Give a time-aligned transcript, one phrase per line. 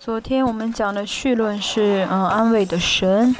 [0.00, 3.34] 昨天我们讲的绪论是嗯安慰的神。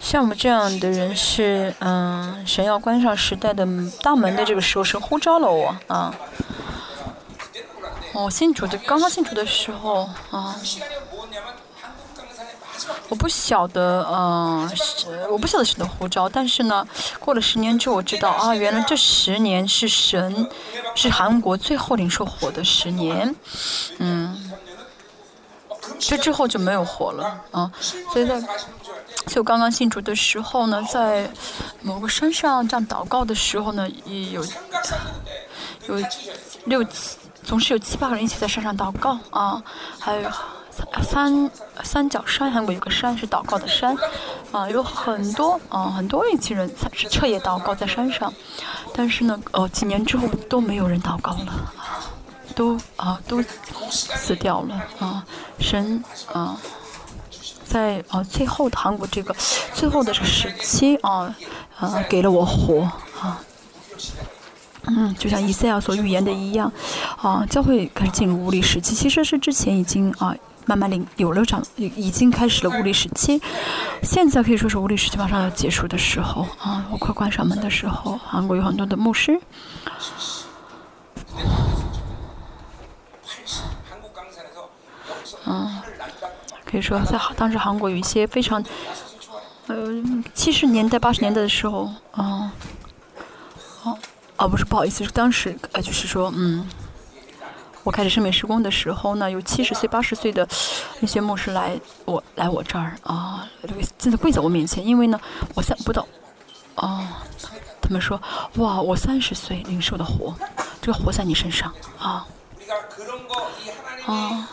[0.00, 3.66] 像我们这样的人是嗯神要关上时代的
[4.00, 6.14] 大门的这个时候，神呼召了我啊。
[8.12, 10.54] 我信主的刚刚信主的时候啊。
[13.14, 14.68] 我不晓得，嗯，
[15.30, 16.84] 我不晓得神的呼召，但是呢，
[17.20, 20.50] 过了十年之后，我知道啊，原来这十年是神，
[20.96, 23.32] 是韩国最后领受火的十年，
[23.98, 24.52] 嗯，
[26.00, 28.48] 这之后就没有火了，啊，所以在，所
[29.36, 31.30] 以我刚刚信主的时候呢，在
[31.82, 34.44] 某个山上这样祷告的时候呢，也有
[35.86, 36.04] 有
[36.64, 39.62] 六七，总是有七八个人一起在山上祷告啊，
[40.00, 40.28] 还有。
[41.02, 41.50] 三
[41.82, 43.96] 三角山，韩国有个山是祷告的山，
[44.50, 48.32] 啊，有很多啊，很多一群人是彻夜祷告在山上，
[48.92, 51.72] 但是呢，呃，几年之后都没有人祷告了，
[52.54, 53.42] 都啊都
[53.90, 55.24] 死掉了啊，
[55.58, 56.56] 神啊，
[57.64, 59.34] 在啊最后的韩国这个
[59.74, 61.34] 最后的这时期啊
[61.78, 62.80] 啊给了我火
[63.20, 63.40] 啊，
[64.86, 66.72] 嗯，就像以赛亚所预言的一样，
[67.20, 70.34] 啊，教会开始进入无力时期，其实是之前已经啊。
[70.66, 73.40] 慢慢领有了长，已经开始了物理时期，
[74.02, 76.86] 现在可以说是物理时期马上要结束的时候啊！
[76.90, 79.38] 我快关上门的时候，韩国有很多的牧师，
[85.44, 85.80] 嗯，
[86.64, 88.64] 可以说在当时韩国有一些非常，
[89.66, 89.76] 呃，
[90.34, 92.50] 七十年代八十年代的时候，啊，
[93.82, 93.98] 哦，
[94.38, 96.66] 哦，不是，不好意思，是当时呃，就是说，嗯。
[97.84, 100.48] 我开始圣美施工的时候呢，有七十岁、八十岁的
[101.00, 103.46] 那些牧师来我来我这儿啊，
[103.98, 105.20] 真的跪在我面前，因为呢，
[105.54, 106.06] 我三不到，
[106.76, 107.06] 哦，
[107.82, 108.20] 他们说，
[108.54, 110.34] 哇，我三十岁领受的活，
[110.80, 112.26] 这个活在你身上啊，
[114.06, 114.48] 啊，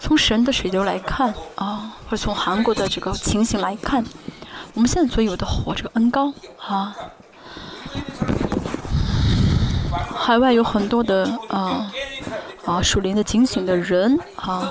[0.00, 4.04] 从神的水流来看啊，或者从韩国的这个情形来看，
[4.74, 6.96] 我们现在所有的活，这个恩高啊，
[9.90, 11.92] 海外有很多的啊。
[12.66, 14.70] 啊，树林的警醒的人啊，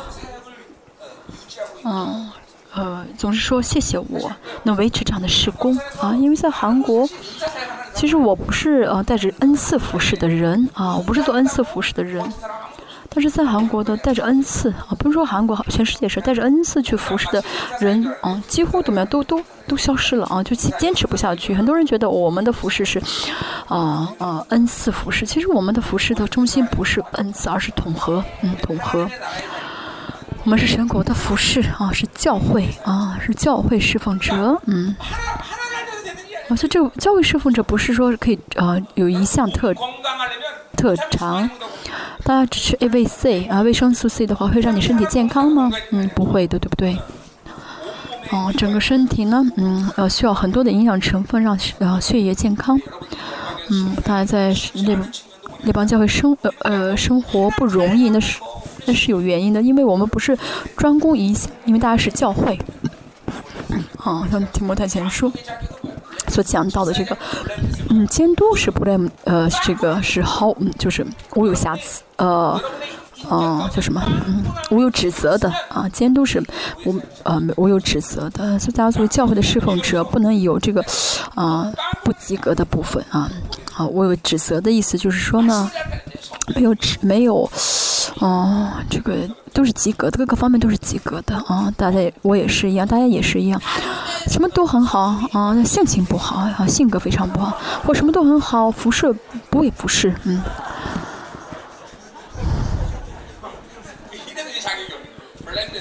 [1.84, 2.31] 嗯，
[2.72, 4.31] 呃，总是说谢谢我
[4.63, 7.09] 能维持这样的施工啊，因为在韩国，
[7.96, 12.24] 其实我不是呃带着恩赐服饰的人啊，我不是做恩赐服饰的人。
[13.12, 17.44] 但是在韩国的带着恩赐啊，不是说韩国，全世界是带着恩赐去服侍的
[17.80, 21.53] 人啊，几乎怎么样都都都消失了啊，就坚持不下去。
[21.56, 23.02] 很多人觉得我们的服饰是
[23.68, 29.09] 啊啊恩赐服饰，其实我们的服饰的中心不是恩赐，而是统合，嗯，统合。
[30.44, 34.96] 我们是神国的服饰啊，是教会啊，是教会侍奉者，嗯。
[36.50, 39.74] 而且这教会侍奉者不是说可以啊有一项特
[40.78, 41.50] 特长。
[42.24, 45.72] 大家只吃 A、V、C 啊，维生素 C 的话会让你身体健康吗？
[45.91, 46.97] 嗯，不会的，对不对？
[48.31, 52.79] 哦，整个身体呢，嗯，呃，需要很多的营养成分让呃血液健康。
[53.69, 54.53] 嗯，大家在
[54.85, 54.97] 那
[55.63, 58.40] 那帮教会生呃呃生活不容易，那是
[58.85, 60.38] 那是有原因的，因为我们不是
[60.78, 62.59] 专攻一项，因为大家是教会。
[63.97, 65.31] 好，像提摩太前书。
[66.28, 67.18] 所讲到的这个，
[67.90, 72.59] 嗯，监督是不能，呃，这个是毫，就是无有瑕疵，呃，
[73.30, 74.02] 嗯，叫什么？
[74.28, 75.90] 嗯，无有指责的啊。
[75.90, 76.44] 监督是
[76.85, 78.59] 无，呃，无有指责的。
[78.59, 80.84] 所以大家作为教会的侍奉者，不能有这个，
[81.35, 81.72] 啊，
[82.03, 83.31] 不及格的部分啊。
[83.75, 85.72] 啊，无有指责的意思就是说呢，
[86.56, 87.50] 没有指，没有，
[88.19, 89.16] 哦，这个
[89.53, 91.74] 都是及格的，各个方面都是及格的啊。
[91.78, 93.62] 大家，我也是一样，大家也是一样。
[94.28, 95.00] 什么都很好
[95.31, 99.13] 啊，那性情不好啊，性格非常不好，或什么都很好，辐射
[99.50, 100.41] 不会不是，嗯，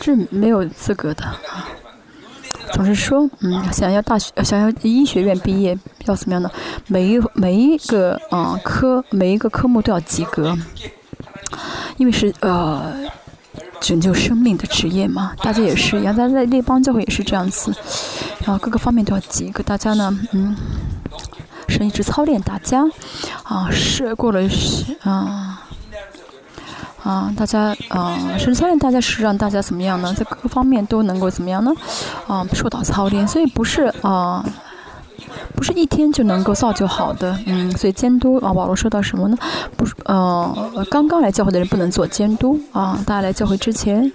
[0.00, 1.68] 是没有资格的啊。
[2.72, 6.50] 总是说，嗯，想要大学，想要医学院毕业，要怎么样呢？
[6.86, 10.56] 每一每一个啊科，每一个科目都要及格，
[11.96, 12.94] 因为是呃。
[13.80, 17.74] 拯救生命的职业嘛，大家也是一样，大家在列邦教会也是这样子，
[18.44, 19.62] 然后各个方面都要及格。
[19.62, 20.56] 大家呢，嗯，
[21.68, 22.84] 神一直操练大家，
[23.44, 25.62] 啊，是过了是，啊，
[27.02, 30.12] 啊，大家啊，神操练大家是让大家怎么样呢？
[30.12, 31.72] 在各个方面都能够怎么样呢？
[32.26, 34.44] 啊，受到操练，所以不是啊。
[35.58, 39.36] 不是一天就能够造就好的，嗯，所以监督啊，保罗说到什么呢？
[39.76, 42.96] 不是，呃，刚刚来教会的人不能做监督啊。
[43.04, 44.12] 大家来教会之前，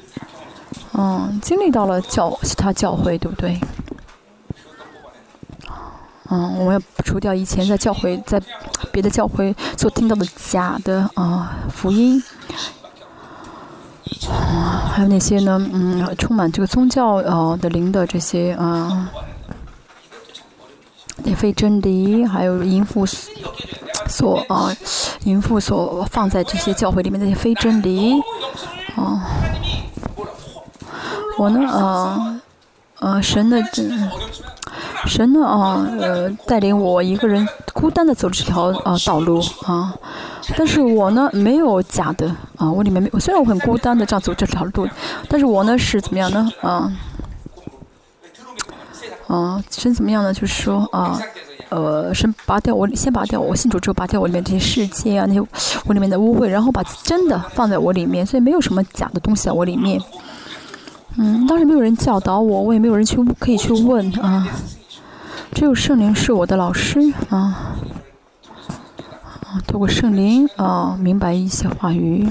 [0.94, 3.60] 嗯，经历到了教其他教会，对不对？
[6.30, 8.42] 嗯，我们要除掉以前在教会在
[8.94, 12.24] 别的教会所听到的假的啊福音。
[14.30, 15.60] 啊，还有那些呢？
[15.74, 19.12] 嗯，充满这个宗教呃的灵的这些啊，
[21.18, 23.06] 那非真理，还有淫妇
[24.08, 24.76] 所啊，
[25.26, 28.14] 淫妇所放在这些教会里面那些非真理，
[28.96, 29.22] 啊，
[31.38, 32.42] 我呢，呃，
[33.00, 34.10] 呃，神的真。
[35.06, 39.94] 神呢啊，呃，带领我一个人孤单的走这条啊道路啊，
[40.56, 44.88] 但是我呢没有假的啊，我里面没，虽然我很孤单的这样走这条路，
[45.28, 46.90] 但是我呢是怎么样呢啊？
[49.28, 50.34] 啊，神怎么样呢？
[50.34, 51.20] 就是说啊，
[51.70, 55.42] 呃，神拔掉我，先拔掉我信主之后拔掉我里面这些世界啊，那些
[55.86, 60.02] 我里面的污秽，然后把真的放在我里面，所以没有什么假的东西在我里面。
[61.16, 64.48] 嗯，当时没有人教导我，我也没有人去可以去问啊。
[65.54, 67.00] 只有圣灵是我的老师
[67.30, 67.78] 啊，
[69.44, 72.28] 啊，透过圣灵啊，明白一些话语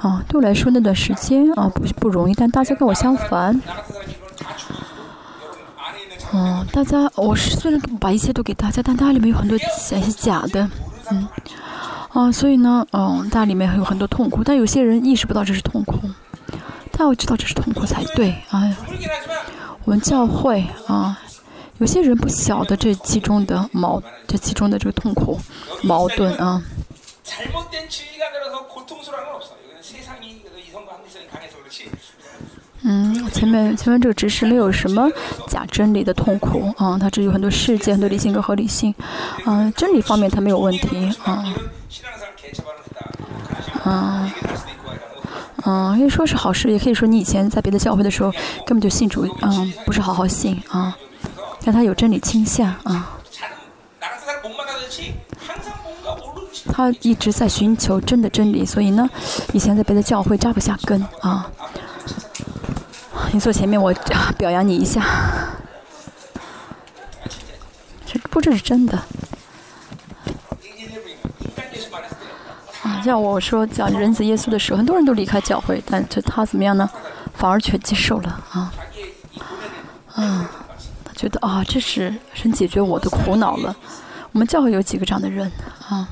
[0.00, 0.22] 啊。
[0.28, 3.58] 对我来说那段时间啊不不容易，但大家跟我相反，
[6.32, 10.68] 嗯，大家我是虽然把一切都给大家，但它里面有很多假是假的，
[11.10, 11.28] 嗯，
[12.12, 15.98] 啊，所以呢，嗯，大里面还有很多痛苦，但有些人意识不到这是痛苦，
[16.92, 18.76] 他要知道这是痛苦才对啊。
[19.84, 21.18] 我们教会啊。
[21.78, 25.40] 有些人不晓得这其中的矛，这其中的这个痛苦、
[25.82, 26.62] 矛盾啊。
[32.92, 35.08] 嗯，前面前面这个知识没有什么
[35.46, 38.92] 假真理的痛苦啊，它只有很多事件、很多理性跟合理性
[39.44, 41.44] 啊，真理方面它没有问题啊。
[43.84, 44.30] 嗯，
[45.64, 48.32] 嗯，可以说是好事，也可以说你以前在别的教会的时候
[48.66, 50.96] 根本就信主，嗯，不是好好信啊。
[51.64, 53.20] 但他有真理倾向啊，
[56.72, 59.08] 他一直在寻求真的真理，所以呢，
[59.52, 61.48] 以前在别的教会扎不下根啊。
[63.32, 63.92] 你坐前面，我
[64.36, 65.02] 表扬你一下，
[68.04, 68.98] 这不这是真的
[72.82, 73.02] 啊。
[73.04, 76.90] 像我说讲人子耶稣的时候，很多人都离开教会，但这他怎么样呢？
[77.34, 78.72] 反而全接受了啊，
[80.14, 80.50] 啊，
[81.04, 81.12] 他。
[81.14, 83.76] 觉得啊，这是神解决我的苦恼了。
[84.32, 85.52] 我们教会有几个这样的人
[85.86, 86.08] 啊？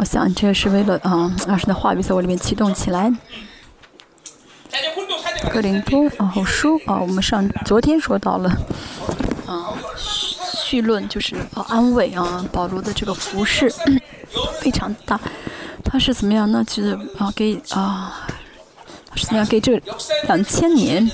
[0.00, 3.12] 我想这是为了啊，让神的话语在我里面启动起来。
[5.52, 8.48] 格林多啊，好书啊，我们上昨天说到了
[9.46, 13.70] 啊，绪论就是啊安慰啊，保罗的这个服饰
[14.58, 15.20] 非常大。
[15.84, 16.50] 他是怎么样？
[16.50, 18.26] 呢其实啊，给啊，
[19.14, 19.78] 是怎么样给这
[20.28, 21.06] 两千年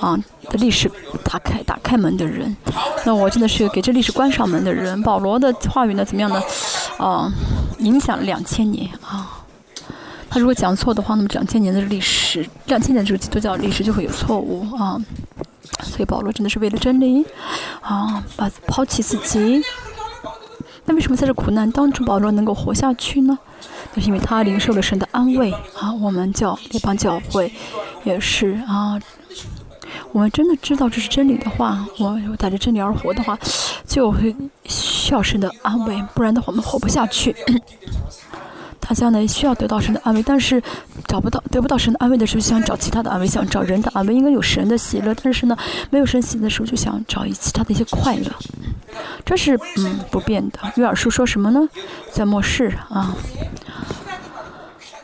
[0.00, 0.18] 啊
[0.48, 0.90] 的历史
[1.22, 2.56] 打开打开门的人？
[3.04, 5.02] 那我真的是给这历史关上门的人。
[5.02, 6.42] 保罗的话语呢，怎么样呢？
[6.96, 7.30] 啊，
[7.82, 9.44] 影响两千年啊。
[10.30, 14.96] 他如果讲错的话，那么两千年的历史，两千年这个基督教历史就会有错误啊。
[15.82, 17.24] 所以保罗真的是为了真理
[17.82, 19.62] 啊，把抛弃自己。
[20.84, 23.38] 那为什么在这苦难当中，保罗能够活下去呢？
[23.94, 27.52] 就是因为他领受了神的安慰啊，我们教那帮教会
[28.04, 28.98] 也是啊，
[30.10, 33.38] 我们真的知道这是真理的话，我带着真理而活的话，
[33.86, 37.34] 就会需要神的安慰，不然的话我们活不下去。
[38.80, 40.60] 大家呢需要得到神的安慰，但是
[41.06, 45.56] 找不到得不到神的安慰的时候，想找其他的安慰，想找人的安慰，应该有神的喜乐，但是呢
[45.88, 48.30] 没有神喜乐的时候，就想找其他的一些快乐，
[49.24, 50.58] 这是嗯不变的。
[50.74, 51.68] 约尔书说什么呢？
[52.12, 53.14] 在末世啊。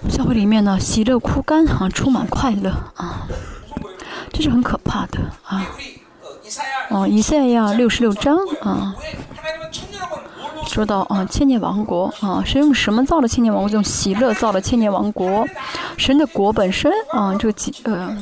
[0.09, 3.27] 教会里面呢，喜乐枯干啊，充满快乐啊，
[4.33, 5.67] 这是很可怕的啊。
[6.91, 8.95] 哦，以赛亚六十六章啊，
[10.67, 13.71] 说到啊，千年王国啊，是用什么造了千年王国？
[13.71, 15.47] 用喜乐造了千年王国。
[15.99, 18.17] 神的国本身啊，这个几呃，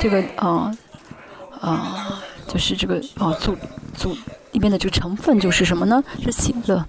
[0.00, 0.72] 这个啊
[1.60, 3.56] 啊，就是这个啊组
[3.94, 4.16] 组
[4.52, 6.02] 里面的这个成分就是什么呢？
[6.22, 6.84] 是喜乐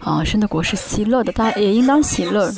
[0.00, 2.52] 啊，神的国是喜乐的，大家也应当喜乐。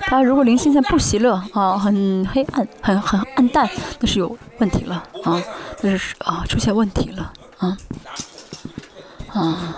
[0.00, 3.68] 他如果灵性在不喜乐啊，很黑暗，很很暗淡，
[4.00, 5.42] 那是有问题了啊，
[5.80, 7.76] 那是啊出现问题了啊
[9.28, 9.76] 啊。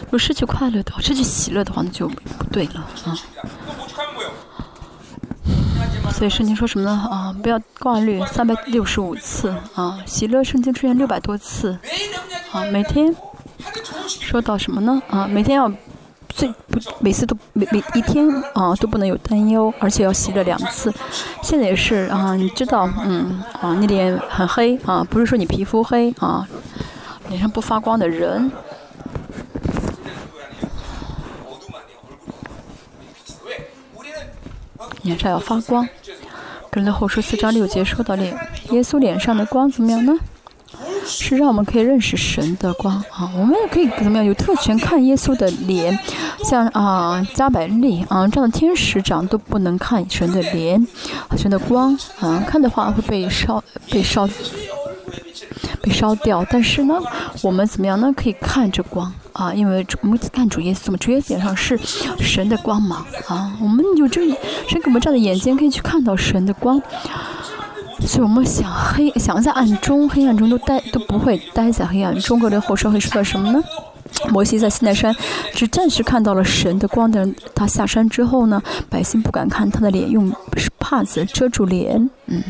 [0.00, 3.18] 如果失去快乐的，失去喜乐的话，那就不对了啊。
[6.12, 7.08] 所以圣经说什么呢？
[7.10, 11.78] 啊，不要挂虑三百六十五次啊，喜乐圣经出现六百多次
[12.52, 13.14] 啊，每天
[14.04, 15.02] 说到什么呢？
[15.08, 15.70] 啊，每天要。
[16.28, 20.92] 最不每次都每每一天啊都不能有担忧，而且要洗了两次。
[21.42, 26.46] 现在也是啊，你知道，嗯啊，你脸很黑啊，不是说你皮肤黑啊，
[27.28, 28.52] 脸上不发光的人，
[35.02, 35.88] 脸上要发光。
[36.70, 38.36] 跟着后书四章六节说到脸，
[38.70, 40.14] 耶稣脸上的光怎么样呢？
[41.06, 45.98] 是让我们可以认识神的光啊，我们也可以怎么样有特权看耶稣的脸，
[46.44, 50.86] 像啊加百利啊这样的天使长都不能看神的脸，
[51.38, 54.28] 神的光啊看的话会被烧被烧
[55.82, 57.00] 被烧掉，但是呢
[57.42, 61.78] 我们怎么样呢可以看着光啊，因为我们看主耶稣嘛，主耶稣脸上是
[62.18, 64.26] 神的光芒啊，我们有这
[64.68, 66.80] 神给我们这样的眼睛可以去看到神的光。
[68.00, 72.38] 所以我们想黑，想在暗中、黑暗中都待都不会待在黑暗中。
[72.38, 73.60] 格林后生会说到什么呢？
[74.30, 75.14] 摩西在西奈山
[75.52, 80.32] 只暂时看到了神的光的，他下山之后呢，百姓不敢看他的脸，用
[80.78, 82.08] 帕子遮住脸。
[82.26, 82.42] 嗯，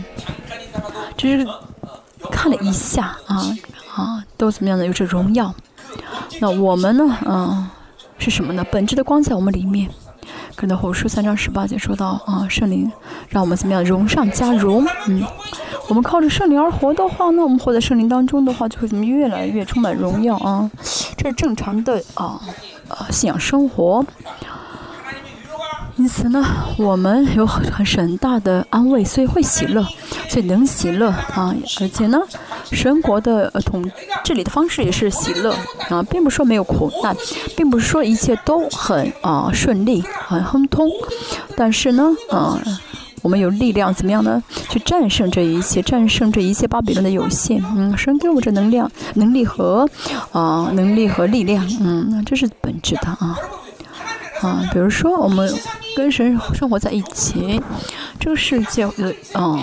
[1.17, 1.47] 这是
[2.31, 3.57] 看了一下啊
[3.95, 4.87] 啊，都怎么样的？
[4.87, 5.55] 有着荣耀。
[6.41, 7.17] 那我们呢？
[7.25, 7.69] 嗯，
[8.19, 8.65] 是什么呢？
[8.71, 9.89] 本质的光在我们里面。
[10.55, 12.91] 可能后书三章十八节说到啊，圣灵
[13.29, 14.85] 让我们怎么样荣上加荣？
[15.07, 15.23] 嗯，
[15.89, 20.69] 我们靠着圣灵而活的话，那我们活在圣灵当中的话，就会怎么越来越充满荣耀啊？
[21.17, 22.41] 这是正常的啊
[22.89, 24.05] 啊信仰生活。
[25.99, 26.45] 因此呢，
[26.79, 29.83] 我们有很很大的安慰，所以会喜乐，
[30.29, 31.53] 所以能喜乐啊。
[31.81, 32.21] 而且呢，
[32.71, 33.85] 神国的统
[34.23, 35.53] 治理的方式也是喜乐
[35.91, 37.17] 啊，并不是说没有苦难，
[37.57, 40.89] 并不是说一切都很啊顺利、很亨通。
[41.57, 42.57] 但是呢，啊，
[43.23, 44.41] 我们有力量怎么样呢？
[44.71, 47.61] 去战胜这一切，战胜这一切巴比伦的有限。
[47.77, 49.89] 嗯，神给我这能量、能力和
[50.31, 51.67] 啊能力和力量。
[51.81, 53.37] 嗯，这是本质的啊。
[54.43, 55.53] 啊，比如说我们
[55.97, 57.61] 跟神生活在一起，
[58.21, 58.89] 这个世界，
[59.35, 59.59] 嗯，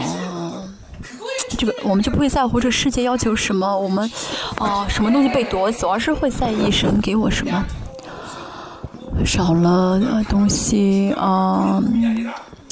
[1.58, 4.10] 这个我们就不会在乎这世界要求什么，我们
[4.58, 7.64] 啊什么东西被夺走，而是会在意神给我什么。
[9.26, 11.82] 少了东西啊。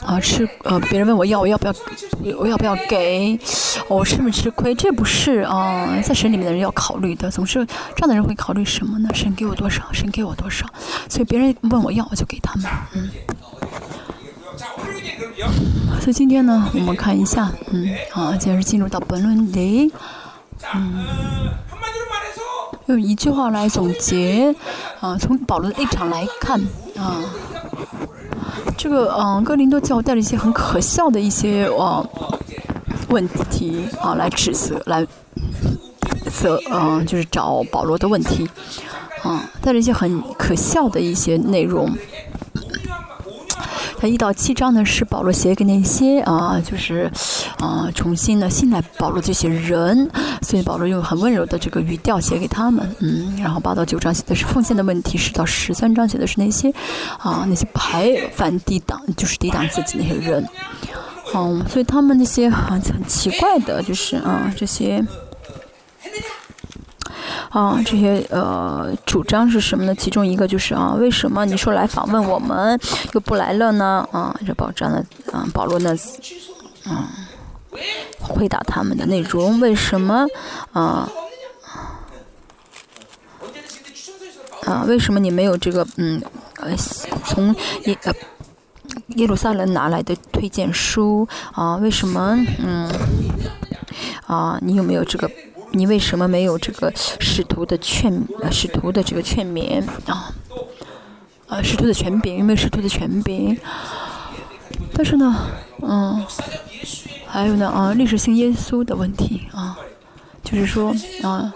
[0.05, 1.73] 啊，吃呃，别人问我要，我要不要，
[2.37, 3.39] 我要不要给？
[3.87, 4.75] 我是不是吃亏？
[4.75, 7.29] 这不是啊，在神里面的人要考虑的。
[7.31, 9.09] 总是这样的人会考虑什么呢？
[9.13, 9.83] 神给我多少？
[9.91, 10.65] 神给我多少？
[11.09, 12.69] 所以别人问我要，我就给他们。
[12.93, 13.09] 嗯。
[16.01, 19.91] 所以今天呢，我们看一下，嗯，啊，接着进入到本论里，
[20.73, 21.05] 嗯，
[22.87, 24.53] 用一句话来总结，
[24.99, 26.59] 啊，从保罗的立场来看，
[26.97, 27.23] 啊。
[28.77, 32.03] 这个嗯，哥林多教带了一些很可笑的一些啊
[33.09, 35.05] 问题啊来指责，来
[36.31, 38.49] 责嗯，就是找保罗的问题
[39.25, 41.89] 嗯，带着一些很可笑的一些内容。
[44.07, 47.11] 一到七章呢，是保罗写给那些啊，就是
[47.59, 50.09] 啊，重新的信赖保罗这些人，
[50.41, 56.73] 所以保罗用很温柔的这个语调写给他们，嗯，然后八到九章写的是奉献的问题，十到十三章写的是那些
[57.19, 60.47] 啊，那些排反抵挡，就是抵挡自己那些人，
[61.33, 65.05] 嗯，所以他们那些很很奇怪的，就是啊，这些。
[67.49, 69.93] 啊，这些呃主张是什么呢？
[69.95, 72.79] 其中一个就是啊，为什么你说来访问我们
[73.13, 74.07] 又不来了呢？
[74.11, 75.95] 啊，这保障呢，啊，保罗呢，
[76.85, 77.07] 嗯，
[78.19, 80.25] 回答他们的内容，为什么
[80.71, 81.09] 啊
[84.65, 84.83] 啊？
[84.87, 86.21] 为什么你没有这个嗯
[86.57, 86.75] 呃
[87.25, 87.53] 从
[87.85, 88.13] 耶呃
[89.15, 91.75] 耶路撒冷拿来的推荐书啊？
[91.77, 92.91] 为什么嗯
[94.25, 94.57] 啊？
[94.61, 95.29] 你有没有这个？
[95.73, 100.33] 你为什么没有这个使徒的劝使徒的这个劝勉啊？
[101.47, 103.57] 啊，使徒的权柄有没有使徒的权柄？
[104.93, 105.35] 但是呢，
[105.81, 106.25] 嗯，
[107.27, 109.77] 还有呢啊，历史性耶稣的问题啊，
[110.43, 111.51] 就是说啊，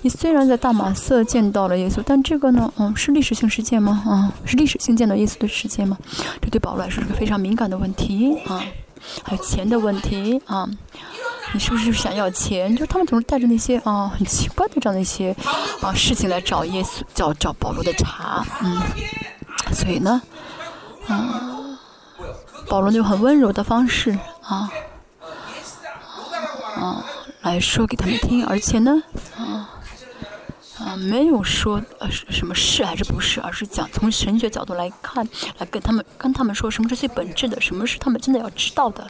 [0.00, 4.02] 你虽然在大马色见到了耶稣，但这个呢，嗯，是历史性事件吗？
[4.06, 5.98] 啊，是历史性见到耶稣的事件吗？
[6.40, 8.64] 这对保罗来说是个非常敏感的问题啊，
[9.22, 10.68] 还有钱的问题啊。
[11.54, 12.76] 你是不是想要钱？
[12.76, 15.34] 就他们总是带着那些啊很奇怪的这样的一些
[15.80, 18.80] 啊事情来找耶稣，找找保罗的茬，嗯，
[19.72, 20.20] 所以呢，
[21.06, 21.78] 啊，
[22.68, 24.70] 保罗用很温柔的方式啊
[26.76, 27.04] 啊
[27.42, 29.02] 来说给他们听，而且呢，
[29.36, 29.70] 啊
[30.78, 35.26] 啊没有说呃什么是还是不是，而是讲从神学角度来看，
[35.56, 39.06] 来跟他们跟他们说什么是最本质的，什么是他们真的要知道的。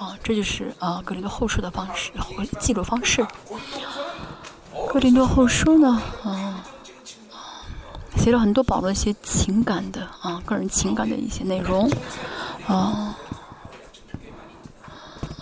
[0.00, 3.22] 啊，这就是啊，格林多后书的方式和记录方式。
[4.88, 6.64] 格林多后书呢，啊，
[8.16, 11.90] 写了很多保罗一些情感的啊，个人情感的一些内容，
[12.66, 13.14] 啊，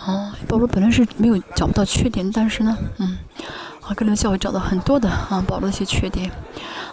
[0.05, 3.17] 啊，保罗本来是没有找不到缺点，但是呢，嗯，
[3.81, 6.33] 啊，个人教会找到很多的啊，保罗的一些缺点，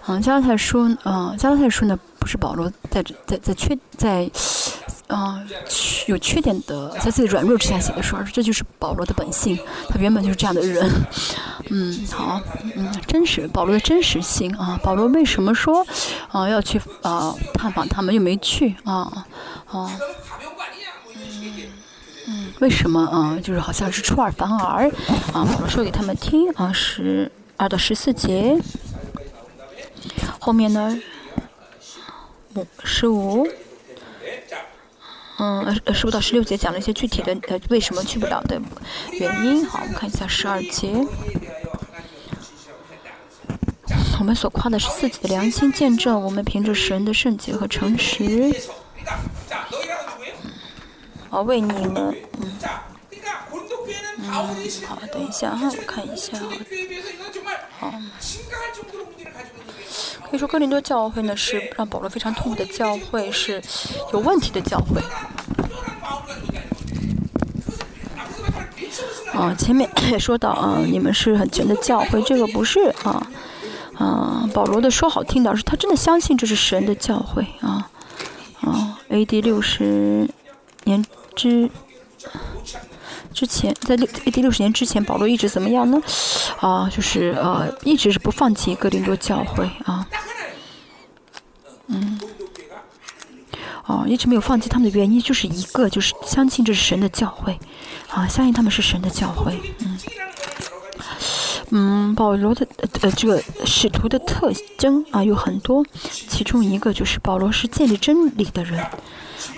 [0.05, 4.29] 啊，加拉太书，啊，加拉太书呢不是保罗在在在缺在。
[5.07, 5.39] 啊，
[6.07, 9.57] 有缺点的，在自己软弱之下写的书，这就是保罗的本性，
[9.87, 10.89] 他原本就是这样的人。
[11.69, 12.41] 嗯，好，
[12.75, 15.85] 嗯，真实，保罗的真实性啊，保罗为什么说
[16.29, 19.25] 啊要去啊探访他们又没去啊
[19.67, 19.91] 啊？
[22.27, 23.37] 嗯，为什么啊？
[23.43, 24.89] 就是好像是出尔反尔
[25.33, 25.45] 啊。
[25.45, 28.59] 保罗说给他们听啊，十二到十四节，
[30.39, 30.99] 后面呢，
[32.55, 33.47] 五十五。
[35.37, 38.61] 嗯，呃，十五到十六节讲了一些具体的呃为什么去不了的
[39.11, 39.65] 原因。
[39.65, 40.93] 好，我们看一下十二节。
[44.17, 48.55] 我们所夸的是自己的良心见证，我们凭着神的圣洁和诚实，
[51.29, 52.51] 我为你们，嗯，
[54.17, 54.47] 嗯，好，
[55.11, 56.47] 等一下哈，我看一下哈，
[57.77, 57.93] 好。
[60.29, 63.61] 可以说哥林多教会呢是让保罗非常痛苦的教会，是
[64.11, 65.01] 有问题的教会。
[69.33, 73.27] 啊，前面也说到啊，你们是很全的教会，这个不是啊
[73.97, 77.89] 啊，保罗的说好听的是他真的相信这是神的教会啊
[78.61, 79.41] 啊，A.D.
[79.41, 80.29] 六十
[80.85, 81.05] 年
[81.35, 81.69] 之。
[83.35, 86.01] 之前在六第六十年之前，保罗一直怎么样呢？
[86.61, 90.07] 啊，就是呃，一直是不放弃哥林多教会啊，
[91.87, 92.17] 嗯，
[93.85, 97.59] 哦，一直没有放弃他们的原因就是一个，就是相信这是神的教会，
[98.09, 99.99] 啊，相信他们是神的教会，嗯，
[101.71, 102.65] 嗯，保罗的
[103.01, 108.79] 呃这个使徒的特征啊有很多，其中一个就是保罗是建立真理的人，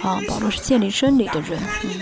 [0.01, 2.01] 啊，保罗是建立真理的人，嗯。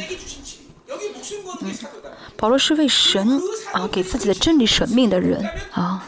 [2.38, 6.05] 保罗是为神啊给自己的真理舍命的人啊，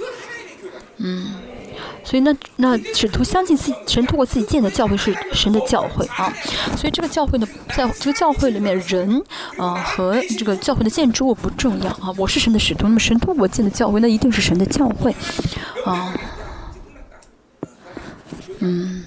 [0.98, 1.32] 嗯，
[2.04, 6.32] 所以那那使徒相信自己神通过自己建的教会是神的教会啊，
[6.76, 9.24] 所以这个教会呢，在这个教会里面人
[9.58, 15.16] 啊和这个教会的建筑物不重要啊，我是神的使徒，那么神通过建的教会那一定是神的教会
[15.86, 16.14] 啊，
[18.60, 19.04] 嗯，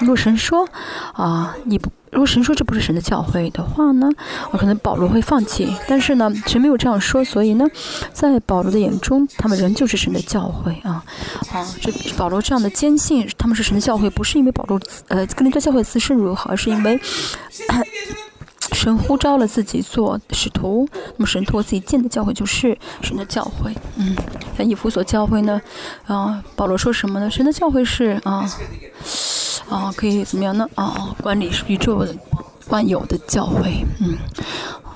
[0.00, 0.66] 如果神说
[1.12, 1.90] 啊你不。
[2.16, 4.08] 如果神说这不是神的教会的话呢，
[4.50, 5.68] 我可能保罗会放弃。
[5.86, 7.66] 但是呢，神没有这样说，所以呢，
[8.10, 11.04] 在保罗的眼中，他们仍旧是神的教会啊
[11.52, 11.68] 啊！
[11.78, 16.98] 这保罗这样的坚信他们是神的教会，不是因为保罗呃跟林多教会自身如何，而是因为
[18.72, 20.88] 神呼召了自己做使徒。
[21.16, 23.74] 那么神托自己建的教会就是神的教会。
[23.96, 24.16] 嗯，
[24.56, 25.60] 那以弗所教会呢，
[26.06, 27.30] 啊，保罗说什么呢？
[27.30, 28.48] 神的教会是啊。
[29.68, 30.68] 啊，可以怎么样呢？
[30.76, 32.14] 啊，管理宇宙的
[32.68, 34.16] 万有的教会，嗯，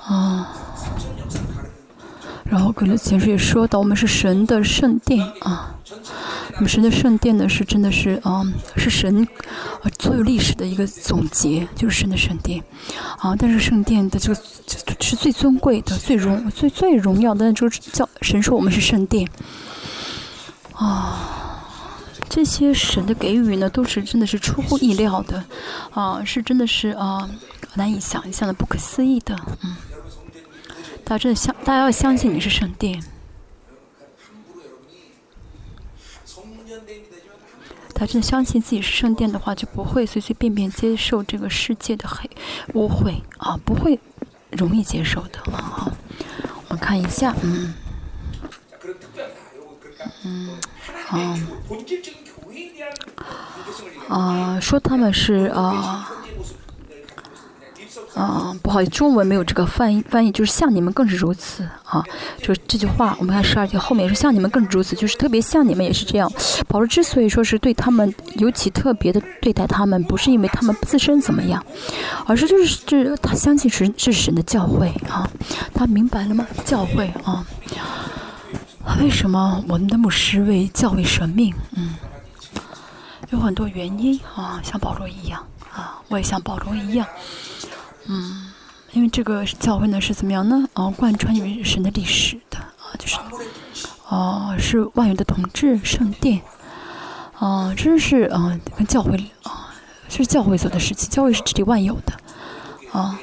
[0.07, 0.49] 啊，
[2.51, 5.73] 然后可能前书也说到，我们是神的圣殿啊，
[6.57, 8.45] 我们神的圣殿呢是真的是啊，
[8.77, 9.25] 是神
[9.81, 12.61] 啊所有历史的一个总结，就是神的圣殿
[13.19, 13.37] 啊。
[13.39, 14.41] 但是圣殿的这个
[14.99, 19.29] 是最尊贵的、最荣、最最荣耀的，就是叫神说我们是圣殿
[20.75, 21.37] 啊。
[22.29, 25.45] 这些神的给予呢，都是真的是出乎意料的，
[25.93, 27.31] 啊，是真的是啊，
[27.75, 29.77] 难以想象的、不可思议的，嗯。
[31.11, 33.03] 大家真的相，大家要相信你是圣殿。
[37.93, 42.31] 他真的相信自己是圣殿的话，就不会随随便便接受这个世界的黑
[42.75, 43.99] 污秽啊，不会
[44.53, 45.91] 容易接受的啊。
[46.69, 47.75] 我们看一下，嗯，
[50.25, 50.59] 嗯。
[51.09, 51.37] 啊，
[54.09, 56.09] 啊，说他们是啊，
[58.15, 62.05] 啊，不好意思，中文没有这个翻译，翻译就是像你们更是如此啊，
[62.43, 66.31] 就这句话，我们看十二节后面说像你们更是如此，就是特别像你们也是这样。
[66.69, 71.65] 保罗之所以说是对他们尤其特别的对待他们，不是因为他们自身怎么样，
[72.27, 75.29] 而是就是这他相信是是神的教诲啊，
[75.75, 76.47] 他明白了吗？
[76.65, 77.45] 教诲啊。
[78.99, 81.55] 为什么我们的牧师为教会舍命？
[81.77, 81.95] 嗯，
[83.31, 87.07] 有很多原因啊，像保罗一样啊，我也像保罗一样，
[88.07, 88.53] 嗯，
[88.93, 90.65] 因为这个教会呢是怎么样呢？
[90.73, 93.17] 啊，贯穿于神的历史的啊，就是
[94.09, 96.41] 啊，是万有的统治圣殿
[97.39, 99.75] 啊，真是啊，跟教会啊，
[100.09, 102.13] 是教会做的事情，教会是治理万有的
[102.93, 103.19] 啊。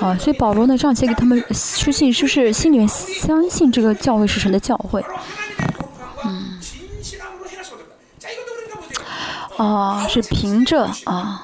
[0.00, 5.04] 啊，所以保罗呢这样写给他们书信，就是心里面相信这个教会是神的教会。
[9.56, 11.42] 啊，是凭着啊。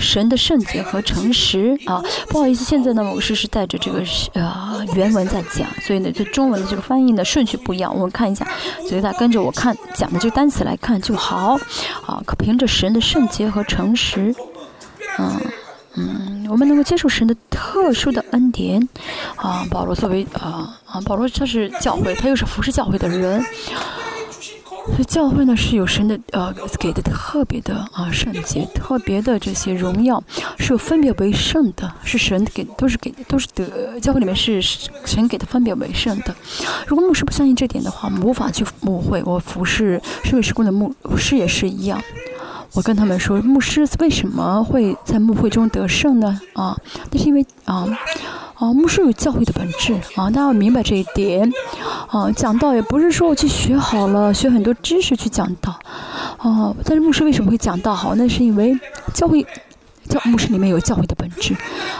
[0.00, 4.00] 神的圣洁和诚实啊，不好意思，现在呢，我是是带着这个
[4.34, 8.46] 呃原文在讲，所以呢，这中文的这个翻译呢顺序不一样，我们看一下，
[8.88, 11.58] 所以大家跟着我看讲的这个单词来看就好。
[12.06, 14.32] 啊，可凭着神的圣洁和诚实，
[15.18, 15.40] 嗯
[15.96, 18.88] 嗯，我们能够接受神的特殊的恩典。
[19.34, 23.44] 啊，保罗作为啊啊，保罗他是教会，他又是服侍教会的人。
[24.90, 30.22] 所以教会呢是有神的呃给的特别的啊圣洁， 特别的这些荣耀
[30.58, 36.34] 是有分别为圣的，是神给都是给都是得教会里面是神给的分别为圣的。
[36.86, 39.22] 如果牧师不相信这点的话，无法去牧会。
[39.24, 42.02] 我服侍社会施工的牧师也是一样。
[42.74, 46.40] 我跟他们说，牧师为什么会在牧会中得胜呢？
[46.54, 46.76] 啊，
[47.10, 47.86] 那是因为啊。
[48.54, 51.48] 啊，牧师有教会的本质啊，大家要明白这一点。
[52.08, 55.78] 啊，讲道也不是说我去学好了，学很多知识去讲道。
[56.38, 58.16] 哦，但是牧师为什么会讲道好？
[58.16, 58.76] 那是因为
[59.14, 59.46] 教会
[60.08, 61.54] 教牧师里面有教会的本质。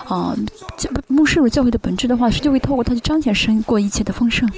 [0.08, 0.34] 啊，
[0.76, 4.50] 教牧师有教会的本质的话，是就会透过他去彰显神过一切的丰盛。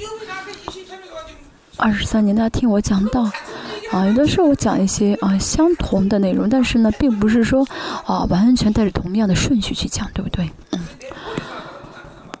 [1.77, 3.29] 二十三年，大家听我讲道。
[3.91, 7.67] 啊，有的时候我讲一些啊相同的内容，但是呢，并不是说
[8.05, 10.49] 啊完全带着同样的顺序去讲，对不对？
[10.71, 10.79] 嗯。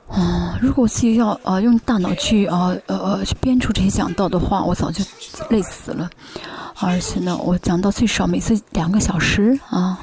[0.07, 5.03] 啊，如果我自己要啊用大脑去啊呃呃去编出这些讲道的话，我早就
[5.49, 6.09] 累死了。
[6.79, 9.99] 而且呢，我讲到最少每次两个小时啊，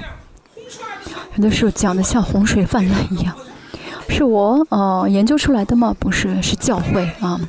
[1.37, 3.34] 有的时候讲的像洪水泛滥一样，
[4.08, 5.94] 是我呃研究出来的吗？
[5.98, 7.40] 不是，是教会啊。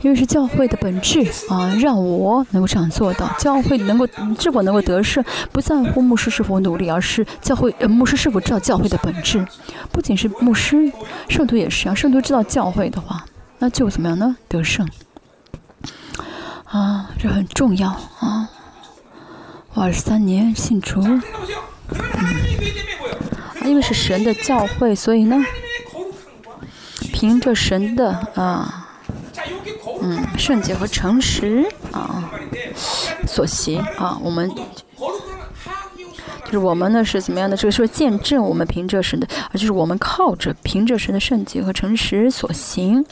[0.00, 3.28] 因为是教会的本质啊，让我能够这样做到。
[3.38, 4.06] 教会能够
[4.38, 9.44] 是否能够得胜，不在乎牧师是否努力，而是教会牧师是否知道教会的本质。
[9.90, 10.92] 不仅是牧师，
[11.28, 11.94] 圣徒也是啊。
[11.94, 13.24] 圣徒知道教会的话，
[13.58, 14.36] 那就怎么样呢？
[14.48, 14.88] 得胜
[16.64, 18.48] 啊，这很重要啊。
[19.74, 21.20] 我二十三年信主，嗯，
[23.64, 25.44] 因为是神的教会，所以呢，
[27.12, 28.84] 凭着神的啊。
[30.00, 32.30] 嗯，圣洁和诚实啊，
[33.26, 34.50] 所行啊，我们
[36.44, 37.56] 就是我们呢是怎么样的？
[37.56, 43.04] 这个是见证我们凭着神的，啊，就是我们靠着凭着神的圣洁和诚实所行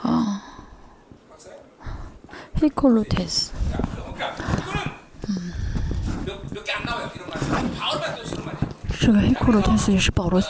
[0.00, 0.42] 啊。
[2.54, 3.50] h i k o l u t e s
[5.26, 5.52] 嗯，
[9.00, 10.40] 这个 h i k o l u t e s 也是保罗。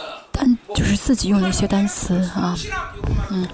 [0.43, 2.57] 单就是自己用的一些单词啊，
[3.31, 3.47] 嗯，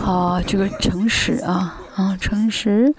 [0.00, 2.94] 好，这个诚实啊，啊，诚实，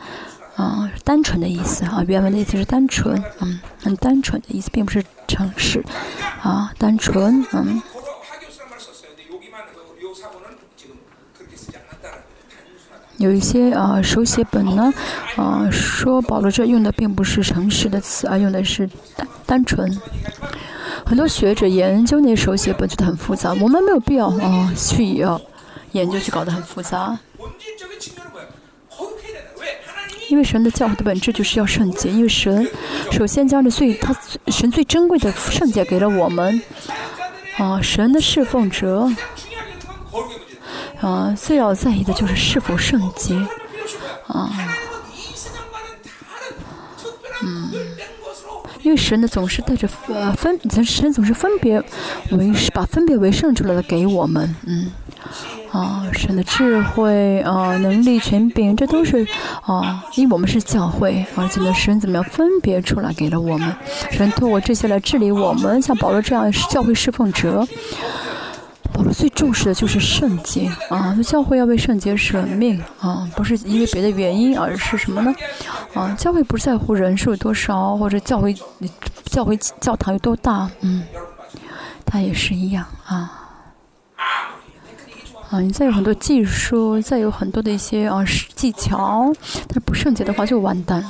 [0.58, 5.82] 啊，单纯的意思啊，原文的意思是单纯，嗯，很单纯的意思，并不是诚实，
[6.42, 7.82] 啊，单纯，嗯。
[13.16, 14.94] 有一些啊手写本呢，
[15.38, 19.90] 啊，说保罗这用的并不是诚实的词，而用的是单单纯。
[21.08, 25.40] 很多学者研究那手写本觉得很复杂，我们没有必要啊去要
[25.94, 27.18] 研究去搞得很复杂。
[30.30, 32.70] 因为神的教会的本质就是要圣洁，因为神
[33.10, 34.14] 首先将这最他
[34.48, 36.62] 神最珍贵的圣洁给了我们
[37.58, 39.10] 啊，神的侍奉者。
[41.00, 43.34] 啊最要在意的就是是否圣洁。
[44.28, 44.52] 啊，
[48.88, 51.78] 因为神呢总是带着呃分，神总是分别
[52.32, 54.90] 为把分别为圣出来的给我们，嗯，
[55.74, 59.28] 啊，神的智慧啊，能力、权柄，这都是
[59.62, 63.76] 啊，因为我们是教会，而且呢，神怎么样分别出来给了我们，
[64.10, 67.68] 神通过这些来治理我们，像保罗这样教会侍奉者。
[68.94, 71.16] 我们最重视的就是圣洁啊！
[71.24, 75.34] 教会要为圣洁舍命啊，不是因为别的原因，而是什么呢？
[75.94, 78.56] 啊，教会不在乎人数有多少，或者教会
[79.26, 81.04] 教会教堂有多大，嗯，
[82.06, 83.44] 它也是一样啊。
[85.50, 89.32] 啊，你再有很多技术，再有很多的一些啊技巧，
[89.70, 91.10] 但不圣洁的话就完蛋了。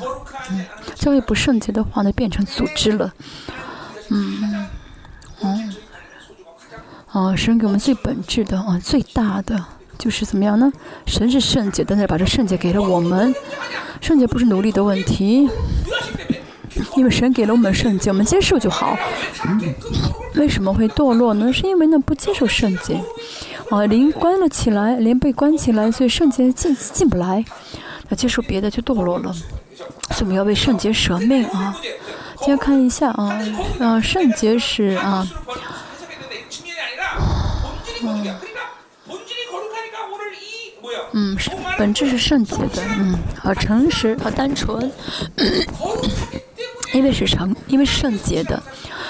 [0.52, 3.12] 嗯，教会不圣洁的话呢，变成组织了。
[4.10, 4.68] 嗯，
[5.42, 5.66] 嗯。
[7.17, 9.60] 啊，神给我们最本质的啊，最大的
[9.97, 10.71] 就是怎么样呢？
[11.08, 13.34] 神是圣洁，但是把这圣洁给了我们。
[13.99, 15.49] 圣洁不是努力的问题，
[16.95, 18.95] 因为神给了我们圣洁，我们接受就好。
[20.36, 21.51] 为什么会堕落呢？
[21.51, 23.01] 是因为呢不接受圣洁。
[23.71, 27.43] 啊，灵关了起来，灵被关起来，所以圣洁进进不来。
[28.10, 29.34] 那接受别的就堕落了。
[30.12, 31.75] 所以我们要为圣洁舍命啊！
[32.38, 33.41] 今天看一下啊，
[33.80, 35.27] 啊，圣洁是啊。
[41.14, 44.92] 嗯，是本质是圣洁的，嗯，好诚实和单纯，
[46.94, 48.62] 因为是诚，因为是圣洁的，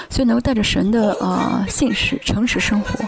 [0.08, 3.04] 所以能够带着神的呃信实、诚实生活。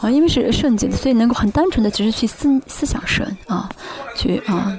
[0.00, 3.68] 啊，因为是圣洁的，所以能够很单纯的只是去思思想神啊，
[4.14, 4.76] 去啊。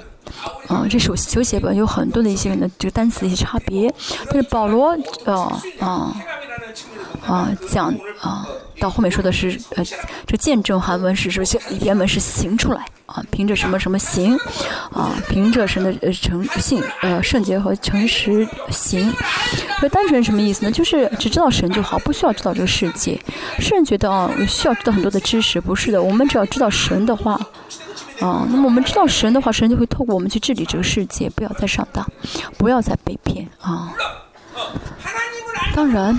[0.67, 3.91] 啊，这手手写本有很多的一些呢，这个单词的一些差别。
[4.25, 5.33] 但是保罗，呃，
[5.79, 6.13] 啊，
[7.25, 8.47] 啊，讲啊，
[8.79, 9.83] 到后面说的是，呃，
[10.25, 11.43] 这见证韩文是说
[11.81, 14.37] 原文是行出来啊，凭着什么什么行，
[14.91, 19.13] 啊，凭着神的呃诚信呃圣洁和诚实行。
[19.81, 20.71] 那单纯什么意思呢？
[20.71, 23.19] 就是只知道神就好，不需要知道这个世界。
[23.59, 27.39] 世人觉得啊，需要知道很多的知识，不是的，我们只要知道神的话。
[28.19, 32.03] 啊，那么我们知道神的话，神就会透过我们去治理这个世界，不要再上当，
[32.57, 33.93] 不要再被骗啊。
[35.75, 36.15] 当然，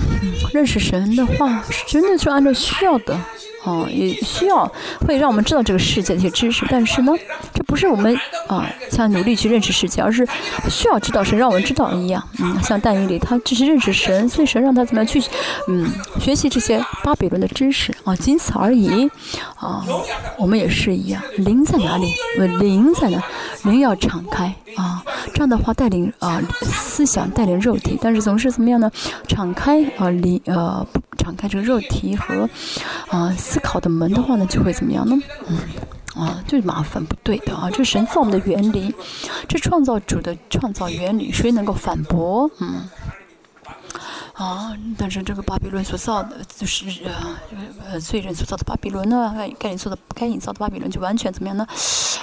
[0.53, 3.17] 认识神的话，真的是按照需要的。
[3.63, 4.71] 哦，也需要
[5.05, 7.11] 会让我们知道这个世界的一些知识，但是呢，
[7.53, 8.15] 这不是我们
[8.47, 10.25] 啊，像努力去认识世界，而是
[10.69, 12.23] 需要知道神让我们知道一样。
[12.39, 15.21] 嗯，像但以理，他只是认识神，所以神让他怎么样去，
[15.67, 19.09] 嗯，学习这些巴比伦的知识啊，仅此而已。
[19.55, 19.83] 啊，
[20.37, 22.13] 我们也是一样，灵在哪里？
[22.59, 23.21] 灵在哪？
[23.63, 24.45] 灵要敞开
[24.77, 28.89] 啊，这样的话带领啊思想，带领肉体，但是总是怎么样呢？
[29.27, 30.85] 敞开啊灵呃。
[31.17, 32.49] 敞开这个肉体和
[33.09, 35.17] 啊思考的门的话呢，就会怎么样呢？
[35.47, 35.57] 嗯，
[36.23, 38.93] 啊，最麻烦不对的啊，这神造我们的原理，
[39.47, 42.49] 这创造主的创造原理，谁能够反驳？
[42.59, 42.87] 嗯，
[44.33, 47.11] 啊，但是这个巴比伦所造的，就是呃
[47.89, 51.65] 呃罪人所造的巴比伦呢，该隐造的该隐造的巴比伦就完全怎么样呢？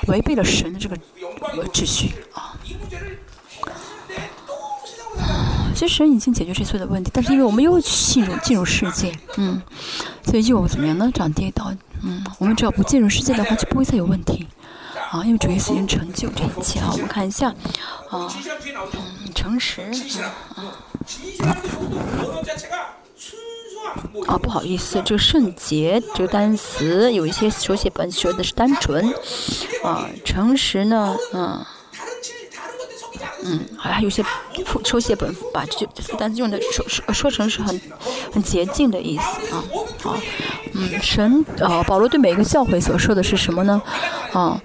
[0.07, 0.97] 违背了神的这个
[1.57, 2.55] 呃秩序啊。
[5.75, 9.61] 其实神已经解决这所有的问题，但是因为我们又进入进入世界，嗯，
[10.27, 11.11] 所以又怎么样呢？
[11.15, 14.47] 涨跌倒，嗯，我们只要不进入世界的话，就不会再有问题，
[15.11, 16.91] 啊，因为主耶稣已经成就这一切啊。
[16.93, 17.49] 我们看一下，
[18.11, 18.29] 啊，
[18.93, 19.81] 嗯，诚实，
[20.57, 20.77] 啊，
[24.27, 29.09] 啊，不好意思，这个圣洁这个单词有一些手写本说的是单纯，
[29.83, 31.65] 啊，诚实呢，嗯。
[33.49, 34.25] 嗯，还还有些
[34.85, 37.81] 抽写本把这这个单词用的说说说成是很
[38.33, 39.65] 很洁净的意思啊，
[40.03, 40.17] 好，
[40.73, 43.81] 嗯，神啊，保罗对每一个教会所说的是什么呢？
[44.33, 44.61] 啊，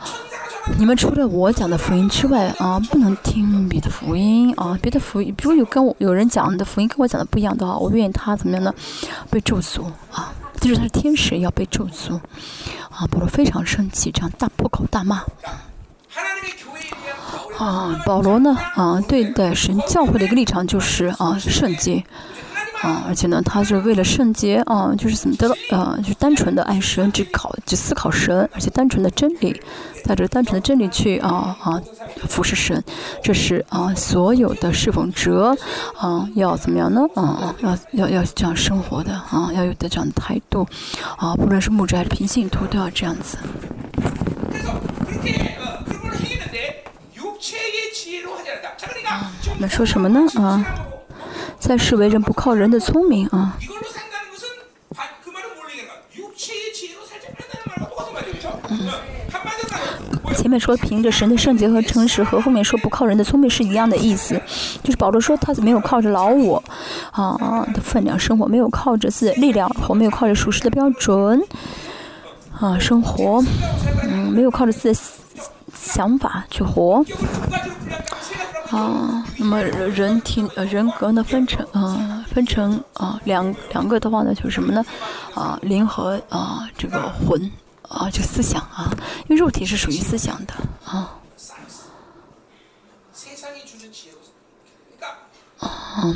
[0.77, 8.73] 你们除了我讲的福音之外啊，不能听别的福音啊，别的福音，比如有跟我有人讲的福音跟我讲的不一样的话，我愿意他怎么样呢？
[9.29, 12.19] 被咒诅啊，就是他是天使要被咒诅
[12.89, 15.23] 啊，保罗非常生气，这样大破口大骂。
[17.61, 18.57] 啊，保罗呢？
[18.73, 22.03] 啊，对待神教会的一个立场就是啊，圣洁。
[22.81, 25.55] 啊，而且呢，他是为了圣洁啊，就是怎么的？
[25.69, 29.61] 呃，就单纯的爱神，只考，只思考神，而且单纯的真理，
[30.03, 31.79] 带着单纯的真理去啊啊
[32.27, 32.83] 服侍神。
[33.21, 35.55] 这是啊，所有的侍奉者
[35.95, 37.05] 啊，要怎么样呢？
[37.13, 40.67] 啊，要要要这样生活的啊，要有的这样的态度
[41.17, 43.37] 啊，不论是牧者还是平信徒，都要这样子。
[49.53, 50.21] 我们说什么呢？
[50.35, 50.65] 啊，
[51.59, 53.57] 在世为人不靠人的聪明啊。
[60.35, 64.41] 前面说凭着神的圣洁和诚实，和后面说不靠人的聪明是一样的意思。
[64.83, 66.61] 就是保罗说他没有靠着老我
[67.11, 71.39] 啊的分量生活，没有靠着自己的力量，和没有靠着属实的标准
[72.59, 73.43] 啊生活，
[74.03, 77.05] 嗯，没有靠着自己的想法去活。
[78.71, 84.83] 啊，那么人体呃人格呢分成啊分成啊两两个的话呢就是什么呢？
[85.35, 87.51] 啊灵和啊这个魂
[87.89, 88.89] 啊就思想啊，
[89.27, 90.53] 因为肉体是属于思想的
[90.85, 91.17] 啊。
[96.03, 96.15] 嗯，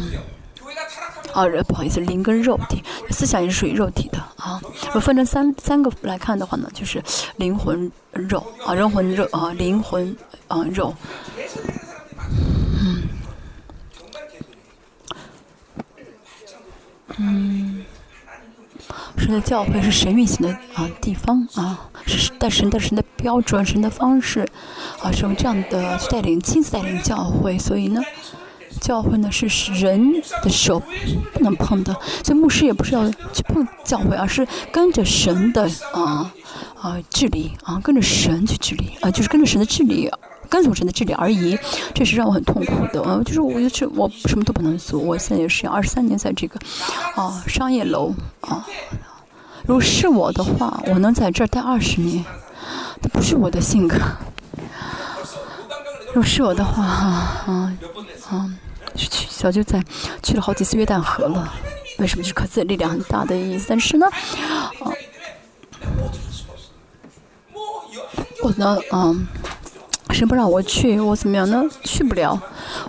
[1.34, 4.62] 啊人不好意思，灵跟肉体思想也是属于肉体的啊。
[4.94, 7.04] 我分成三三个来看的话呢，就是
[7.36, 10.16] 灵魂肉啊人魂肉啊灵魂
[10.48, 10.96] 啊肉。
[17.18, 17.84] 嗯，
[19.18, 24.48] 神的教会是神运行的啊地方啊，是带神的神的标准、神的方式
[25.02, 27.58] 啊，是用这样的去带领、亲自带领教会。
[27.58, 28.02] 所以呢，
[28.82, 30.82] 教会呢是人的手
[31.34, 36.34] 不能碰的，所以牧师也不是要去碰教会，而是跟着神的啊
[36.80, 40.12] 啊治理啊，跟着神去治理啊，就是跟着神的治理。
[40.50, 41.58] 跟从神的治理而已，
[41.94, 43.02] 这是让我很痛苦的。
[43.02, 45.00] 呃，就是我就是，我什么都不能做。
[45.00, 46.60] 我现在也是二十三年在这个
[47.16, 48.66] 啊商业楼啊。
[49.66, 52.24] 如果是我的话，我能在这儿待二十年，
[53.02, 53.98] 那不是我的性格。
[56.10, 57.74] 如果是我的话，啊
[58.30, 58.50] 啊，
[58.96, 59.84] 去去早就在
[60.24, 61.52] 去了好几次约旦河了。
[61.98, 62.22] 为什么？
[62.22, 63.66] 就是靠自己力量很大的意思。
[63.68, 64.92] 但是呢，啊，
[68.44, 69.28] 我呢，嗯，
[70.12, 71.64] 神不让我去，我怎么样呢？
[71.84, 72.40] 去不了。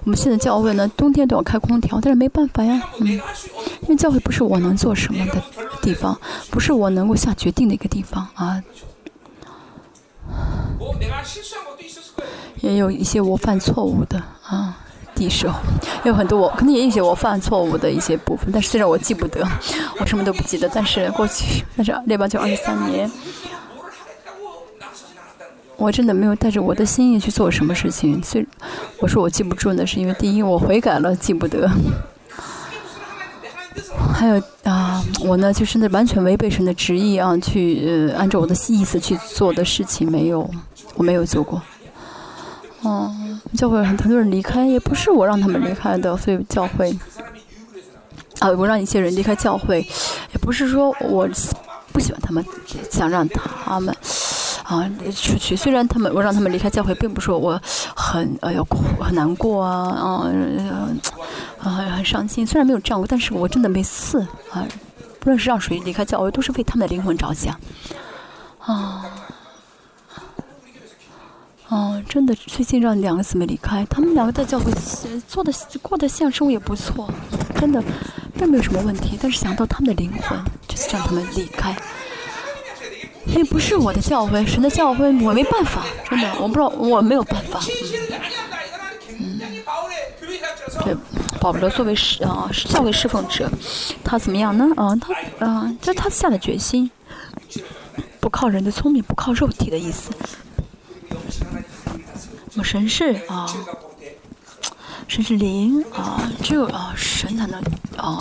[0.04, 5.42] 我们现在教会呢，冬天都要开空调，但是没办法呀，嗯，因为教会不是我能做什么的
[5.82, 6.18] 地方，
[6.50, 8.62] 不是我能够下决定的一个地方啊。
[12.60, 14.78] 也有一些我犯错误的啊。
[15.14, 15.58] 地时候，
[16.04, 19.48] 有很多我可能也有一些我犯错误的一些部分，但是虽然我记不得，
[19.98, 23.10] 我什么都不记得，但是过去但是列邦就二十三年，
[25.76, 28.22] 我真的没有带着我的心意去做什么事情。
[28.22, 28.46] 所以
[28.98, 31.68] 我说我记不住呢，是因为第一我悔改了，记不得；
[34.12, 40.48] 还有啊，我呢就是那完全违背神的旨意啊，去呃按照我的意思去做的事情，没有，
[40.94, 41.60] 我没有做过。
[42.82, 43.14] 哦，
[43.56, 46.96] 教会很多人离开，也不是我让他们离开的，所以教会
[48.38, 49.80] 啊，我让一些人离开教会，
[50.32, 51.28] 也不是说我
[51.92, 52.44] 不喜欢他们，
[52.90, 53.94] 想让他们
[54.66, 55.54] 啊出去。
[55.54, 57.60] 虽然他们我让他们离开教会，并不是说我
[57.94, 58.66] 很哎呦
[59.00, 60.30] 很难过啊啊
[61.62, 62.46] 啊很伤心。
[62.46, 64.66] 虽然没有这样过，但是我真的每次啊，
[65.20, 67.58] 不论是让谁离开教会，都是为他们的灵魂着想
[68.60, 69.06] 啊。
[71.68, 74.72] 哦，真的，最近让两个姊妹离开，他们两个在教会
[75.26, 75.52] 做的
[75.82, 77.12] 过的现实生活也不错，
[77.58, 77.82] 真的，
[78.34, 79.18] 并没有什么问题。
[79.20, 81.76] 但是想到他们的灵魂，就是让他们离开。
[83.34, 87.60] 那不是我的教诲，神的教诲，我没办法，真的，我不知道，我没有办法。
[89.18, 89.40] 嗯，
[90.84, 90.96] 对，
[91.40, 93.50] 保罗作为侍啊教会侍奉者，
[94.04, 94.66] 他怎么样呢？
[94.76, 96.90] 啊，他啊，这他下的决心，
[98.20, 100.10] 不靠人的聪明，不靠肉体的意思。
[102.56, 103.46] 我神是啊，
[105.08, 107.60] 神是灵啊，只有啊神才能
[107.96, 108.18] 啊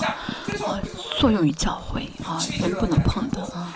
[0.65, 0.81] 啊
[1.19, 3.71] 作用于教会啊，人不能碰的啊。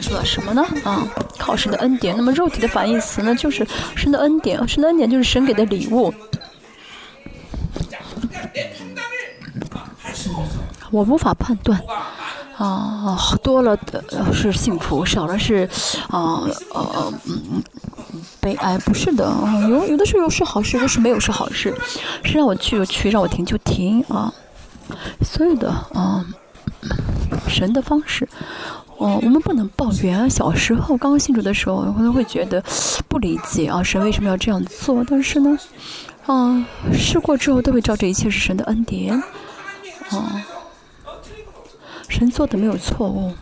[0.00, 0.64] 说了什么呢？
[0.84, 1.06] 啊，
[1.38, 2.16] 靠神的恩典。
[2.16, 4.66] 那么肉体的反义词呢，就是神的恩典。
[4.68, 6.12] 神的恩典就是神给的礼物。
[10.90, 11.80] 我无法判断。
[12.56, 14.02] 啊，多了的
[14.32, 15.68] 是幸福，少了是
[16.08, 16.40] 啊
[16.72, 17.62] 呃嗯
[18.40, 19.30] 悲哀，不是的，
[19.68, 21.74] 有有的时候是好事，有的是没有是好事，
[22.24, 24.32] 是让我去就去，让我停就停啊，
[25.20, 26.24] 所有的啊
[27.46, 28.26] 神的方式，
[28.98, 30.28] 哦，我们不能抱怨。
[30.30, 32.62] 小时候刚刚信主的时候，可能会觉得
[33.08, 35.04] 不理解啊，神为什么要这样做？
[35.04, 35.58] 但是呢，
[36.26, 39.14] 啊，试过之后都会知道这一切是神的恩典，
[40.10, 40.44] 啊。
[42.08, 43.34] 神做的没有错误。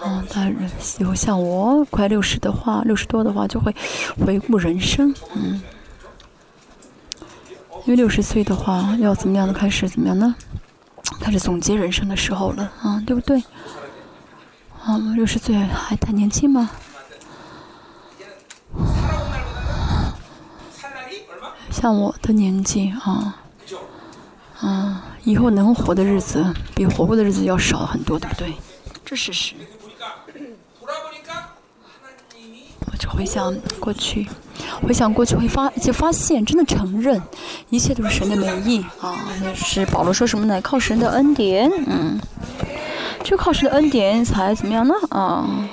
[0.00, 0.52] 哦，他
[0.98, 3.74] 以后像我快六十的话，六十多的话就会
[4.18, 5.62] 回顾人生，嗯。
[7.84, 10.34] 因为六十岁的话，要怎么样的开始怎么样呢？
[11.20, 13.42] 开始总结人生的时候了，啊，对不对？
[14.82, 16.70] 啊，六十岁还太年轻吗？
[21.70, 23.36] 像我的年纪啊，
[24.60, 25.04] 啊。
[25.24, 28.52] 以后能活的日子比活过的日子要少很多，对不对？
[29.04, 29.54] 这事实。
[32.92, 34.28] 我就回想过去，
[34.82, 37.20] 回想过去会发就发现，真的承认
[37.70, 39.16] 一切都是神的美意啊！
[39.42, 40.60] 那是保罗说什么呢？
[40.60, 42.20] 靠神的恩典，嗯，
[43.24, 44.94] 就靠神的恩典才怎么样呢？
[45.08, 45.66] 啊，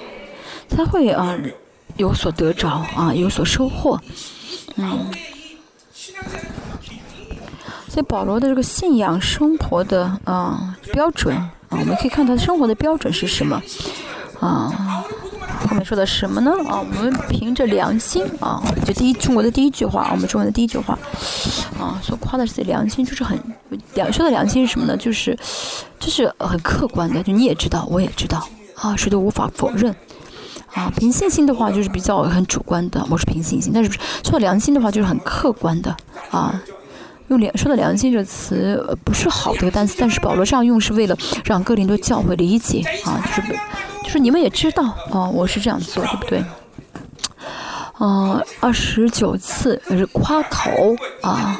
[0.69, 1.37] 才会啊
[1.97, 3.99] 有所得着啊，有所收获，
[4.77, 5.11] 嗯。
[7.89, 13.61] 所以保罗的这个信仰生活的啊标准啊，我们可以看他生活的标准是什么
[14.39, 15.03] 啊？
[15.67, 16.51] 后面说的什么呢？
[16.67, 20.97] 啊，我们凭着良心啊，就第一中国的第一句话，我们中文的第一句话
[21.79, 23.37] 啊，所夸的是良心，就是很
[23.93, 24.95] 良说的良心是什么呢？
[24.97, 25.37] 就是
[25.99, 29.93] 就是很客观的，就你也知道，我也知道啊，谁都无法否认
[30.73, 30.91] 啊。
[30.97, 33.91] 凭信心的话就是比较很主观的，我是凭信心，但是
[34.23, 35.95] 说良心的话就是很客观的
[36.31, 36.61] 啊。
[37.27, 43.55] 用良说的良心这个词不是好的单词，但是保罗这样用是为了让哥林多教会理解啊，就是
[44.09, 46.43] 就是你们也知道哦，我是这样做，对不对？
[47.93, 51.55] 啊，二十九次是夸口啊，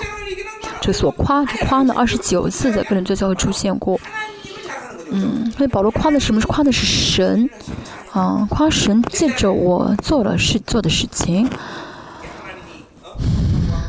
[0.82, 4.00] 这所夸这夸呢，二十九次在哥林多教会出现过。
[5.12, 7.48] 嗯，所以保罗夸的什么是夸的是神
[8.14, 11.48] 啊，夸神借着我做了事做的事情。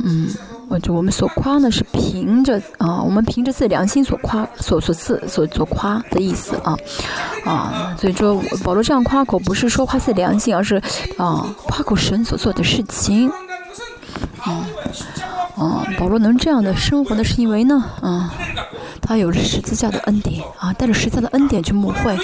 [0.04, 0.28] 嗯。
[0.70, 6.78] 我就我们所夸呢，是凭着啊，我们凭着自己良心所夸、所所自、所所夸的意思啊，
[7.44, 10.80] 啊，所以说保罗这样夸口，不是说夸自己良心，而是
[11.18, 13.28] 啊，夸口神所做的事情，
[14.46, 14.64] 嗯，
[15.56, 18.32] 啊，保罗能这样的生活，呢是因为呢，啊，
[19.02, 22.16] 他有着十字架的恩典啊，带着十字架的恩典去牧会。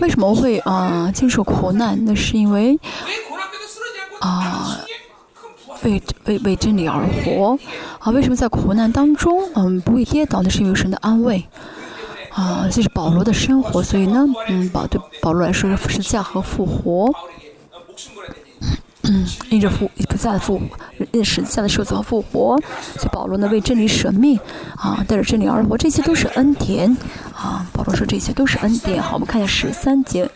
[0.00, 2.02] 为什么会啊经受苦难？
[2.06, 2.80] 那是因为
[4.20, 4.80] 啊，
[5.84, 7.58] 为为为真理而活
[8.00, 8.10] 啊。
[8.10, 10.42] 为什么在苦难当中嗯不会跌倒？
[10.42, 11.44] 那是因为神的安慰
[12.30, 12.66] 啊。
[12.72, 17.12] 这是保罗的生活，所以呢，嗯，保对保罗来说是十字架和复活。
[19.06, 20.64] 嗯，因着复不在复活，
[21.12, 22.58] 因十字架的受死和复活，
[22.96, 24.40] 所以保罗呢为真理舍命，
[24.76, 26.96] 啊，带着真理而活，这些都是恩典，
[27.34, 29.02] 啊，保罗说这些都是恩典。
[29.02, 30.26] 好，我们看一下十三节。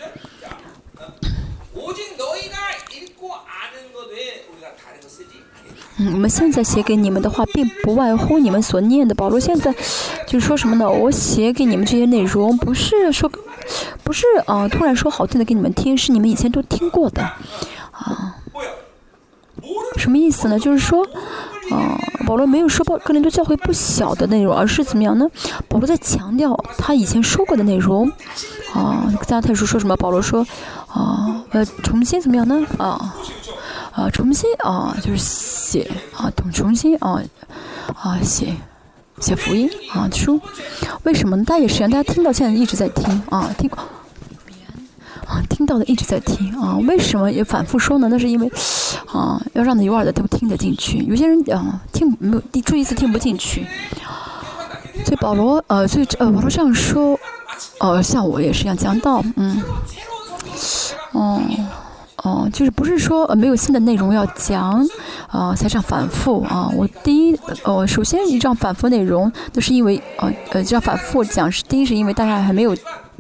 [5.99, 9.15] 嗯，我们现在写给你们的话，并不外乎你们所念的。
[9.15, 9.75] 保罗现在
[10.27, 10.89] 就是说什么呢？
[10.89, 13.31] 我写给你们这些内容，不是说，
[14.05, 17.23] 不是啊，突然说好听的给你们听，是你们以前都听过的，
[17.91, 18.37] 啊。
[19.97, 20.59] 什么意思呢？
[20.59, 21.05] 就是说，
[21.73, 25.27] 啊，保罗没有说报格林多教会不小的内容，而是怎么样呢？
[25.69, 28.11] 保罗在强调他以前说过的内容。
[28.73, 29.97] 啊，加拉太书说什么？
[29.97, 30.47] 保罗说，
[30.87, 32.65] 啊，呃，重新怎么样呢？
[32.79, 33.17] 啊，
[33.99, 37.21] 啊，重新啊，就是写啊，重重新啊，
[38.01, 38.55] 啊，写
[39.19, 40.41] 写福音啊书。
[41.03, 41.45] 为什么呢？
[41.45, 43.69] 大家也是，大家听到现在一直在听啊，听。
[45.27, 48.09] 啊，听到的一直在听啊，为什么也反复说呢？
[48.09, 48.51] 那是因为，
[49.13, 50.99] 啊，要让你有耳的都听得进去。
[51.01, 53.67] 有些人啊，听没有，第注意一次听不进去。
[55.05, 57.19] 所以保罗，呃，所以呃，保罗这样说，
[57.81, 59.61] 呃，像我也是一样讲到，嗯，
[61.13, 61.43] 哦，
[62.25, 64.87] 哦，就是不是说呃没有新的内容要讲，
[65.29, 66.71] 啊，才这样反复啊。
[66.75, 72.77] 我第一，呃，首先这样反复内容，都是因为，呃，呃，这样反复讲是第一是因为大家还没有。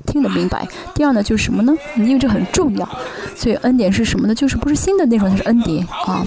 [0.07, 0.67] 听得明白。
[0.95, 1.75] 第二呢，就是什么呢？
[1.97, 2.89] 因为这很重要，
[3.37, 4.35] 所以恩典是什么呢？
[4.35, 6.25] 就是不是新的内容，它是恩典啊。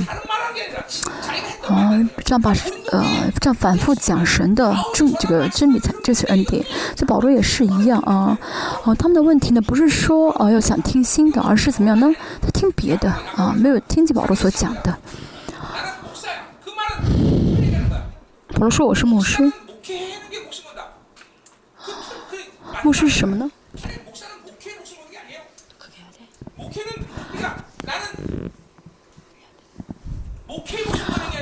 [1.72, 1.92] 啊，
[2.26, 2.52] 这样把
[2.92, 6.66] 呃，这样反复讲神的真这个真理才这是恩典。
[6.96, 8.38] 这保罗也是一样啊。
[8.84, 12.14] 哦，他们的问题呢，不是说啊要想听新的，而是怎么样呢？
[12.42, 14.98] 他听别的啊，没有听见保罗所讲的。
[18.54, 19.52] 保罗说我是牧师，
[22.84, 23.50] 牧师是什么呢？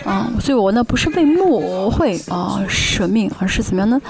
[0.06, 4.02] 啊，所以我呢不是为牧会啊舍命，而是怎么样呢？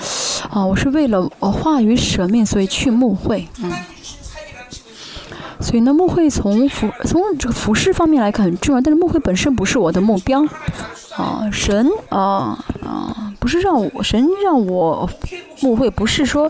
[0.50, 3.48] 啊，我是为了话语舍命，所以去牧会。
[3.62, 3.72] 嗯，
[5.60, 10.46] 所以呢，牧会从服从这个服饰方面来看很重要，但是牧会本身不是我的目标。
[11.16, 15.10] 啊，神啊啊，不是让我神让我
[15.62, 16.50] 牧会，不是说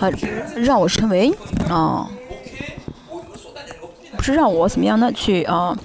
[0.00, 0.08] 啊
[0.54, 1.34] 让我成为
[1.68, 2.08] 啊。
[4.26, 5.10] 是让我怎么样呢？
[5.12, 5.76] 去啊，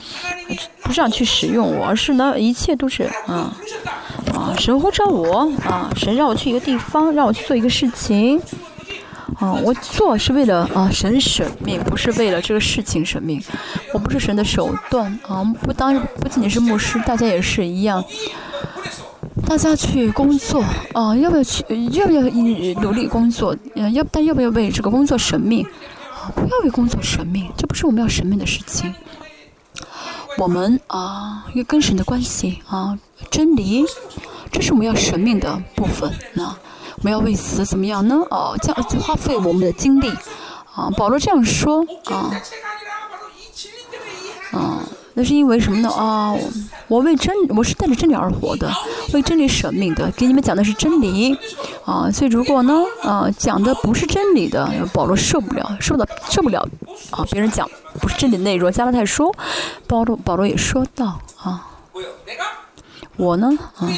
[0.82, 3.56] 不是让去使用我，而是呢，一切都是啊
[4.34, 8.42] 啊，神呼召我啊，神让我去一个地方，让我去做一个事情
[9.40, 13.42] 啊，我做是为了啊神舍命，不是为了这个事情舍命。
[13.94, 18.04] 我不是神的手段啊，不当不仅仅是牧师，大家也是一样，
[19.48, 20.64] 大家去工作
[20.94, 21.64] 啊，要不要去？
[21.92, 22.22] 要不要
[22.82, 23.56] 努力工作？
[23.76, 25.66] 嗯，要但要不要为这个工作舍命？
[26.32, 28.94] 不要为工作神命，这不是我们要神命的事情。
[30.38, 32.98] 我们啊，要跟神的关系啊，
[33.30, 33.86] 真理，
[34.52, 36.12] 这是我们要神命的部分。
[36.34, 38.16] 那我们要为此怎么样呢？
[38.30, 40.10] 哦，这样花费我们的精力
[40.74, 40.90] 啊。
[40.98, 42.32] 保罗这样说啊，
[44.52, 44.80] 啊。
[45.14, 45.90] 那是因为什么呢？
[45.90, 46.34] 啊，
[46.88, 48.72] 我为真，我是带着真理而活的，
[49.14, 50.10] 为真理舍命的。
[50.12, 51.38] 给你们讲的是真理，
[51.86, 56.66] 啊，所以如果呢，啊，讲的不是真理的，保罗受不了，受的受不了，
[57.12, 58.72] 啊，别人讲不是真理内容。
[58.72, 59.36] 加拉太说，
[59.88, 61.68] 保罗保罗也说到，啊，
[63.18, 63.90] 我呢，啊。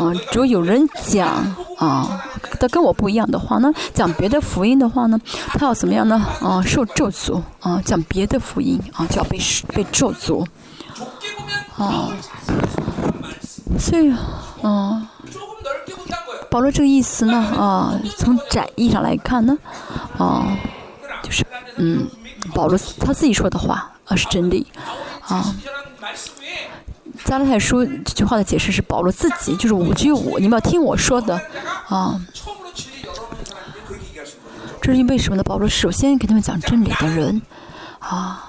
[0.00, 1.28] 啊，只有有人讲
[1.76, 2.22] 啊，
[2.58, 6.16] 他跟我不一样的话呢，讲别的福音的话呢，他要怎么样呢？
[6.40, 9.38] 啊，受咒诅啊，讲别的福音啊，就要被
[9.74, 10.46] 被咒诅
[11.76, 12.08] 啊。
[13.78, 14.10] 所以，
[14.62, 15.06] 啊，
[16.50, 19.56] 保罗这个意思呢，啊，从窄义上来看呢，
[20.16, 20.56] 啊，
[21.22, 21.44] 就是
[21.76, 22.06] 嗯，
[22.54, 24.66] 保罗他自己说的话啊是真理
[25.22, 25.54] 啊。
[27.24, 31.40] 加拉太书这句话的解释是保罗自己，就是我只有我，你们要听我说的，
[31.88, 32.20] 啊，
[34.80, 35.42] 这是因为什么呢？
[35.42, 37.40] 保罗首先给他们讲真理的人，
[37.98, 38.42] 啊，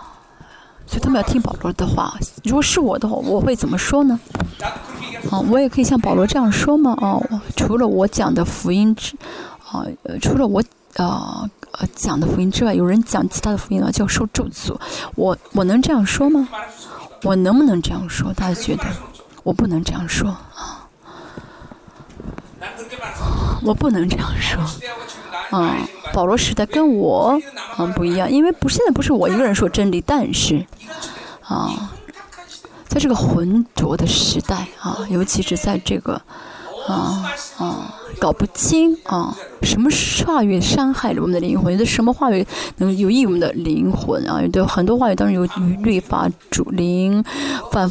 [0.87, 2.17] 所以他们要听保罗的话。
[2.43, 4.19] 如果是我的话，我会怎么说呢？
[5.29, 6.97] 啊，我也可以像保罗这样说吗？
[6.99, 7.19] 啊，
[7.55, 9.15] 除了我讲的福音之，
[9.69, 9.85] 啊，
[10.21, 10.63] 除了我
[10.95, 11.47] 啊
[11.95, 14.75] 讲的福音之外，有人讲其他的福音呢，就要受咒诅。
[15.15, 16.47] 我我能这样说吗？
[17.23, 18.33] 我能不能这样说？
[18.33, 18.83] 大家觉得
[19.43, 20.87] 我不能这样说啊，
[23.63, 24.61] 我不能这样说。
[25.51, 25.77] 啊，
[26.13, 27.39] 保罗时代跟我
[27.77, 30.65] 嗯不一样，因为不现在不是我一个人说真理，但是
[31.43, 31.91] 啊，
[32.87, 36.21] 在这个浑浊的时代啊，尤其是在这个
[36.87, 39.89] 啊啊搞不清啊什么
[40.25, 42.45] 话语伤害了我们的灵魂，有的什么话语
[42.77, 44.41] 能有益我们的灵魂啊？
[44.41, 45.45] 有的很多话语当中有
[45.81, 47.23] 律法主灵
[47.71, 47.89] 反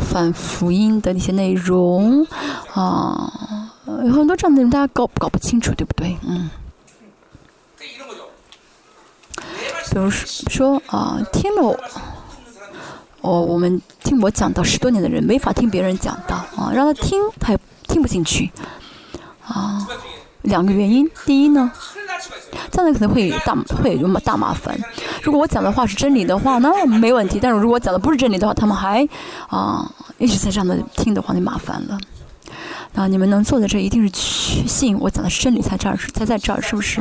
[0.00, 2.26] 反福音的那些内容
[2.74, 6.16] 啊，有很多这样的内容大家搞搞不清楚，对不对？
[6.26, 6.50] 嗯。
[9.90, 11.62] 比如说啊，听了
[13.20, 17.58] 我我们听我讲到十多年的人，没法听别人讲到啊，让他听他也
[17.88, 18.50] 听不进去
[19.46, 19.86] 啊。
[20.42, 21.70] 两个原因，第一呢，
[22.70, 24.76] 这样可能会大会有大麻烦。
[25.22, 29.08] 如果我讲的话是真理的话，那没问题；但是如果讲的不是真理的话，他们还
[29.46, 31.96] 啊一直在这样的听的话，就麻烦了。
[32.96, 37.00] 啊，你们能坐在这，一定是确信我讲的是真理才这儿，才在这儿，是不是？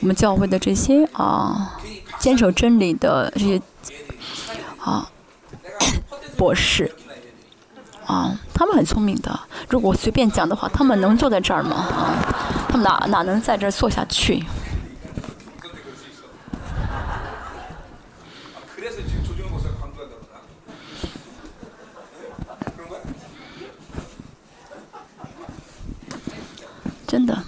[0.00, 1.78] 我们教会的这些啊，
[2.18, 3.62] 坚守真理的这些
[4.80, 5.08] 啊
[6.36, 6.92] 博士
[8.06, 9.38] 啊，他们很聪明的。
[9.68, 11.76] 如果随便讲的话，他们能坐在这儿吗？
[11.76, 12.14] 啊，
[12.68, 14.44] 他们哪哪能在这儿坐下去？
[27.06, 27.38] 真的，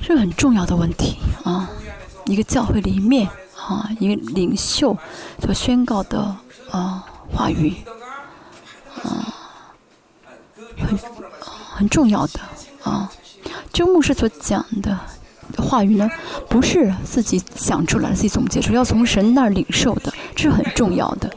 [0.00, 1.68] 这个很重要的问题啊！
[2.26, 4.96] 一个教会里面啊，一个领袖
[5.40, 6.36] 所宣告的
[6.70, 7.74] 啊话语
[9.02, 9.34] 啊，
[10.78, 10.98] 很
[11.76, 12.40] 很重要的
[12.82, 13.10] 啊。
[13.72, 14.98] 这个牧师所讲的
[15.56, 16.10] 话语呢，
[16.48, 21.30] 不是自己想出来、自己总结出，要从神那儿领受的，这是很重要的。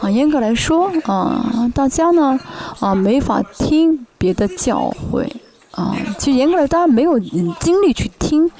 [0.00, 2.38] 啊，严格来说，啊，大家呢，
[2.80, 5.30] 啊，没法听别的教会，
[5.70, 8.50] 啊，其实严格来说，大家没有精力去听，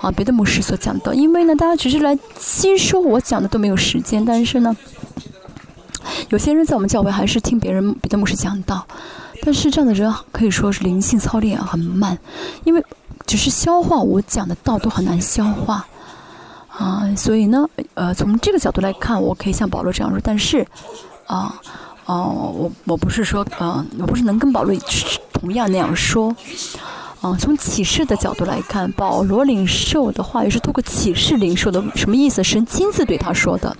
[0.00, 4.24] 啊，别的牧师所讲的，因为呢，大家只是来吸收我讲的，都没有时间。
[4.24, 4.74] 但是呢，
[6.28, 8.86] 有些人在我们教会还是听别人别的牧师讲道，
[9.42, 12.18] 但是这样的人可以说是灵性操练很慢，
[12.64, 12.84] 因为
[13.26, 15.86] 只是消化我讲的道都很难消化。
[16.78, 20.66] 啊，所以呢，呃，从这个角度来看，我可以像保罗这样说，但是，
[21.26, 21.58] 啊，
[22.04, 24.76] 哦，我我不是说，嗯，我不是能跟保罗
[25.32, 26.36] 同样那样说，
[27.22, 32.44] 啊，从启示的角度来看，保罗领受的话语是透过启示领受的，什么意思？
[32.44, 33.74] 神亲自对他说的，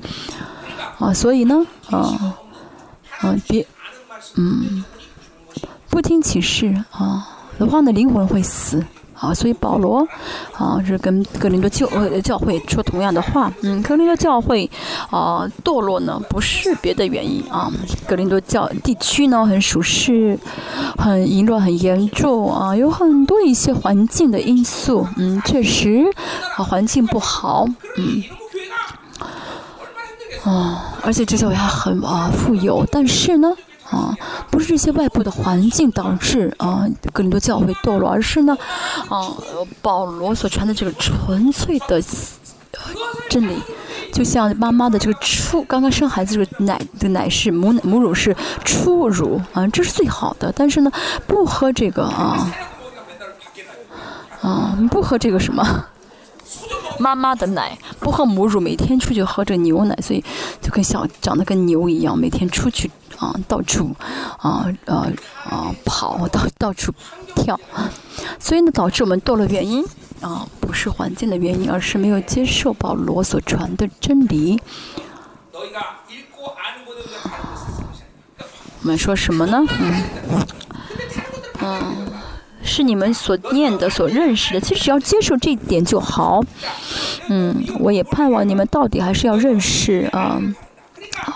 [0.98, 2.36] 啊，所以呢，啊，
[3.20, 3.66] 啊，别，
[4.36, 4.84] 嗯，
[5.90, 7.26] 不听启示啊
[7.58, 8.84] 的话呢，灵魂会死。
[9.18, 10.06] 啊，所以保罗
[10.52, 14.70] 啊是跟格林多教呃教会说同样的话，嗯，格林多教会
[15.08, 17.72] 啊堕落呢不是别的原因啊，
[18.06, 20.38] 格林多教地区呢很属实，
[20.98, 26.04] 很淫乱很严重啊，有很多一些环境的因素，嗯，确实
[26.58, 27.64] 啊环境不好，
[27.96, 28.22] 嗯，
[30.50, 33.52] 啊，而且这教会还很啊富有，但是呢。
[33.88, 34.12] 啊，
[34.50, 38.58] 不是这些外部的环境导致啊，更多教会堕落，而是呢，
[39.08, 39.32] 啊，
[39.80, 42.02] 保罗所传的这个纯粹的
[43.28, 43.62] 真理，
[44.12, 48.34] 就像妈妈的这个初刚刚生孩子这个奶的奶是母母乳是
[48.64, 50.52] 初乳啊，这是最好的。
[50.56, 50.90] 但是呢，
[51.28, 52.52] 不喝这个啊，
[54.42, 55.62] 啊，不喝这个什么
[56.98, 60.24] 妈妈的奶，不喝母乳，每天出去喝这牛奶，所以
[60.60, 62.90] 就跟小长得跟牛一样，每天出去。
[63.18, 63.96] 啊，到处
[64.36, 65.10] 啊呃
[65.48, 66.92] 啊跑，到到处
[67.34, 67.58] 跳，
[68.38, 69.82] 所以呢，导致我们堕落原因
[70.20, 74.60] 啊，不是环境的原因，而是没有接受保罗所传的真理。
[78.82, 79.64] 我们说什么呢？
[79.80, 80.46] 嗯
[81.62, 82.12] 嗯，
[82.66, 86.42] 是你们所念的、所认识的，其实只要接受这一点就好。
[87.28, 90.38] 嗯，我也盼望你们到底还是要认识啊。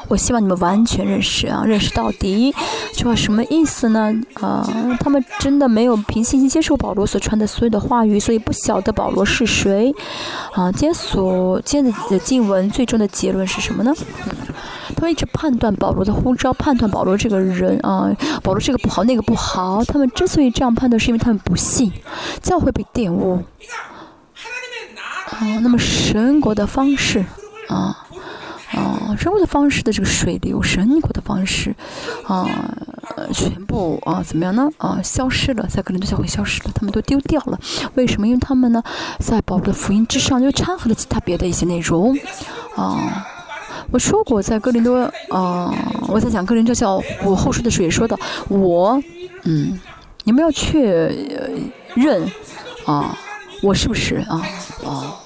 [0.09, 2.55] 我希望你们完全认识啊，认识到底，
[2.93, 4.13] 这话什么意思呢？
[4.35, 4.67] 啊，
[4.99, 9.95] 他们真的没有凭信心接受保罗所传的所有的话语，所以不晓得保罗是谁。
[10.53, 13.95] 啊，今天所今天的经文最终的结论是什么呢？
[14.97, 18.11] 他们一直判断保罗的呼召，判断保罗这个人啊，
[18.43, 19.85] 保罗这个不好，那个不好。
[19.85, 21.93] 他们之所以这样判断，是因为他们不信
[22.43, 23.43] 教会被玷污。
[25.31, 27.25] 啊，那么神国的方式
[27.69, 28.07] 啊。
[28.73, 31.75] 啊，生活的方式的这个水流，神国的方式，
[32.25, 32.49] 啊，
[33.33, 34.71] 全部啊，怎么样呢？
[34.79, 37.59] 啊，消失了，在格林多教会消失了，他们都丢掉了。
[37.95, 38.27] 为什么？
[38.29, 38.83] 因为他们呢，
[39.19, 42.17] 在保罗的福音之上又掺和了其他别的一些内容，
[42.77, 43.27] 啊，
[43.91, 44.99] 我说过，在哥林多，
[45.31, 45.75] 啊，
[46.07, 48.17] 我在讲哥林多教我后书的时候也说到，
[48.49, 49.03] 我，
[49.43, 49.81] 嗯，
[50.23, 51.13] 你们要确
[51.95, 52.25] 认，
[52.87, 53.19] 啊，
[53.63, 54.41] 我是不是啊，
[54.87, 55.17] 啊，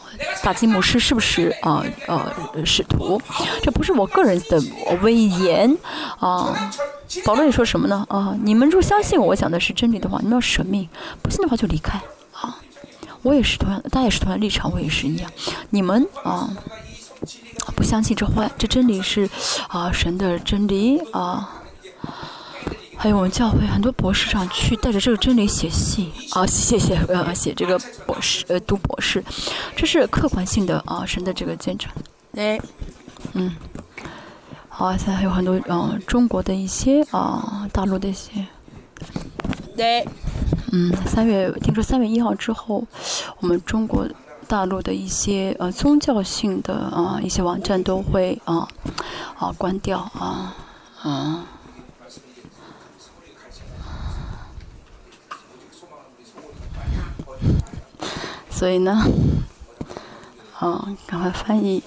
[0.42, 3.20] 大金牧师是不是啊，呃，使徒？
[3.62, 4.62] 这不是我个人的
[5.02, 5.76] 威严，
[6.18, 6.72] 啊，
[7.24, 8.04] 保罗也说什么呢？
[8.08, 10.86] 啊，你们若相信我讲的是真理的话，你们要舍命；
[11.22, 12.00] 不信的话就离开。
[12.32, 12.58] 啊，
[13.22, 15.30] 我也是同样，大家也是同样立场，我也是一样。
[15.70, 16.50] 你们啊。
[17.74, 19.28] 不相信这话，这真理是
[19.68, 21.62] 啊神的真理啊。
[23.04, 29.22] 还有我们教会很多博士上去带着这个真理写信啊，写写呃写这个博士呃读博士，
[29.76, 31.90] 这是客观性的啊神的这个见证。
[32.34, 32.58] 哎，
[33.34, 33.54] 嗯，
[34.70, 38.46] 好，现在还有很多嗯中国的一些啊大陆的一些。
[39.76, 40.02] 对，
[40.72, 42.86] 嗯，三月听说三月一号之后，
[43.40, 44.08] 我们中国。
[44.46, 48.68] 大陆的一些呃宗教性的啊一些网站都会啊
[49.38, 50.54] 啊关掉啊
[51.02, 51.46] 啊，
[58.56, 59.04] 所以呢，
[60.58, 61.82] 啊 赶快翻译。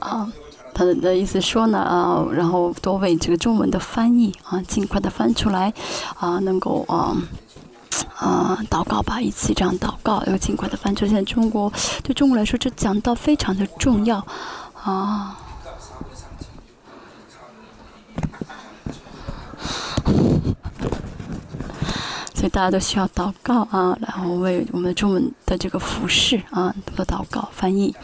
[0.00, 0.32] 啊，
[0.72, 5.72] 他的意思说呢啊，然后多为这个中文的翻译啊，尽快的翻出来
[6.18, 7.14] 啊，能够啊
[8.26, 11.06] 啊祷告吧，一起这样祷告，要尽快的翻出。
[11.06, 11.72] 现在中国
[12.02, 14.18] 对中国来说，这讲道非常的重要
[14.82, 15.36] 啊，
[22.34, 27.94] 所以大家都需要祷告啊，然后为我们中文的这个服饰啊多祷告翻译。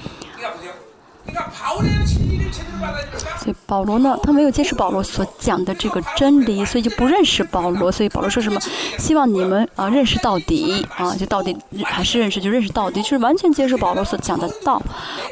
[3.39, 7.91] 所以保罗呢，他没有接受保罗所讲的这个真理，所以就不认识保罗。
[7.91, 8.61] 所以保罗说什么？
[8.99, 14.83] 希望你们啊认识到底啊，就到底还是认识就认识到底，就是完全接受保罗所讲的道，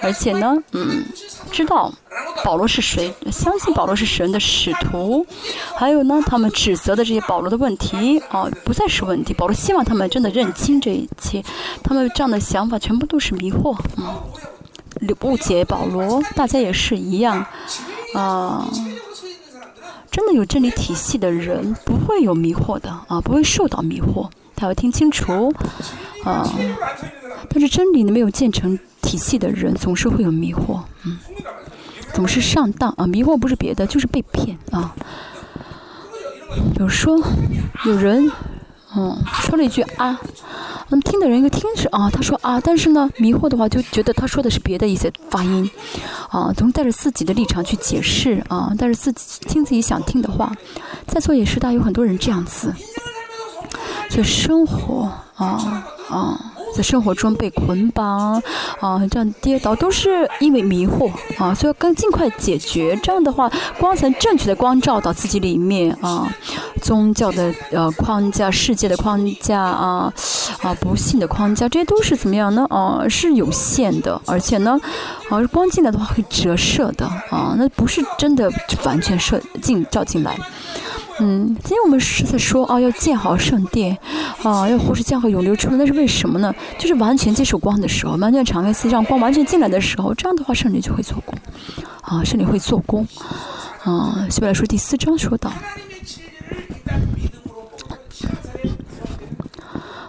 [0.03, 1.05] 而且呢，嗯，
[1.51, 1.93] 知道
[2.45, 5.26] 保罗是谁，相信保罗是神的使徒。
[5.74, 9.34] 还有呢，他们指责的这些保罗的问题啊，不再是问题。
[9.34, 11.45] 保罗希望他们真的认清这一切，
[11.82, 14.05] 他们这样的想法全部都是迷惑，嗯。
[15.22, 17.44] 误解保罗，大家也是一样，
[18.14, 18.68] 啊，
[20.11, 25.53] 真的有真理体系的人不会有迷惑的啊，不会受到迷惑，他要听清楚，
[26.24, 26.48] 啊，
[27.48, 31.18] 但是真理没有建成体系的人总是会有迷惑，嗯，
[32.12, 34.94] 总是上当啊，迷惑不是别的，就是被骗啊。
[36.74, 37.18] 比如说，
[37.86, 38.30] 有人。
[38.97, 40.20] 嗯，说了一句啊，
[40.91, 45.70] 嗯，听的人一个听是啊，他说啊，但是呢，迷惑的话就觉得他说的是别的一些发音，
[46.28, 50.53] 啊，总带着自己的立场去解释啊，但是自己听自己想听的话，
[51.07, 52.74] 在座也是，大有很多人这样子，
[54.11, 56.53] 就生活啊啊。
[56.75, 58.41] 在生活中被捆绑，
[58.81, 62.99] 啊，这样跌倒都是因为迷惑，啊，所以要更尽快解决。
[63.03, 66.29] 这样的话，光才正确的光照到自己里面，啊，
[66.83, 70.12] 宗教的呃框架、世界的框架啊，
[70.62, 72.66] 啊，不幸的框架，这些都是怎么样呢？
[72.71, 74.79] 啊，是有限的，而且呢，
[75.29, 78.51] 啊，光进来的话会折射的，啊，那不是真的
[78.85, 80.39] 完全射进照进来。
[81.23, 83.97] 嗯，今天我们是在说啊，要建好圣殿，
[84.43, 85.68] 啊，要活出江河永流出。
[85.77, 86.55] 那是为什么呢？
[86.79, 91.39] 就是完全接受光的时候，完全敞开心，让光完全进来的时候，这样的话圣灵就会做工，
[92.01, 93.07] 啊，圣灵会做工，
[93.85, 95.53] 啊，希伯来说第四章说到，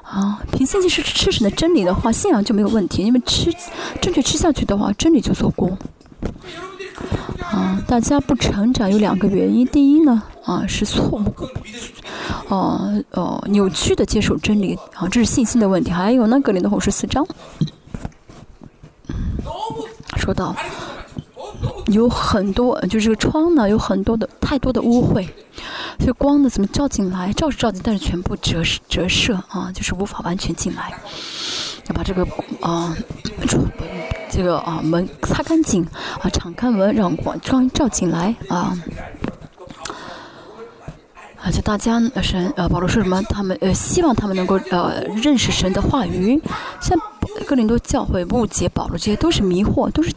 [0.04, 3.54] 啊，凭信心是吃神的真理的话，信仰就没有问题，因为吃
[4.00, 5.78] 正确吃下去的话，真理就做工。
[7.42, 10.24] 啊，大家不成长有两个原因，第一呢。
[10.44, 11.24] 啊，是错误，
[12.50, 15.92] 哦哦，扭曲的接受真理啊，这是信心的问题。
[15.92, 17.24] 还有呢，格林的后十四章
[20.18, 20.56] 说到
[21.88, 25.28] 有很多，就是这个窗呢，有很多的太多的污秽，
[26.00, 27.32] 所以光呢怎么照进来？
[27.34, 30.92] 照是照进，但是全部折折射啊，就是无法完全进来。
[31.88, 32.28] 要把这个
[32.62, 32.98] 啊，
[34.32, 35.84] 这个啊门擦干净
[36.22, 38.76] 啊，敞开门让光光照进来啊。
[41.44, 43.22] 而且大家神呃保罗说什么？
[43.24, 46.42] 他们呃希望他们能够呃认识神的话语。
[46.80, 46.98] 像
[47.46, 50.14] 哥林多教会误解保罗，这些都是迷惑，都是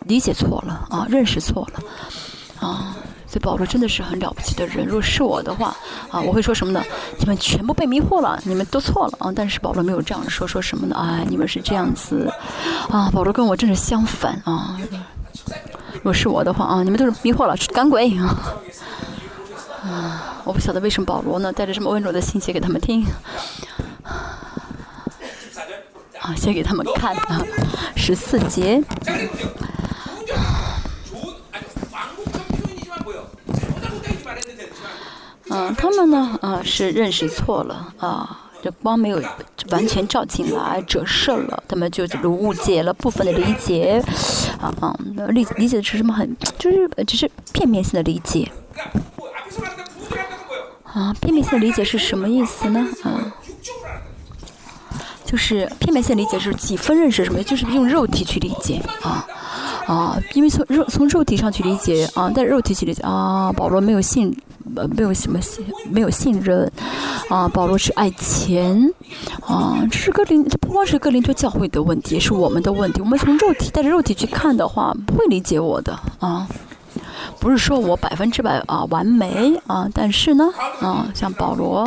[0.00, 2.96] 理解错了啊，认识错了啊。
[3.34, 4.86] 所以保罗真的是很了不起的人。
[4.86, 5.76] 如果是我的话
[6.08, 6.80] 啊，我会说什么呢？
[7.18, 9.32] 你们全部被迷惑了，你们都错了啊。
[9.34, 10.94] 但是保罗没有这样说，说什么呢？
[10.96, 12.32] 哎，你们是这样子
[12.88, 13.10] 啊。
[13.12, 14.78] 保罗跟我正是相反啊。
[15.94, 18.38] 如果是我的话啊，你们都是迷惑了，是赶鬼啊！
[19.82, 23.04] 啊，我不晓得为什么保罗呢带着这么温柔的心写给他们听，
[26.20, 27.42] 啊，写给他们看啊，
[27.96, 28.80] 十四节。
[35.76, 38.40] 他们呢，啊，是认识错了啊。
[38.62, 39.22] 这光没有
[39.70, 44.02] 完全照进来，折射了，他们就误解了部分的理解，
[44.58, 44.96] 啊啊，
[45.28, 46.14] 理理解的是什么？
[46.14, 48.50] 很就是只是片面性的理解。
[50.84, 52.86] 啊，片面性的理解是什么意思呢？
[53.02, 53.34] 啊，
[55.26, 57.42] 就是片面性理解是几分认识什么？
[57.42, 59.26] 就是用肉体去理解啊
[59.86, 64.36] 啊，因为从肉从肉体上去理解啊，带肉体去理解啊，保罗没有信。
[64.76, 66.68] 呃，没有什么信，没有信任，
[67.28, 68.90] 啊，保罗是爱钱，
[69.46, 73.02] 啊，这是格林，这不光是格林多教会的问题，是我们的问题。
[73.02, 76.48] 我们从肉体带着肉体去看的话，不会理解我的，啊，
[77.38, 80.48] 不是说我百分之百啊完美啊，但是呢，
[80.80, 81.80] 啊，像保罗，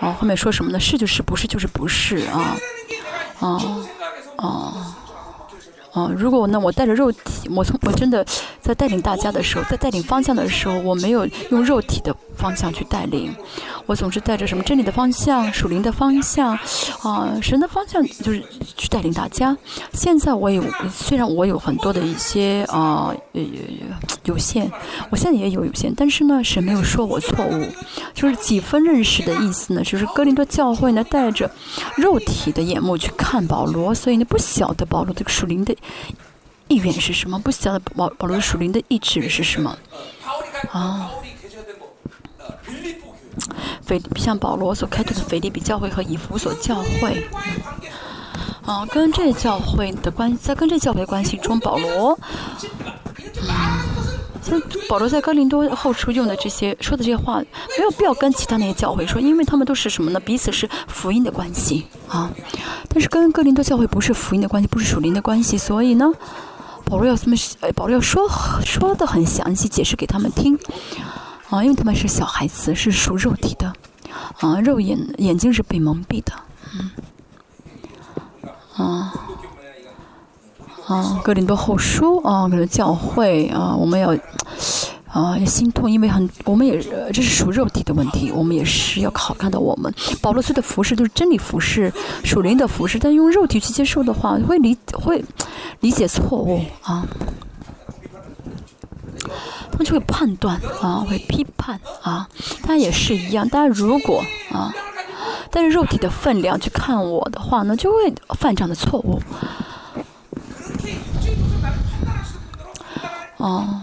[0.00, 0.78] 啊，后面说什么呢？
[0.78, 2.56] 是就是，不是就是不是，啊，
[3.40, 3.60] 啊，
[4.36, 4.96] 啊。
[5.96, 8.22] 啊，如果呢，我带着肉体，我从我真的
[8.60, 13.34] 在带领大家的时候，在带领方向的时候，我没有用肉体的方向去带领，
[13.86, 16.52] 我总是带着什么真理的方向、属灵的方向，
[17.02, 18.44] 啊，神的方向，就是
[18.76, 19.56] 去带领大家。
[19.94, 23.42] 现在我有，虽然我有很多的一些啊，呃，
[24.24, 24.70] 有限，
[25.08, 27.66] 我现在也有有限，但是呢，神没有说我错误，
[28.12, 31.50] 就是几分认识的意思呢，就是哥林多教会呢带着
[31.96, 35.74] 肉体的眼目去看保罗，所以呢不晓得保罗这个属灵的。
[36.68, 37.38] 意愿是什么？
[37.38, 39.78] 不晓得保保罗属灵的意志是什么？
[40.72, 41.10] 啊，
[43.84, 47.28] 腓像保罗所开拓的腓利比教会和以弗所教会，
[48.66, 52.18] 啊，跟这教会的关在跟这教会的关系中，保罗，
[53.40, 53.48] 嗯
[54.42, 60.20] 像保罗在哥林多后书用的这些说的这些话，没有必要跟其他那些教会说，因为他们都是什么呢？
[60.20, 62.30] 彼此是福音的关系啊，
[62.88, 66.12] 但是跟哥林多教会不是福音的关系，不是属灵的关系，所以呢。
[66.88, 67.36] 保罗要这么，
[67.74, 68.30] 保罗要说
[68.64, 70.56] 说的很详细，解释给他们听，
[71.50, 73.72] 啊，因为他们是小孩子，是属肉体的，
[74.38, 76.32] 啊，肉眼眼睛是被蒙蔽的，
[76.78, 76.88] 嗯，
[78.76, 79.12] 啊，
[80.86, 84.16] 啊，格林多后书啊，可能教会啊，我们要。
[85.06, 86.78] 啊，心痛，因为很，我们也
[87.10, 89.90] 这是属肉体的问题，我们也是要考看到我们。
[90.20, 91.90] 保罗斯的服饰都是真理服饰，
[92.22, 95.24] 属灵的服饰，但用肉体去接受的话，会理会
[95.80, 97.06] 理解错误啊，
[99.70, 102.28] 他们就会判断啊，会批判啊，
[102.60, 104.22] 大家也是一样，大家如果
[104.52, 104.70] 啊，
[105.50, 109.20] 带着肉体的分量去看我的话呢，就会犯这样的错误，
[113.38, 113.82] 哦。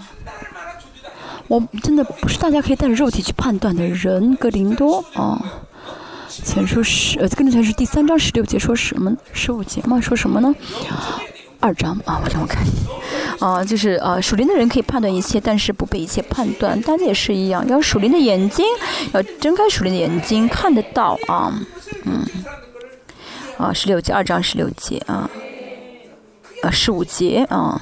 [1.49, 5.39] 我真的不是大家可以带着肉体去判断的人，格林多啊。
[6.29, 9.15] 前书十，呃，跟着前书第三章十六节说什么？
[9.33, 10.55] 十五节嘛，说什么呢？
[11.63, 12.61] 二章啊，我让我看。
[13.39, 16.79] 啊，就是啊，属灵的人可以判断一切，但是不被一切判断。
[16.81, 18.65] 大家也是一样，要属灵的眼睛，
[19.13, 21.57] 要睁开属灵的眼睛，看得到啊。
[22.03, 22.25] 嗯。
[23.57, 25.29] 啊，十六节，二章十六节啊。
[26.63, 27.79] 啊，十五节啊。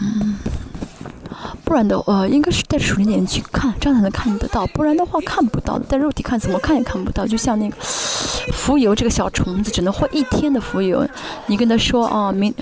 [0.00, 0.36] 嗯。
[1.64, 4.64] 不然的，呃，应该是带着属灵眼睛去看，这样才能看得到。
[4.68, 5.84] 不然的话，看不到的。
[5.86, 7.26] 带肉体看，怎么看也看不到。
[7.26, 7.76] 就像那个
[8.52, 11.06] 浮游这个小虫子，只能活一天的浮游。
[11.46, 12.52] 你跟他说啊，明，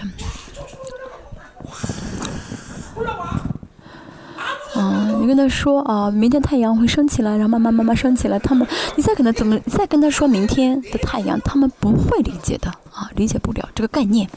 [4.74, 8.39] 嗯，你跟他说啊，明天太阳会升起来，然后慢慢慢慢升起来。
[8.39, 8.66] 他们，
[8.97, 14.28] 你再跟他怎么，再跟他说明天的太阳，他们不会理解的啊，理解不了这个概念。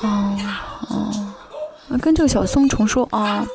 [0.00, 0.36] 哦，
[0.88, 1.27] 哦。
[1.96, 3.46] 跟这个小松虫说啊，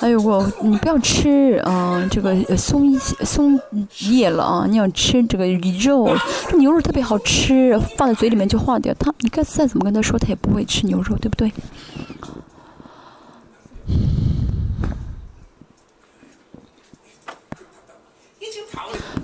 [0.00, 3.58] 哎呦我，你不要吃啊，这个松松
[3.98, 5.46] 叶了啊，你要吃这个
[5.80, 6.08] 肉，
[6.48, 8.94] 这牛肉特别好吃，放在嘴里面就化掉。
[8.94, 11.52] 他，你该再怎么跟他说，他也不会吃牛肉，对不对？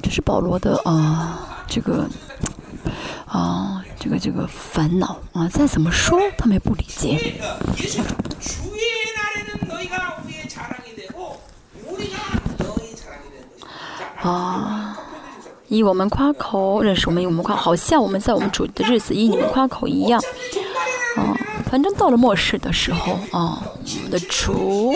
[0.03, 2.09] 这是保罗的啊，这个
[3.27, 3.82] 啊。
[4.03, 7.41] 这个这个烦恼啊，再怎么说他们也不理解。
[14.23, 14.99] 啊，
[15.69, 20.21] 以我们夸口认识我们，以我们夸，好像我们在我们主的日子以你们夸口一样。
[21.15, 21.39] 啊，
[21.73, 24.93] 反正到了末世的时候啊，我们的主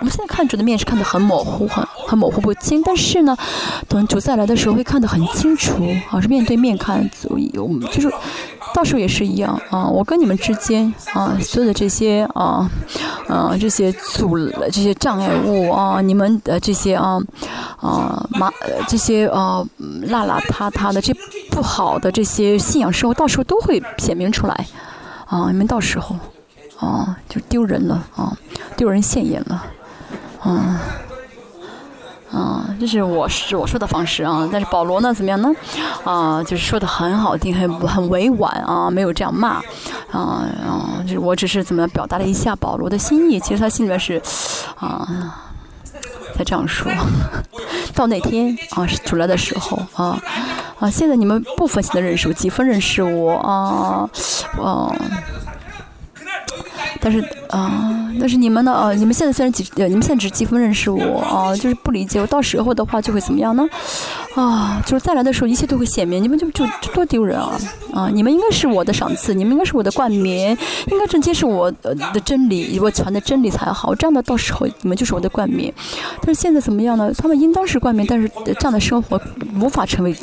[0.00, 2.82] 我们现在看主的面是看得很模糊，很很模糊不清。
[2.82, 3.36] 但是呢，
[3.86, 5.74] 等主再来的时候会看得很清楚，
[6.10, 8.10] 啊，是面对面看，我们就是
[8.74, 9.86] 到时候也是一样啊。
[9.86, 12.68] 我跟你们之间啊，所有的这些啊，
[13.28, 14.36] 啊这些阻
[14.72, 17.20] 这些障碍物啊，你们的这些啊
[17.80, 18.50] 啊马
[18.88, 19.64] 这些啊
[20.08, 21.14] 邋邋遢遢的这
[21.52, 24.66] 不好的这些信仰生活，到时候都会显明出来
[25.26, 25.50] 啊。
[25.50, 26.16] 你们到时候。
[26.78, 28.36] 啊，就丢人了啊，
[28.76, 29.64] 丢人现眼了，
[30.40, 30.78] 啊，
[32.30, 34.46] 啊，这是我是我说的方式啊。
[34.52, 35.50] 但是保罗呢，怎么样呢？
[36.04, 39.62] 啊，就是说的很好听，很很委婉啊，没有这样骂，
[40.12, 43.40] 啊，啊，就是我只是怎么表达了一下保罗的心意。
[43.40, 44.20] 其实他心里面是，
[44.78, 45.08] 啊，
[46.36, 46.92] 才这样说。
[47.94, 50.22] 到那天啊，出来的时候啊，
[50.78, 54.08] 啊，现在你们部分性的认识我，几分认识我啊，
[54.62, 54.94] 啊。
[57.00, 57.20] 但是
[57.50, 58.72] 啊，但是你们呢？
[58.72, 62.26] 啊，你们现在虽然几，你们现在只几分认识我啊，就是不理解我。
[62.26, 63.66] 到时候的话就会怎么样呢？
[64.34, 67.58] 啊，就是再来的时候一切都会显明，你们就就多丢人啊！
[67.94, 70.56] 啊，你们应该是我的赏赐，你们应该是我的冠冕，
[70.88, 73.94] 应该正接受我的真理，我传的真理才好。
[73.94, 75.72] 这样的到时候你们就是我的冠冕。
[76.20, 77.10] 但是现在怎么样呢？
[77.16, 79.20] 他们应当是冠冕，但是这样的生活
[79.60, 80.14] 无法成为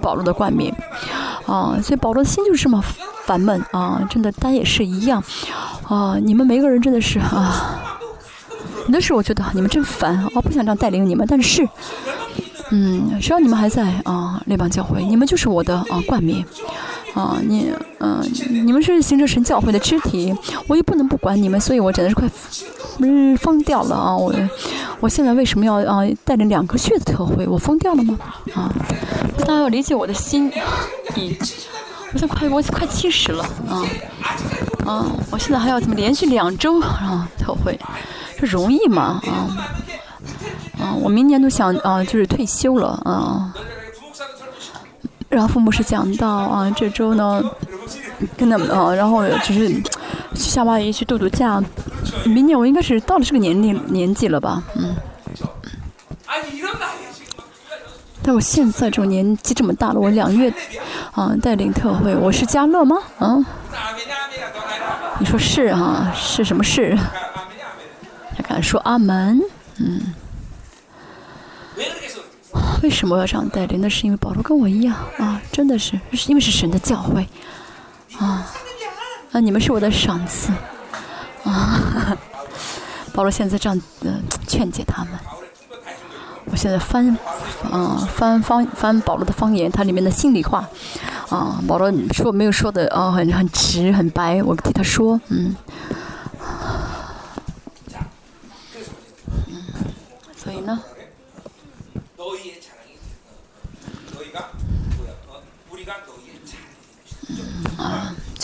[0.00, 0.72] 保罗的冠冕
[1.46, 1.78] 啊！
[1.82, 2.82] 所以保罗的心就是这么
[3.24, 4.06] 烦闷啊！
[4.08, 5.22] 真的，他也是一样。
[5.88, 7.98] 啊，你们每个人真的是啊，
[8.88, 11.68] 那是我觉得你们真烦，我不想这样带领你们，但是，
[12.70, 16.44] 嗯，只要你们还在啊，列邦教会，你们就是我的啊冠冕，
[17.14, 17.70] 啊，你，
[18.00, 20.34] 嗯，你们是行者神教会的肢体，
[20.66, 22.28] 我也不能不管你们，所以我真的是快，
[23.00, 24.16] 嗯，疯掉了啊！
[24.16, 24.34] 我，
[25.00, 27.46] 我现在为什么要啊带领两个血的特会？
[27.46, 28.18] 我疯掉了吗？
[28.54, 28.72] 啊，
[29.40, 30.50] 大家要理解我的心
[31.16, 31.36] 意。
[32.14, 33.82] 我现在快，我快七十了啊！
[34.86, 37.76] 啊，我现在还要怎么连续两周啊特会，
[38.38, 39.20] 这容易吗？
[39.26, 39.50] 啊
[40.80, 43.52] 啊，我明年都想啊，就是退休了啊。
[45.28, 47.42] 然后父母是讲到啊，这周呢
[48.36, 49.82] 跟他们啊，然后就是去
[50.36, 51.60] 夏威夷去度度假。
[52.24, 54.62] 明年我应该是到了这个年龄年纪了吧？
[54.76, 54.94] 嗯。
[58.26, 60.50] 但我现在这种年纪这么大了，我两月
[61.12, 62.96] 啊带领特会，我是家乐吗？
[63.18, 63.36] 啊？
[65.20, 66.10] 你说是啊？
[66.16, 66.96] 是什么事？
[68.34, 69.38] 他敢说阿门？
[69.78, 70.14] 嗯。
[72.82, 73.78] 为什么要这样带领？
[73.80, 77.26] 那是因为保罗跟我一样啊，真的是，因为是神的教诲
[78.18, 78.50] 啊。
[79.32, 80.50] 啊，你们是我的赏赐
[81.44, 82.16] 啊。
[83.12, 84.14] 保罗现在这样的
[84.48, 85.12] 劝解他们。
[86.54, 87.18] 我现在翻，
[87.72, 90.68] 嗯，翻方翻保罗的方言，它里面的心里话，
[91.28, 95.56] 啊，保罗说没有说的，啊，很很直很白，我替他说，嗯，
[100.36, 100.80] 所以呢。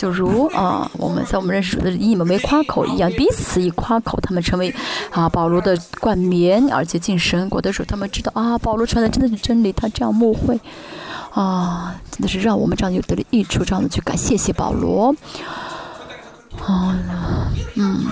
[0.01, 4.73] 就如啊，我们在我们认识的以你们为夸口一样，彼此以夸口，他们成为
[5.11, 10.59] 啊保罗的冠冕，而且进神国的时候，他们知道啊，保罗传的真的是真理，他这样误会
[11.29, 15.15] 啊，真的是让我们这样有得了益处，这样的去感谢谢保罗。
[16.65, 16.97] 啊，
[17.75, 18.03] 嗯，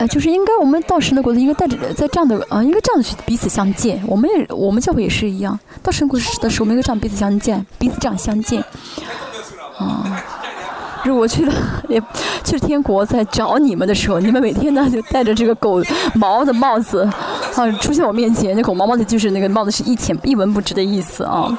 [0.00, 4.02] 呃，就是应该我们到神的国度应该带着在这样的啊，应该这样的去彼此相见。
[4.08, 8.60] 我们也我们教会也是一样，到神国的时候，我们应该这样彼此相见，彼此这样相见，
[9.78, 10.20] 啊。
[11.06, 11.54] 如果去了
[11.88, 12.02] 也
[12.42, 15.80] 去天国在找你们的时候，你们每天呢就戴着这个狗
[16.14, 17.08] 毛的帽子
[17.54, 18.56] 啊出现我面前。
[18.56, 21.56] 那狗毛帽子就是那个帽子是一钱一文不值的意思啊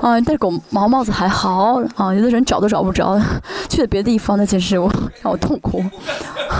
[0.00, 0.20] 啊！
[0.20, 3.20] 戴狗毛帽子还好啊，有的人找都找不着。
[3.68, 4.88] 去了别的地方那简直我
[5.20, 5.84] 让我痛苦。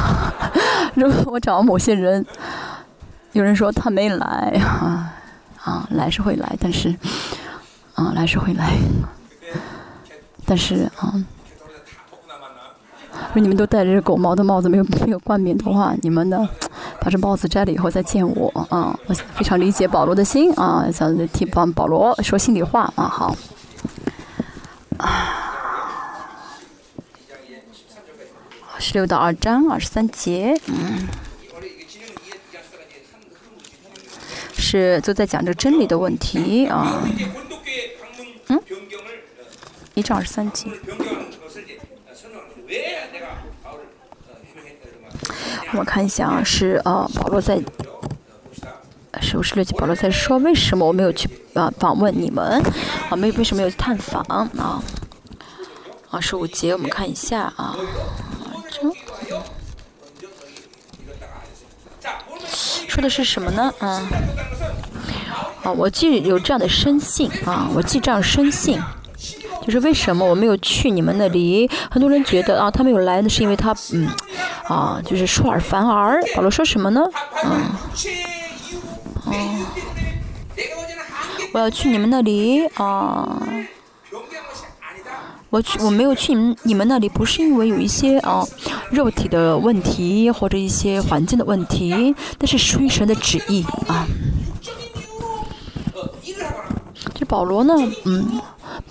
[0.95, 2.27] 如果我找某些人，
[3.33, 4.27] 有人说他没来
[4.65, 5.13] 啊
[5.63, 6.95] 啊，来是会来，但是
[7.95, 8.73] 啊来是会来，
[10.45, 11.15] 但是啊。
[13.29, 16.49] 如果你们都戴着狗毛的帽子，没有没有冠冕的话， 你们呢，
[17.01, 18.99] 把这帽子摘了以后再见我啊！
[19.07, 23.37] 我非常理解保罗的心啊，想替帮保罗说心里话啊，好。
[24.99, 25.43] 啊
[28.79, 31.09] 十六到二章二十三节，嗯，
[34.53, 37.03] 是都在讲这个真理的问题啊。
[38.49, 38.61] 嗯，
[39.95, 40.71] 一章二十三节。
[45.75, 47.61] 我看一下啊，是呃，保罗在
[49.21, 52.63] 十五十六节，保罗在说为什么我没有去啊访问你们
[53.11, 54.83] 啊，没为什么没有去探访啊？
[56.11, 57.77] 啊，十五节我们看一下啊，
[58.71, 58.81] 这。
[62.89, 63.75] 说的是什么呢？
[63.81, 64.07] 嗯，
[65.63, 68.83] 啊，我既有这样的生性啊，我既这样生性，
[69.65, 71.69] 就是为什么我没有去你们那里？
[71.91, 74.09] 很多人觉得啊，他没有来呢，是因为他嗯，
[74.69, 76.21] 啊，就是出尔反尔。
[76.35, 77.03] 保罗说什么呢？
[77.45, 77.51] 嗯，
[79.25, 79.33] 哦，
[81.53, 83.43] 我要去你们那里啊。
[85.49, 88.45] 我去，我没有去你们你们那里，不是因为有一些啊
[88.91, 94.07] 肉体的问题或者一些环境的问题，那是属于神的旨意啊。
[97.15, 98.41] 这保罗呢，嗯，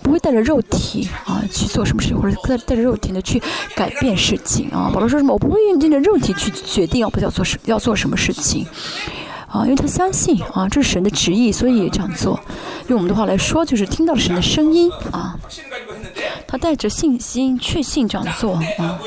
[0.01, 3.41] 不会带着肉体啊去做什么事情，或者带带着肉体呢去
[3.75, 4.89] 改变事情啊。
[4.93, 5.33] 保罗说什么？
[5.33, 8.65] 我不会用这个肉体去决定要不要做什要做什么事情。
[9.47, 12.37] 啊，因为他相信啊，这是神的旨意，所以这样做。
[12.87, 15.37] 用我们的话来说，就是听到神的声音啊。
[16.45, 18.99] 他带着信心、确信这样做啊。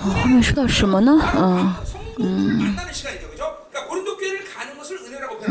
[0.00, 1.12] 后面说到什么呢？
[1.36, 1.74] 嗯
[2.18, 2.76] 嗯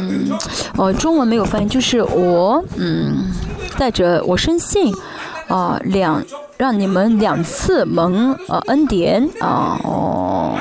[0.02, 0.38] 嗯，
[0.78, 3.32] 哦，中文没有翻译，就是我嗯
[3.78, 4.94] 带着我深信
[5.48, 6.24] 啊两
[6.58, 10.58] 让你们两次蒙呃恩典啊哦。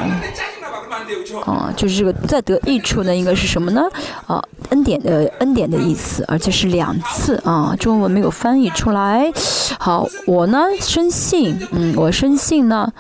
[1.45, 3.83] 啊，就是这个再得益处呢，应该是什么呢？
[4.27, 9.33] 啊，恩典的恩典的意思，而且是两次啊，中文没有翻译出来。
[9.79, 12.93] 好，我呢深信，嗯，我深信呢，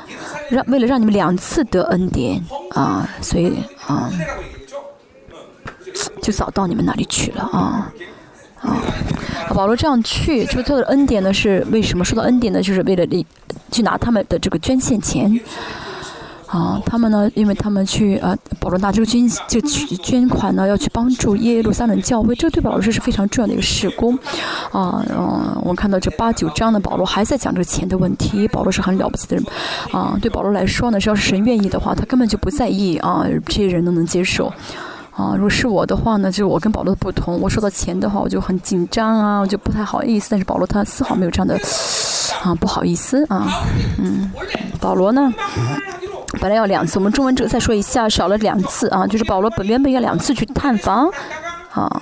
[0.48, 3.52] 让为了让你们两次得恩典啊，所以
[3.86, 4.10] 啊，
[6.30, 7.92] 就早到你们那里去了啊
[8.60, 8.76] 啊。
[9.54, 12.62] 保罗这样去，就他的恩典呢是为什么说到恩典呢？
[12.62, 13.26] 就是为了你
[13.72, 15.40] 去拿他们的这个捐献钱。
[16.46, 24.18] 啊，他们呢，因为他们去啊，保罗拿这个捐就去捐款呢，要去帮助耶路撒冷教会，这对保罗说是非常重要的一个事工。
[24.72, 28.48] 啊，嗯，我看到这八九章的保罗还在讲这个钱的问题。
[28.48, 29.44] 保罗是很了不起的人，
[29.92, 34.52] 啊，对保罗来说呢，只要是神愿意的话，他根本就不在意啊，这些人都能接受。
[35.12, 40.28] 啊，如果是我的话呢，就是我跟保罗的不同，我收到钱的话，我就很紧张啊，我就不太好意思。
[40.30, 41.58] 但是保罗他丝毫没有这样的
[42.42, 43.46] 啊不好意思啊，
[43.98, 44.30] 嗯，
[44.80, 45.32] 保罗呢？
[46.40, 51.10] 本来要两次，我们中文这个再说一下，少了两次啊，就是保罗本原本要两次去探访，
[51.72, 52.00] 啊。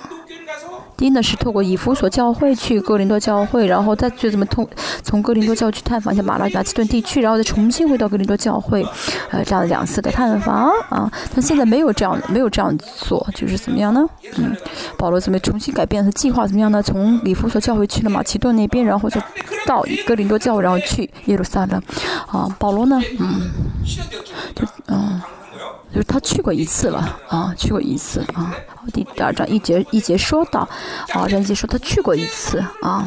[0.98, 4.68] 第一呢是透过以弗所教会去哥林多教会，然后再就这么通
[5.04, 8.84] 从哥林多教去探访一下马拉马其顿地区，然后再重新回到哥林多教会，
[9.30, 11.08] 呃，这样两次的探访啊。
[11.32, 14.04] 他现在没有这样没有这样做，就是怎么样呢？
[14.38, 14.56] 嗯，
[14.98, 16.48] 保罗怎么重新改变他计划？
[16.48, 16.82] 怎么样呢？
[16.82, 19.20] 从以弗所教会去了马其顿那边，然后就
[19.64, 21.80] 到哥林多教会，然后去耶路撒冷。
[22.26, 23.00] 啊，保罗呢？
[23.20, 23.48] 嗯，
[24.56, 25.20] 就嗯。
[25.92, 28.54] 就是他去过一次了啊，去过一次啊。
[28.92, 30.60] 第第二章一节一节说到，
[31.12, 33.06] 啊，这一节说他去过一次啊，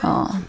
[0.00, 0.40] 啊，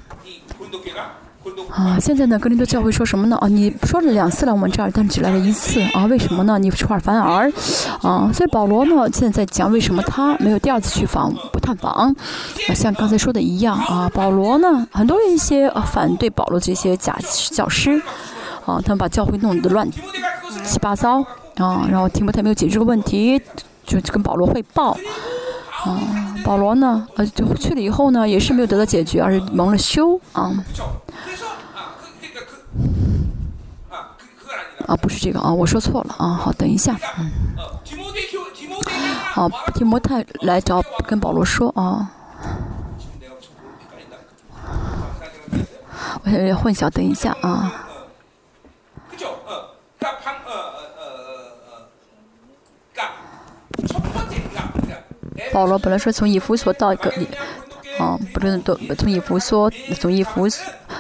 [1.72, 3.36] 啊，现在呢，格林多教会说什么呢？
[3.38, 6.06] 啊，你说了两次来我们这儿，但只来了一次啊？
[6.06, 6.60] 为什么呢？
[6.60, 7.52] 你出尔反尔
[8.02, 8.30] 啊？
[8.34, 11.92] 所以保罗呢，现在在讲为什么他没有第二次去访不探访？
[11.94, 17.18] 啊，像刚才说的一样啊，保罗呢，很多一些啊反对保罗这些假
[17.52, 18.02] 教师
[18.70, 19.90] 啊，他们把教会弄得乱。
[20.64, 21.22] 七八糟
[21.58, 23.42] 啊，然后提摩太没有解决这个问题，
[23.84, 24.92] 就跟保罗汇报。
[25.84, 30.52] 啊，保罗呢，呃，就去了以后呢，也是没有得到解决，而是蒙了羞啊。
[34.86, 36.34] 啊，不是这个啊，我说错了啊。
[36.34, 37.32] 好，等一下，嗯。
[39.32, 42.12] 好，提摩太来找跟保罗说啊。
[46.24, 47.89] 我有点混淆，等一下啊。
[55.52, 57.28] 保罗本来说从以弗所到格里，
[58.00, 60.48] 啊，不论都从以弗所从以弗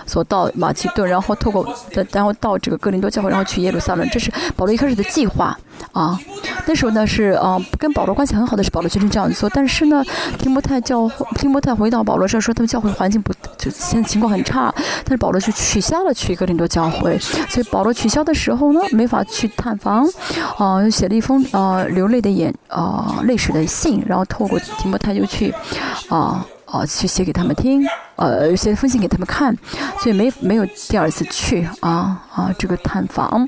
[0.06, 1.66] 所到马其顿，然后透过
[2.12, 5.58] 然后到这个哥林多教会，然后去耶路撒冷，这是保罗一开始的计划。
[5.94, 6.20] 啊，
[6.68, 9.50] 那时候呢是啊，跟保罗关系很好的是保罗决定这样做。
[9.50, 10.04] 但是呢，
[10.38, 14.72] 提摩太教会提摩太回到保罗这说，他们教会环境不就现在情况很差。
[15.06, 20.06] 但是保罗就取消了去哥林多教会，所以保罗取消的时候呢，没法去探访，
[20.58, 25.54] 啊，写了一封啊流泪的眼啊泪水的信，然后透过提摩太就去
[26.10, 29.56] 啊哦去写给他们听，呃写封信给他们看，
[30.00, 33.48] 所以没没有第二次去啊啊这个探访，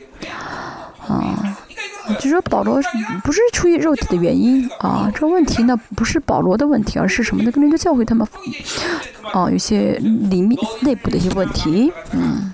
[1.08, 1.58] 啊。
[2.20, 2.82] 就说保罗
[3.24, 7.52] 不是出于肉体的原因啊，这个问题呢不是保罗的问题，而是什么呢？
[7.52, 8.28] 跟那个教会他们
[9.34, 12.52] 哦有些里面内部的一些问题，嗯。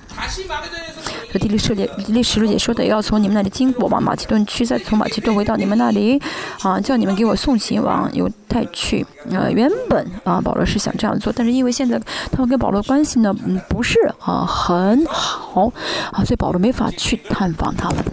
[1.32, 6.20] 这，第六世界历史书解说的要从你们那里经过，往马其顿去，再从马其顿回到你们那里
[6.62, 6.80] 啊。
[6.80, 9.06] 叫你们给我送行，往犹太去。
[9.30, 12.00] 呃，原本啊，保罗是想这样做，但是因为现在
[12.32, 15.72] 他们跟保罗关系呢，嗯，不是啊，很好
[16.12, 16.24] 啊。
[16.24, 18.04] 所以保罗没法去探访他们。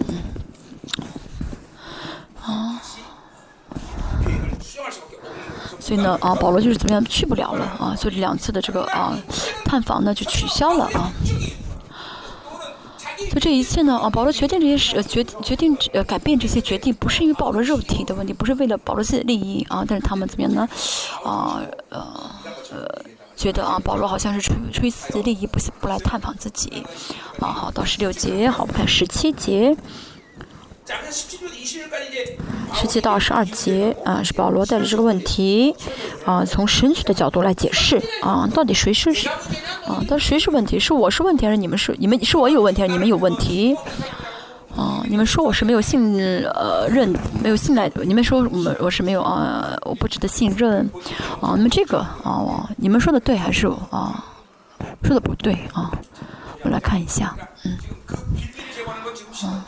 [2.41, 2.79] 啊，
[5.79, 7.95] 所以呢，啊，保罗就是怎么样去不了了啊。
[7.97, 9.17] 所以两次的这个啊，
[9.63, 11.11] 探访呢就取消了啊。
[13.31, 20.67] 就这一切呢，啊，保罗决定这些事，决决定呃改变这些决定，不是因为保罗肉体的问题，不是为了保罗自己的利益啊，但是他们怎么样呢？
[21.23, 21.99] 啊，呃，
[22.71, 23.01] 呃，
[23.35, 26.83] 觉得啊，保罗好像是出于出于自己的利益，不不来探访自己。
[27.39, 29.75] 啊，好，到十六节，好，我们看十七节。
[32.73, 35.75] 十七到二十二节啊，是保罗带着这个问题
[36.25, 39.09] 啊，从神学的角度来解释啊，到底谁是
[39.87, 40.03] 啊？
[40.07, 40.77] 到底谁是问题？
[40.79, 43.75] 是我是问题，还是你们是你们是我有问题，还是你们有问题？
[44.75, 47.11] 啊，你们说我是没有信呃任，
[47.41, 50.87] 没有信赖，你们说我们我是没有啊，我不值得信任
[51.41, 51.55] 啊？
[51.55, 54.23] 那么这个啊，你们说的对还是啊
[55.03, 55.91] 说的不对啊？
[56.61, 57.77] 我来看一下，嗯，
[59.43, 59.65] 啊。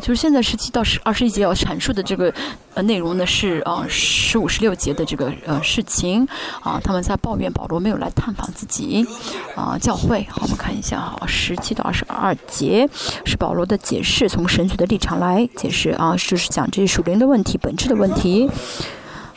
[0.00, 2.32] 就是现在十七到十二十一节要阐述的这个
[2.74, 6.26] 呃内容呢，是啊十五十六节的这个呃事情
[6.62, 9.06] 啊，他们在抱怨保罗没有来探访自己
[9.54, 10.26] 啊教会。
[10.30, 12.88] 好，我们看一下哈，十七到二十二节
[13.24, 18.50] 是保罗的解释，从神学的立场来解释啊，就是讲这些属灵的问题、本质的问题。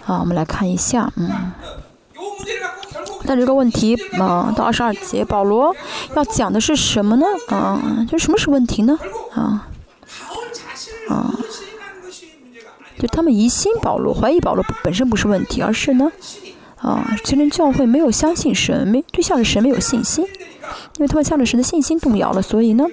[0.01, 1.29] 好，我们来看一下，嗯，
[3.25, 5.75] 但这个问题啊，到二十二节，保罗
[6.15, 7.25] 要讲的是什么呢？
[7.49, 8.97] 啊，就什么是问题呢？
[9.33, 9.67] 啊。
[11.09, 11.33] 啊，
[12.99, 16.11] 就他们疑心保罗，怀疑保罗本身不是问题，而是呢，
[16.77, 22.85] 啊，其实教会没有相信神，没对向着神没有信心，因为他们向着神的信心动摇了，所以呢，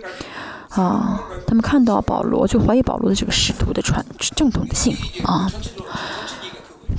[0.71, 4.05] 啊，他们看到保罗就怀疑保罗的这个使徒的传
[4.37, 5.51] 正统的信啊。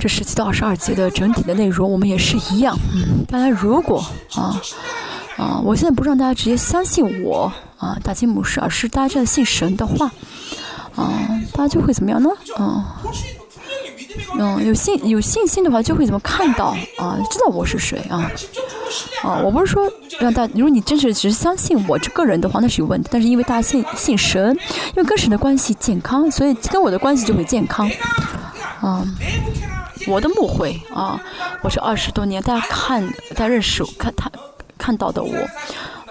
[0.00, 4.02] 这十七到二十二节的整体的内容，我们也是一样，嗯，大家如果
[4.34, 4.60] 啊
[5.36, 10.10] 啊，我现在不让大家直接相信我啊，大金牧师，而是大家真的信神的话。
[10.94, 12.30] 啊，大家就会怎么样呢？
[12.58, 12.84] 嗯，
[14.38, 17.18] 嗯，有信有信心的话，就会怎么看到啊？
[17.30, 18.30] 知道我是谁啊？
[19.22, 19.90] 啊，我不是说
[20.20, 23.08] 让大，如果你真是只是相信我这个人的话，那是有问题。
[23.10, 24.54] 但是因为大家信信神，
[24.88, 27.90] 因为跟神的关系健康，所以跟我的关系就会健康。
[28.80, 29.02] 啊，
[30.06, 31.18] 我的牧会啊，
[31.62, 34.30] 我是二十多年，大家看，大家认识看他
[34.76, 35.32] 看到的我。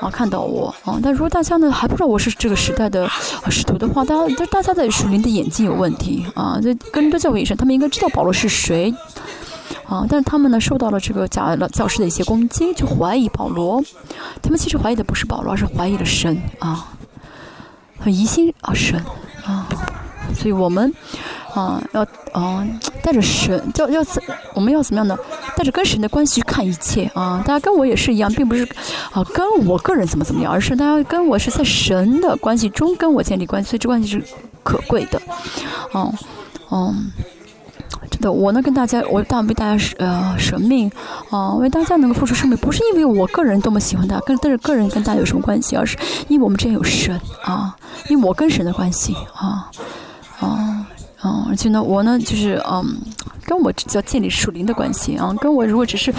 [0.02, 1.00] 啊，看到我啊！
[1.02, 3.08] 但如果大家呢还不知道我是这个时代的
[3.52, 6.60] 使徒的话，大家大家的属灵的眼睛有问题啊！
[6.60, 8.92] 这跟着教会医生，他们应该知道保罗是谁
[9.86, 10.04] 啊！
[10.10, 13.84] 但是他们呢受到了这个假教师的一些攻击，就怀疑保罗。
[14.42, 16.88] 他们其实怀疑的不是保罗，而是怀疑的神啊，
[18.00, 19.00] 很疑心啊神
[19.46, 19.70] 啊！
[20.34, 20.94] 所以我们。
[21.54, 22.02] 啊，要
[22.32, 22.66] 啊，
[23.04, 24.24] 带着神，要要怎，
[24.54, 25.18] 我们要怎么样呢？
[25.58, 27.44] 带着跟神的关系去看一切啊！
[27.46, 28.64] 大家跟我也是一样，并不是
[29.12, 34.24] 啊，跟我个人怎么怎么样，而是大家跟我是在神的关系中跟我建立关系，所以这关系是
[34.64, 35.22] 可贵的。
[35.92, 36.14] 哦，
[36.72, 37.12] 嗯，
[38.10, 40.90] 真的，我呢跟大家，我大为大家是呃舍命
[41.32, 45.98] 啊，为大家能够付出生命，不是因为我个人多么喜欢他，跟但是个人跟大家有什么关系，而是
[46.30, 47.76] 因为我们之间有神啊，
[48.08, 49.70] 因为我跟神的关系啊，
[50.42, 50.88] 啊。
[51.24, 52.98] 嗯，而且呢，我呢，就是嗯，
[53.46, 56.12] 跟我要建立属灵的关系啊，跟我如果只是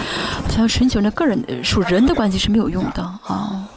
[0.49, 3.67] 想要寻求那个人属人的关系是没有用的啊。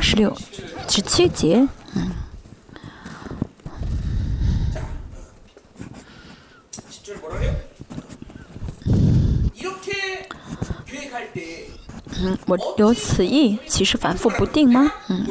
[0.00, 0.34] 十六、
[0.88, 2.10] 十七节，嗯。
[12.18, 14.90] 嗯，我有此意，岂是反复不定吗？
[15.08, 15.26] 嗯。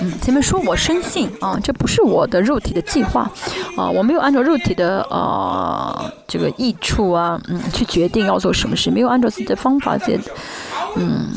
[0.00, 3.30] 嗯，前面说我深信啊，这不是我的肉体的计划
[3.76, 10.20] 啊，我没有按照肉体的呃这个益处啊，嗯，去决定要做什么事，没有按照自己的方法、自己
[10.96, 11.28] 嗯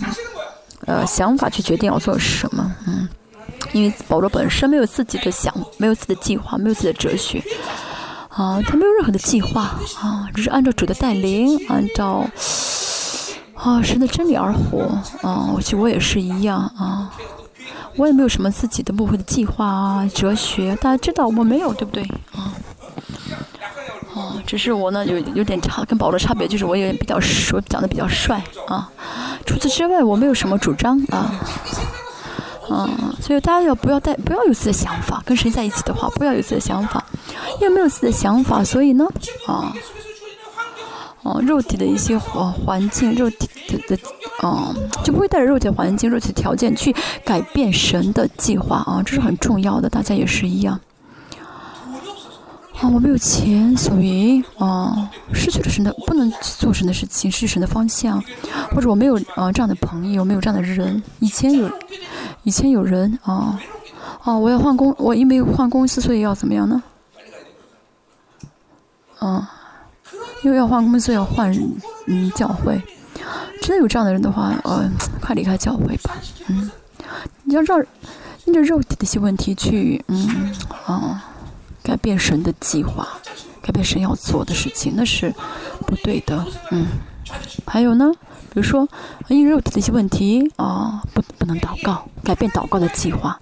[0.85, 3.07] 呃想法去决定要做什么，嗯，
[3.73, 7.43] 因为保罗本身没有自己的想，没有自己的计划，没有自己的哲学
[8.29, 9.61] 啊，他没有任何的计划
[10.01, 12.25] 啊，只是按照主的带领，按照
[13.53, 17.11] 啊神的真理而活啊，其实我也是一样啊。
[17.97, 22.03] 我也没有什么自己的误会的计划啊，哲学，大家知道我没有，对不对？
[22.33, 22.53] 啊，
[24.13, 28.89] 哦，只是我呢有有点差，跟保罗差别就是我有点比较说讲的比较帅啊。
[29.45, 31.31] 除此之外，我没有什么主张啊，
[32.69, 32.89] 嗯，
[33.21, 37.03] 所以大家要不要带不要有自己的想法，跟谁在一起的话，不要有自己的想法，
[37.61, 39.05] 因为没有自己的想法，所以呢，
[39.47, 39.73] 啊。
[41.25, 44.03] 哦，肉体的一些环环境，肉体的的，
[44.43, 46.95] 嗯，就不会带着肉体环境、肉体条件去
[47.25, 49.89] 改变神的计划啊，这是很重要的。
[49.89, 50.79] 大家也是一样。
[52.79, 58.23] 啊，我没有钱，所以啊，失去了神的，不能做神的事情，失去神的方向，
[58.75, 61.01] 或者我没有啊这样的朋友，没有这样的人。
[61.21, 61.67] 以前有，
[62.43, 63.59] 以前有人啊，
[64.25, 66.83] 哦，我要换工，我因为换公司，所以要怎么样呢？
[69.21, 69.43] 嗯。
[70.43, 71.51] 因为要换公司要换
[72.07, 72.81] 嗯教会，
[73.61, 74.89] 真的有这样的人的话，呃，
[75.21, 76.15] 快离开教会吧，
[76.47, 76.69] 嗯，
[77.43, 77.83] 你要让
[78.45, 80.53] 因着肉体的一些问题去嗯
[80.85, 81.23] 啊
[81.81, 83.07] 改变神的计划，
[83.61, 85.33] 改变神要做的事情，那是
[85.87, 86.85] 不对的，嗯。
[87.65, 88.11] 还有呢，
[88.53, 88.87] 比如说
[89.29, 93.39] 因肉体的一些问题啊，不不能祷告，改变祷告的计划。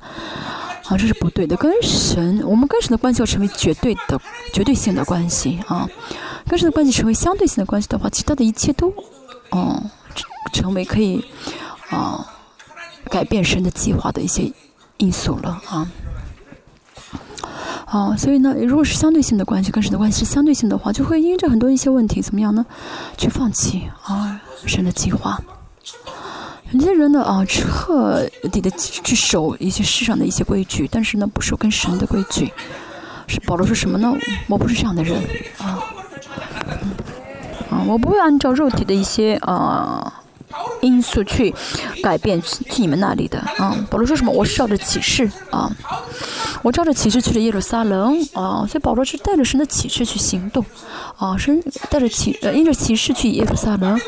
[0.86, 1.56] 啊，这是不对的。
[1.56, 4.20] 跟神，我们跟神的关系要成为绝对的、
[4.54, 5.88] 绝对性的关系啊。
[6.48, 8.94] 跟神的关系成为相对性的关系的话，其他的一切都，
[9.52, 9.82] 哦，
[10.54, 11.24] 成为可以
[11.90, 12.28] 啊
[13.10, 14.52] 改变神的计划的一些
[14.98, 15.88] 因素了啊。
[17.86, 22.66] 啊，所以呢，如果是相对性的关系，跟神的关系是相对性的话，就会因着很多一些问题怎么样呢？
[23.18, 25.40] 去放弃啊神的计划。
[26.74, 32.52] 有些人呢啊，彻底的去守一些世上的一些规矩，但是呢，不守跟神的规矩。
[33.28, 34.12] 是保罗说什么呢？
[34.48, 35.22] 我不是这样的人
[35.60, 35.80] 啊，
[37.70, 40.23] 啊，我不会按照肉体的一些啊。
[40.82, 41.54] 因素去
[42.02, 44.32] 改变去你们那里的啊，保罗说什么？
[44.32, 45.72] 我是照着启示啊，
[46.62, 50.66] 我照着启示去了耶路撒冷啊，所以保罗是带着神的启示去行动
[51.18, 54.00] 啊，神带着启呃，因着启示去耶路撒冷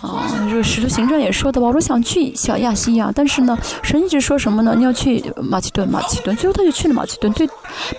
[0.00, 0.22] 啊。
[0.48, 4.74] 这个使徒行传也说的，保罗想去小亚细亚，但是呢，神一直说什么呢？
[4.76, 7.32] 你要去马其顿，马其顿，最后他就去了马其顿。
[7.32, 7.48] 对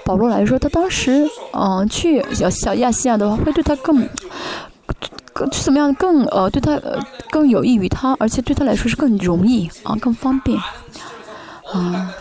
[0.03, 4.07] 保罗来说，他当时嗯去小小亚细亚的话，会对他更。
[5.35, 5.93] 更怎么样？
[5.95, 6.97] 更呃，对他呃
[7.29, 10.57] 更有益于他，而且对他来说是更容易啊，更方便
[11.73, 12.15] 啊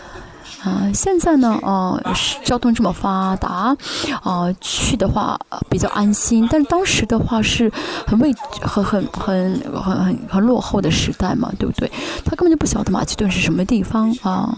[0.65, 0.91] 啊！
[0.93, 2.01] 现在呢啊，
[2.43, 3.75] 交通这么发达
[4.23, 5.39] 啊，去的话
[5.69, 6.47] 比较安心。
[6.51, 7.71] 但是当时的话是
[8.07, 11.89] 很未很很很很很很落后的时代嘛，对不对？
[12.25, 14.57] 他根本就不晓得马其顿是什么地方啊。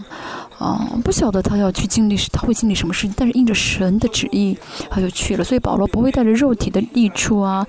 [0.58, 4.58] 啊，不晓得他要去经历，他会经历什么事情，但是应着神的旨意，
[4.90, 5.44] 他就去了。
[5.44, 7.64] 所以保罗不会带着肉体的益处啊，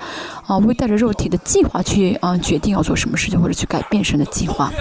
[0.48, 4.72] 啊，不会带着肉体的计划去啊，决定要做什么事情或者去改变神的计划。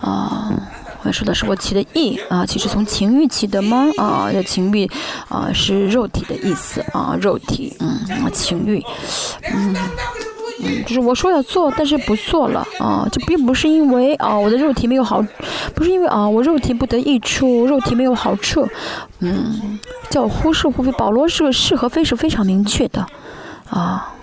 [0.00, 0.50] 啊，
[1.12, 3.86] 说的是我起的意啊，其实从情欲起的吗？
[3.98, 4.88] 啊，这情欲
[5.28, 7.88] 啊是肉体的意思啊，肉体，嗯，
[8.22, 8.82] 啊情欲，
[9.52, 9.76] 嗯。
[10.58, 15.22] 嗯，就是我说要做，但是不做了啊，这并不是因为啊我的肉体没有好，
[15.74, 18.66] 不是因为啊我肉体不得益处，肉体没有好处，
[19.18, 19.78] 嗯，
[20.08, 20.90] 叫忽视忽非。
[20.92, 23.06] 保罗是是和非是非常明确的，
[23.68, 24.14] 啊，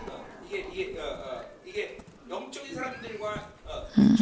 [3.96, 4.18] 嗯，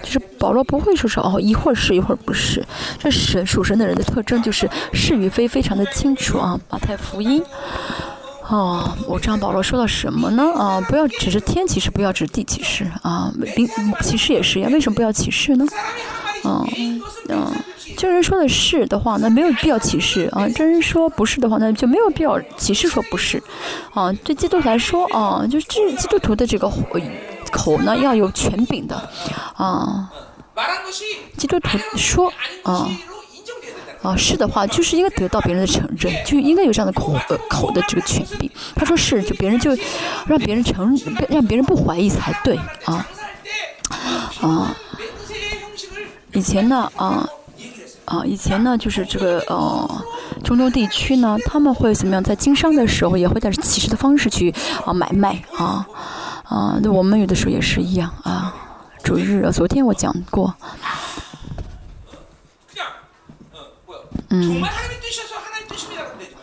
[0.00, 2.64] 就是保罗不会说是哦一会儿是一会儿不是，
[2.98, 7.42] 这神属神的人的特征就是是与非非常的清楚啊，马太福音。
[8.50, 10.42] 哦，我这样保罗说了什么呢？
[10.56, 13.68] 啊，不要只是天启示，不要只是地启示啊，并
[14.00, 14.70] 启示也是呀。
[14.72, 15.66] 为什么不要启示呢？
[16.44, 17.52] 嗯嗯，
[17.94, 23.42] 真人说的是的话，那没有必要启示啊；真人说不是的话，那就没有必要启示说不是。
[23.92, 26.72] 啊，对基督徒来说啊，就是这基督徒的这个
[27.52, 28.96] 口呢要有权柄的
[29.56, 30.10] 啊。
[31.36, 32.32] 基督徒说
[32.62, 32.88] 啊。
[34.00, 38.48] 啊，是的话，就是应该得到别人的承认，就应该有这样的口呃口的这个权利。
[38.76, 39.76] 他说是，就别人就
[40.24, 40.96] 让别人承
[41.28, 43.04] 让别人不怀疑才对啊
[44.40, 44.76] 啊。
[46.32, 47.28] 以前呢啊
[48.04, 50.04] 啊，以前呢就是这个呃
[50.44, 52.22] 中东地区呢，他们会怎么样？
[52.22, 54.54] 在经商的时候也会带着歧视的方式去
[54.86, 55.84] 啊买卖啊
[56.44, 56.78] 啊。
[56.80, 58.54] 那我们有的时候也是一样啊。
[59.08, 60.54] 主日，昨天我讲过。
[64.28, 64.62] 嗯，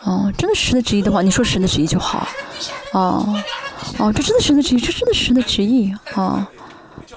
[0.02, 2.26] 哦，真的是神的旨意的话，你说神的旨意就好。
[2.90, 3.40] 哦，
[3.98, 6.48] 哦，这真的是神的旨意，这真的是神的旨意啊。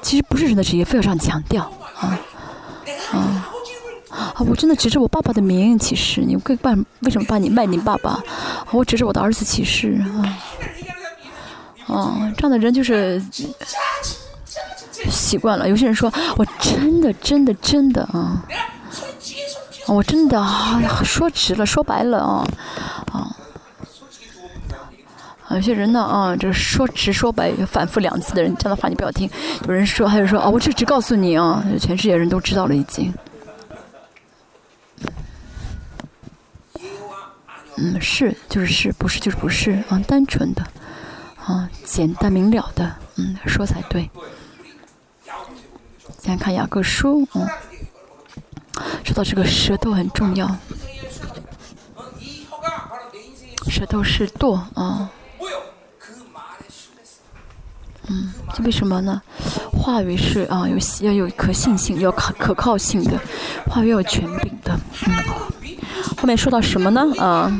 [0.03, 1.63] 其实不是神的旨意，非要这样强调
[1.95, 2.19] 啊
[3.11, 3.51] 啊
[4.11, 4.35] 啊！
[4.47, 6.85] 我真的指着我爸爸的名起誓，你会办？
[6.99, 8.21] 为什么把你卖你爸爸？
[8.69, 10.37] 我指着我的儿子起誓啊。
[11.87, 13.19] 哦，这样的人就是
[15.09, 15.69] 习惯了。
[15.69, 18.43] 有些人说我真的真的真的啊。
[19.87, 22.47] 我真的啊，说直了，说白了啊，
[23.11, 23.35] 啊，
[25.49, 29.27] 有些人呢啊，这说直说白反复两次的人，这样的话你不要听。
[29.67, 33.11] 有人说，还有说啊，我这只告诉你啊，全世界人都知道了已经。
[37.77, 40.61] 嗯，是就是是，不是就是不是啊，单纯的
[41.43, 44.07] 啊，简单明了的，嗯，说才对。
[46.21, 47.47] 先看雅各书，嗯。
[49.03, 50.47] 说到这个舌头很重要，
[53.67, 55.09] 舌头是舵啊。
[58.07, 59.21] 嗯，这为什么呢？
[59.71, 63.19] 话语是啊，有要有可信性，要可可靠性的，
[63.69, 64.79] 话语要有权柄的。
[65.07, 65.13] 嗯，
[66.17, 67.01] 后面说到什么呢？
[67.17, 67.51] 啊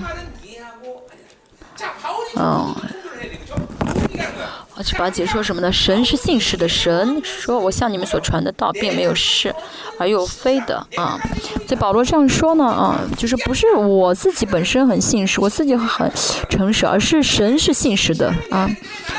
[2.35, 2.75] 嗯。
[4.83, 5.71] 去把解说什么呢？
[5.71, 9.53] 神是信实的神，说我向你们所传的道并没有是，
[9.97, 11.19] 而又非的啊。
[11.67, 16.11] 所以保罗这样说呢啊，就是不是我自己本身很信实，我自己很
[16.49, 18.69] 诚实，而是神是信实的啊，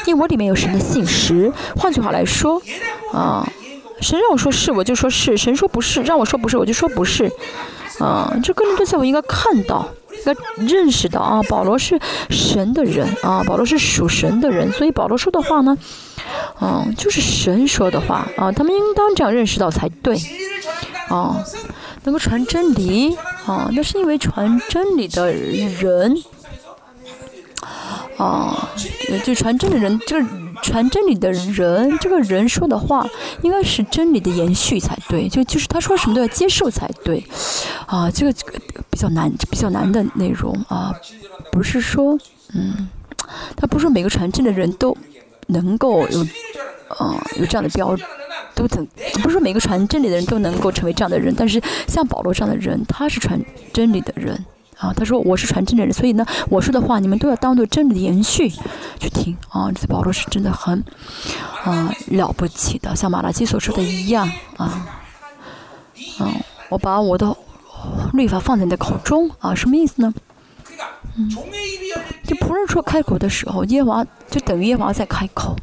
[0.06, 1.52] 因为我里面有神的信实。
[1.76, 2.60] 换句话来说
[3.12, 3.46] 啊，
[4.00, 7.30] 神让我说是，我就说是；神说不是，让我说不是，我就说不是。
[7.98, 9.86] 啊，这个人都在我应该看到。
[10.26, 11.98] 要认识到啊，保罗是
[12.28, 15.76] 神的人啊，保罗是属神的人，所以保罗说的话呢，
[16.60, 20.16] 嗯，就是神说的话啊，他们应当这样认识到才对，
[21.08, 21.42] 啊，
[22.04, 23.16] 能够传真理
[23.46, 26.14] 啊，那是因为传真理的人，
[28.16, 28.68] 啊，
[29.24, 30.28] 就传真的人，这个
[30.62, 33.06] 传真理的人，这个人说的话，
[33.42, 37.24] 应该是真理的延续才对，就就是他说什么都要接受才对，
[37.86, 38.34] 啊，这个。
[38.90, 40.92] 比较难、比较难的内容啊，
[41.52, 42.18] 不是说，
[42.52, 42.88] 嗯，
[43.56, 44.94] 他不是说每个传真的人都
[45.46, 46.22] 能够有，
[46.98, 47.96] 嗯，有这样的标，
[48.54, 48.86] 都等，
[49.22, 53.40] 不是说每个传真理的人都能够成为这样的人，但是像保罗这样的人，他是传
[53.72, 54.44] 真理的人
[54.80, 54.92] 啊。
[54.92, 58.48] 他说我是传真的人，所以呢，我说的话你们都要当做真理的延续
[58.98, 59.70] 去听啊。
[59.72, 60.82] 这保罗是真的很
[61.62, 64.86] 啊了不起的，像马拉基所说的一样啊，
[66.18, 66.34] 嗯，
[66.68, 67.36] 我把我的。
[68.12, 70.12] 律法放在你的口中啊，什么意思呢？
[71.16, 71.30] 嗯，
[72.24, 75.56] 就仆人说开口的时候，耶娃就等于耶娃在开口。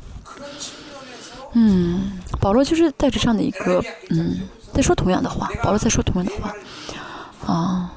[1.53, 4.39] 嗯，保罗就是带着这样的一个嗯，
[4.73, 6.52] 在说同样的话，保罗在说同样的话。
[7.45, 7.94] 啊，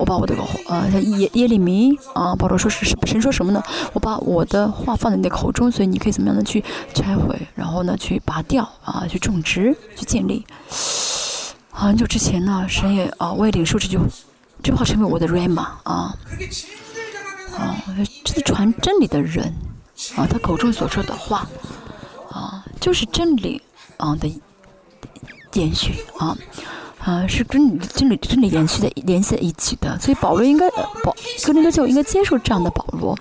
[0.00, 0.34] 我把我的
[0.66, 3.62] 呃耶耶利米啊，保罗说是神说什么呢？
[3.92, 6.64] 我把我的话放在你的口中，所以你可以怎么样的去
[6.94, 10.46] 拆毁，然后呢去拔掉啊，去种植，去建立。
[11.70, 13.98] 很久之前呢，神也啊，我也领受这句
[14.62, 16.16] 这句话成为我的 rama 啊，
[17.58, 17.76] 啊，
[18.24, 19.54] 这传真理的人
[20.16, 21.46] 啊，他口中所说的话
[22.30, 23.60] 啊，就是真理
[23.98, 24.26] 啊的
[25.52, 26.36] 延续啊。
[27.02, 30.68] 啊，是跟真理真理联系的联系在一起的，所以保罗应该
[31.02, 33.18] 保哥林多教应该接受这样的保罗，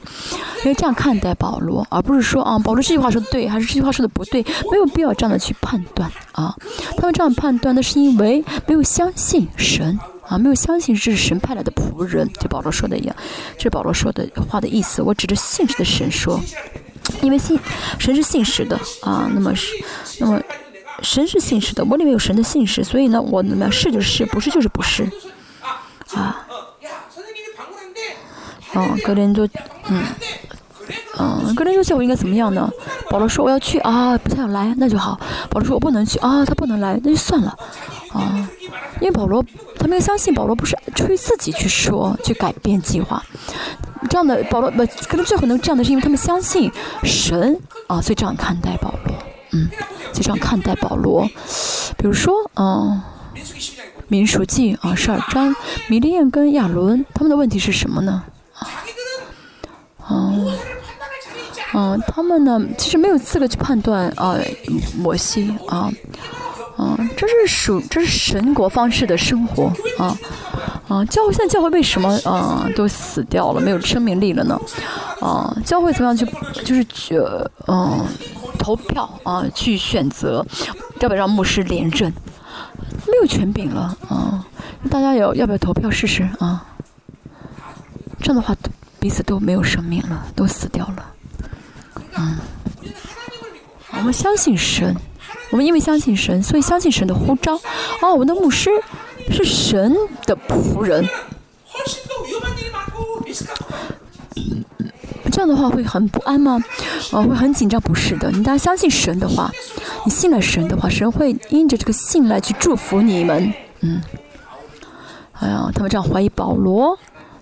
[0.64, 6.54] 因为这样看待保罗，而不是说啊，保罗这句话说的对，还是这句话说的不对，没有必要这样的去判断啊。
[6.98, 9.98] 他们这样判断，那是因为没有相信神
[10.28, 13.16] 啊，没有相信这是神派来的仆人，就保罗说的一样，
[13.56, 15.02] 这是保罗说的话的意思。
[15.02, 16.38] 我指着信实的神说，
[17.22, 17.58] 因为信
[17.98, 19.74] 神是信实的啊，那么是
[20.20, 20.42] 那么。
[21.02, 25.04] 神是信实的，我里面有神的信实，所以呢，我怎么样是就是，不是就是不是，
[26.14, 26.46] 啊，
[28.76, 29.48] 嗯，格林多，
[29.88, 30.04] 嗯，
[31.18, 32.70] 嗯，格林多叫我应该怎么样呢？
[33.10, 35.20] 保罗说我要去啊，不太想来，那就好。
[35.50, 37.58] 保罗说我不能去啊，他不能来，那就算了，
[38.14, 38.48] 啊，
[39.02, 39.44] 因为保罗
[39.78, 43.24] 他没有相信保罗不是出于自己去说去改变计划，
[44.10, 46.72] 这样的保罗不可能最后能这样的是因为他们相信
[47.04, 49.09] 神啊，所以这样看待保罗。
[49.52, 49.70] 嗯，
[50.14, 51.28] 就这样看待保罗。
[51.98, 53.02] 比如说，嗯，
[54.08, 55.56] 民书记啊，十二章，
[55.88, 58.24] 米利亚跟亚伦，他们的问题是什么呢？
[58.54, 58.68] 啊，
[60.10, 60.52] 嗯，
[61.74, 64.38] 嗯，他们呢，其实没有资格去判断啊，
[64.98, 65.92] 摩西啊，
[66.80, 70.18] 嗯，这是属，这是神国方式的生活啊，
[70.88, 74.60] 啊，教会现在教会为什么啊都死掉了，没有生命力了呢？
[75.20, 76.26] 啊，教会怎么样去，
[76.64, 77.20] 就是去，
[77.68, 78.06] 嗯。
[78.62, 80.46] 投票啊，去选择
[81.00, 82.14] 要不要让牧师连任，
[83.08, 84.46] 没有权柄了啊！
[84.92, 86.66] 大家有要不要投票试试啊？
[88.20, 88.54] 这样的话，
[89.00, 91.06] 彼此都没有生命了，都死掉了。
[92.18, 92.38] 嗯，
[93.94, 94.94] 我们相信神，
[95.52, 97.56] 我们因为相信神，所以相信神的呼召。
[98.02, 98.70] 哦，我们的牧师
[99.32, 99.96] 是神
[100.26, 101.08] 的仆人。
[105.32, 106.60] 这样的话会很不安吗？
[107.12, 107.80] 哦，会很紧张？
[107.82, 109.50] 不是的，你大家相信神的话，
[110.04, 113.54] 你信了神的话，神会因着这个信来去祝福你们。
[113.82, 114.02] 嗯，
[115.34, 116.98] 哎呀，他们这样怀疑保罗，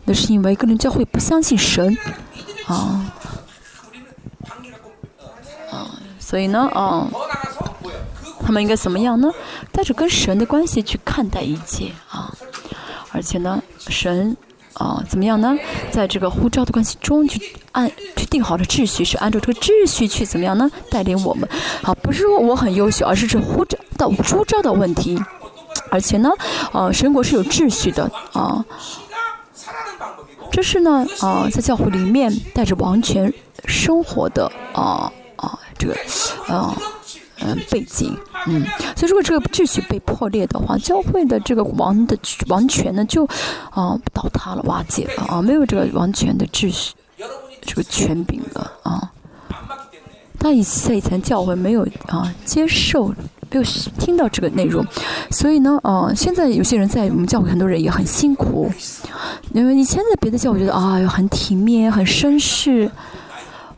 [0.05, 1.97] 那是因为个人教会不相信神
[2.67, 3.09] 啊
[5.71, 5.89] 啊，
[6.19, 7.07] 所以呢，啊，
[8.47, 9.29] 他们应该怎么样呢？
[9.73, 12.33] 带着跟神的关系去看待一切啊，
[13.11, 14.37] 而且呢，神。
[14.75, 15.57] 啊，怎么样呢？
[15.89, 17.41] 在这个呼召的关系中，去
[17.71, 20.69] 按去定好的秩序，是按照这个秩序去怎么样呢？
[20.91, 21.49] 带领我们。
[21.81, 25.19] 好，不是说我很优秀，而是这呼召的呼召的问题。
[25.89, 26.29] 而且呢，
[26.71, 28.63] 啊，神国是有秩序的啊。
[30.51, 33.33] 这是呢，啊，在教会里面带着王权
[33.65, 35.97] 生活的啊啊，这个
[36.53, 36.77] 啊。
[37.39, 38.65] 嗯，背景，嗯，
[38.95, 43.25] 所以如果这个秩序被破裂的话，教会的这个王的王权呢就
[43.69, 46.93] 啊倒塌了、瓦解了啊，没有这个王权的秩序
[47.61, 49.11] 这个权柄了啊。
[50.39, 53.07] 他以在以前教会没有啊接受，
[53.49, 53.63] 没有
[53.99, 54.85] 听到这个内容，
[55.31, 58.71] 所以呢，啊，现在有些人在我们教会，很多人也很辛苦，
[59.53, 62.89] 因为以前在别的教会觉得啊，很体面、很绅士，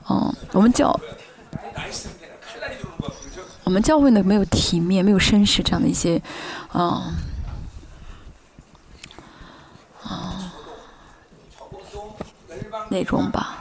[0.09, 0.97] 嗯，我们教
[3.69, 6.19] 我们教会呢没有体面、没有绅士这样的一些，
[6.71, 7.13] 啊，
[10.01, 10.51] 啊，
[12.89, 13.59] 那种吧，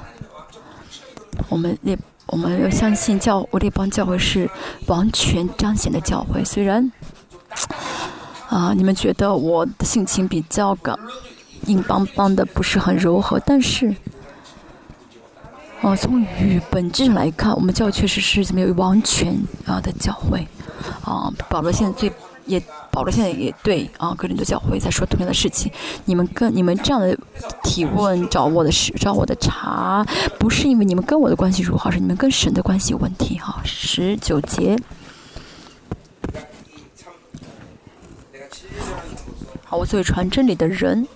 [1.51, 1.94] 我们那。
[2.30, 4.51] 我们要相信教，我这帮教会是
[4.86, 6.44] 完全彰显的教会。
[6.44, 6.93] 虽然
[8.51, 10.98] 啊，你们觉得我的性情比较刚
[11.62, 13.94] 硬邦邦的，不是很柔和，但是
[15.80, 19.34] 哦，从语本质上来看，我们教会确实是没有完全
[19.64, 20.46] 啊的教会
[21.05, 21.32] 啊。
[21.48, 22.12] 保罗现在最。
[22.48, 22.59] 也
[22.90, 25.70] 保罗现在也对啊，格林多教会在说同样的事情。
[26.06, 27.14] 你们跟你们这样的
[27.62, 30.02] 提问找我的事，找我的茬，
[30.38, 33.60] 不是因为你们跟我的关系如何，是你们跟神的关系有问题哈。
[33.66, 34.78] 十九节，
[39.66, 41.06] 好，我作为传真理的人，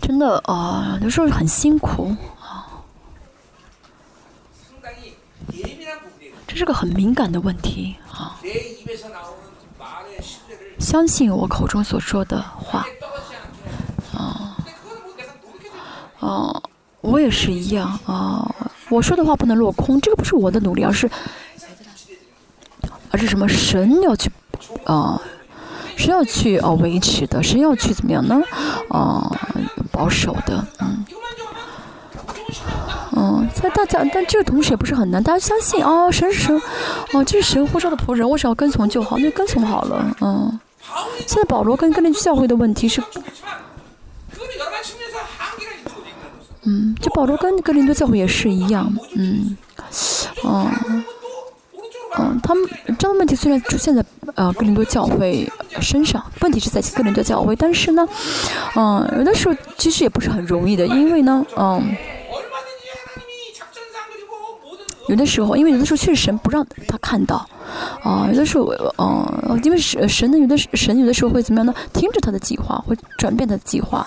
[0.00, 2.64] 真的啊，有时候很辛苦啊，
[6.46, 8.38] 这是个很敏感的问题啊。
[10.78, 12.86] 相信我口中所说的话，
[14.14, 14.56] 啊，
[16.20, 16.62] 啊，
[17.00, 18.54] 我也是一样啊。
[18.88, 21.10] 我说的话不能落空，这个不是我的努力，而是，
[23.10, 23.46] 而是什么？
[23.46, 24.30] 神要去，
[24.84, 25.20] 啊，
[25.96, 28.40] 神要去啊维持的，神要去怎么样呢？
[28.88, 29.30] 啊，
[29.92, 31.04] 保守的，嗯，
[33.20, 36.62] 嗯，在大家，但这个同时也不是很难，大家相信啊，神是神，
[37.12, 40.60] 哦，这是神呼召的仆人，我只要跟从就好，那跟从好了，嗯。
[41.26, 43.02] 现在保罗跟哥林多教会的问题是，
[46.62, 49.56] 嗯，就保罗跟哥林多教会也是一样，嗯，
[50.44, 51.04] 嗯，
[52.18, 52.66] 嗯，他们
[52.98, 54.02] 这个问题虽然出现在
[54.34, 55.50] 呃哥林多教会
[55.80, 58.08] 身上，问题是在哥林多教会，但是呢，
[58.76, 61.96] 嗯，有的时候其实也不是很容易的，因为呢，嗯。
[65.08, 67.46] 有的时候，因为有的时候确实神不让他看到，
[68.02, 71.74] 啊，有的时候，嗯，因为神神呢，有的神有的时候会怎么样呢？
[71.92, 74.06] 停止他的计划，会转变他的计划，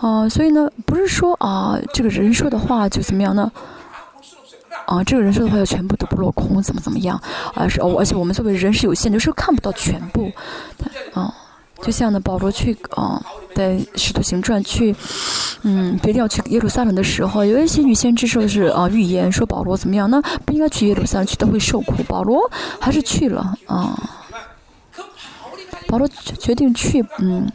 [0.00, 3.50] 啊，所以呢，不是说啊，这个人说的话就怎么样呢？
[4.86, 7.20] 啊，这个人说的话要全部都不落空，怎么怎么样？
[7.54, 10.30] 而是，而且我们作为人是有限的，有时候看不到全部，
[11.14, 11.32] 啊。
[11.84, 13.22] 就像呢，保罗去啊，
[13.54, 14.96] 在使徒行传去，
[15.64, 20.08] 嗯，决定要去耶路撒冷的时候，有一些女先知说是啊，预言说保罗怎么样？
[20.08, 22.02] 那不应该去耶路撒冷，去都会受苦。
[22.08, 22.50] 保罗
[22.80, 23.94] 还是去了啊。
[25.86, 26.08] 保罗
[26.38, 27.52] 决定去，嗯，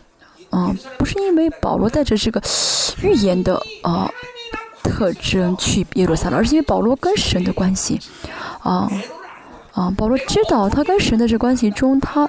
[0.52, 2.40] 啊，不是因为保罗带着这个
[3.02, 4.08] 预言的啊
[4.84, 8.00] 特征去耶路撒冷，而是因为保罗跟神的关系，
[8.62, 8.88] 啊。
[9.74, 12.28] 啊，保罗知道他跟神的这关系中，他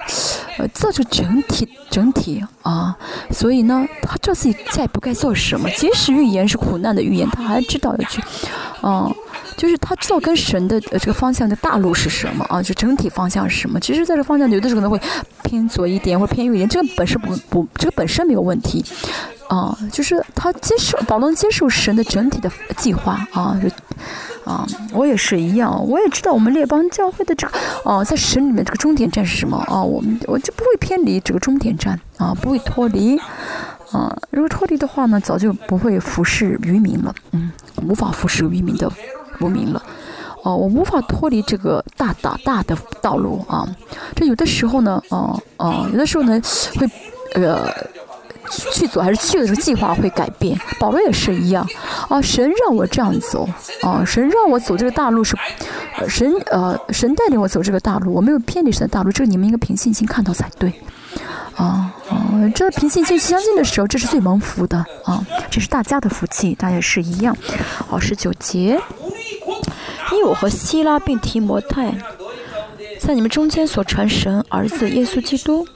[0.57, 2.95] 呃做出整体整体啊，
[3.31, 5.69] 所以呢，他知道自己再不该做什么。
[5.71, 8.21] 即使预言是苦难的预言，他还知道要去，
[8.81, 9.11] 啊，
[9.57, 13.79] 就是他知道跟神的呃这个方向的大路是什么啊，就整体方向是什么。
[13.79, 14.99] 其实在这方向有的时候可能会
[15.43, 18.85] 偏左一点或者偏右一点，这个本身不不，这个本身没有问题，
[19.49, 23.59] 啊，就是他接受保罗接受神的整体的计划啊。
[24.43, 27.53] 啊，我也是一样，我也知道我们列邦教会的这个，
[27.83, 29.81] 哦，在神里面这个终点站是什么啊？
[29.81, 33.17] 我们我就不会偏离这个终点站啊，不会脱离，
[33.91, 37.51] 啊，如果脱离的话呢，早就不会服侍渔民了，嗯，
[37.87, 38.91] 无法服侍渔民的
[39.39, 39.81] 无民了，
[40.43, 43.67] 哦，我无法脱离这个大大大的道路啊，
[44.15, 46.41] 这有的时候呢，哦哦，有的时候呢，
[46.79, 46.89] 会，
[47.35, 47.71] 呃。
[48.71, 51.67] 去走还是去的时候计划会改变，保罗也是一样
[52.09, 52.21] 啊。
[52.21, 53.47] 神让我这样走
[53.81, 55.35] 啊，神让我走这个大路是，
[56.07, 60.73] 神呃神带领我走这个大路，我没有偏离神的大路，这个你们应该凭信心看到才对
[61.55, 62.31] 啊啊！
[62.55, 67.35] 这凭信心相信的时候，这是最蒙福的啊，这是大家的福气，大家是一样。
[67.87, 68.79] 好，十九节，
[70.11, 71.93] 因为我和希拉并提摩太，
[72.99, 75.67] 在你们中间所传神儿子耶稣基督。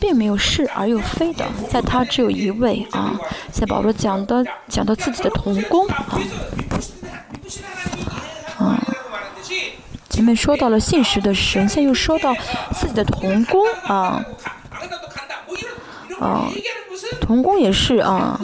[0.00, 3.20] 并没有是而又非的，在他只有一位啊。
[3.52, 6.18] 在保罗讲的讲到自己的童工啊，
[8.58, 8.82] 啊，
[10.08, 12.34] 前面说到了信实的神，现在又说到
[12.74, 14.24] 自己的童工啊，
[16.18, 16.48] 啊，
[17.20, 18.40] 童工也是啊，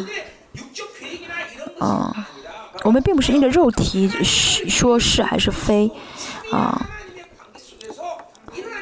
[1.78, 2.26] 啊，
[2.82, 5.90] 我们并不是因着肉体是说是还是非
[6.52, 6.86] 啊，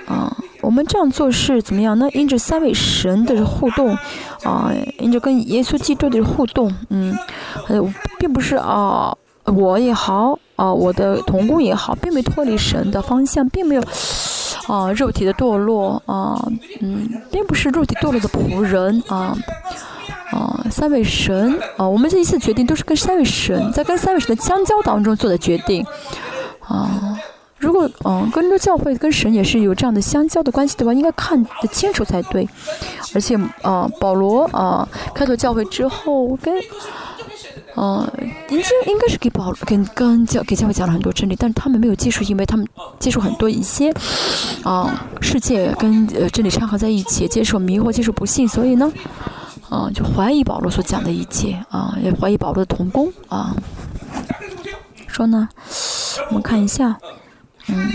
[0.07, 0.37] 啊。
[0.65, 2.09] 我们这样做是怎么样呢？
[2.13, 3.97] 因着三位神的互动，
[4.43, 7.17] 啊，因着跟耶稣基督的互动，嗯，
[7.69, 7.81] 呃，
[8.19, 9.15] 并不是啊，
[9.45, 13.83] 我也好啊，我的童工也好，并没脱离神的方向，并没有
[14.67, 16.49] 啊肉体的堕落啊，
[16.81, 19.37] 嗯，并不是肉体堕落的仆人啊。
[20.31, 25.87] 啊，三位神啊，我们这一次决定都是跟三位神在跟三位神的相交当中做的决定
[26.61, 27.17] 啊。
[27.59, 32.49] 如果嗯，跟着教会跟神也是有这样的相交的关系的话，应该看得清楚才对。
[33.15, 36.55] 而且啊，保罗啊，开拓教会之后跟
[37.77, 38.07] 嗯，
[38.51, 42.67] 应该应该是给保跟跟教给教会讲了很多真理，但是他们没有接触，因为他们
[42.99, 43.93] 接触很多一些
[44.63, 48.93] 啊世界跟呃真理掺合在一起，接受迷惑，接受不幸，所以呢。
[49.71, 53.57] 啊，就怀疑保罗所讲的一切啊，也怀疑保罗的童工啊。
[55.09, 55.49] 说呢，
[56.29, 56.97] 我们看一下，
[57.69, 57.93] 嗯。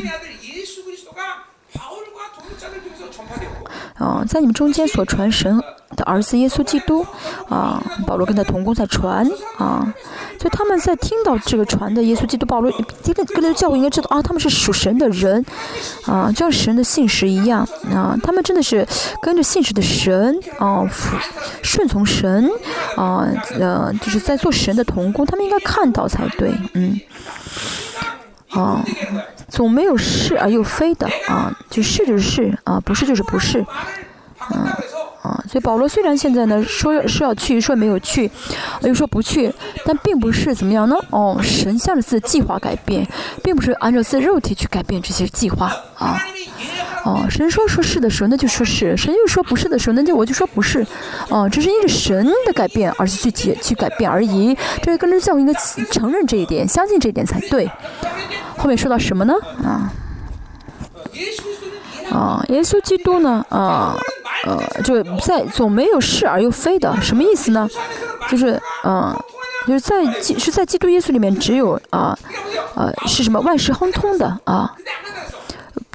[3.96, 5.62] 啊，在你们中间所传神
[5.98, 7.06] 的儿子耶稣基督，
[7.50, 9.94] 啊，保罗跟他同工在传，啊，
[10.40, 12.72] 所以他们在听到这个传的耶稣基督，保罗
[13.04, 15.46] 跟跟那个教会应该知道啊，他们是属神的人，
[16.06, 18.88] 啊，就像神的信使一样，啊，他们真的是
[19.22, 20.88] 跟着信使的神，啊，
[21.62, 22.50] 顺从神，
[22.96, 23.28] 啊，
[23.60, 26.98] 呃，就是在做神的同工，他们应该看到才对，嗯，
[28.52, 28.82] 哦。
[29.48, 33.66] 总没有是而又非的啊，就是就是是啊，不是就是不是，
[34.52, 34.62] 嗯
[35.24, 38.30] 啊，所以保罗虽然现在呢说是要去，说没有去，
[38.82, 39.52] 又说不去，
[39.84, 40.96] 但并不是怎么样呢？
[41.10, 43.08] 哦，神向着自己的计划改变，
[43.44, 46.22] 并不是按照自己肉体去改变这些计划啊。
[47.06, 50.86] 哦，神说说是的时候，那就说是；神又说不是的时候，那就我就说不是。
[51.30, 54.56] 哦，这是因着神的改变而去去去改变而已。
[54.82, 55.54] 这个跟着教应该
[55.92, 57.70] 承认这一点，相信这一点才对。
[58.58, 59.34] 后面说到什么呢？
[59.64, 59.94] 啊，
[62.12, 63.46] 啊，耶稣基督呢？
[63.50, 63.98] 啊，
[64.46, 67.70] 呃，就在总没有是而又非的，什么意思呢？
[68.30, 69.16] 就是，嗯，
[69.66, 72.18] 就是在基是在基督耶稣里面只有啊，
[72.76, 74.76] 呃，是什么万事亨通的啊？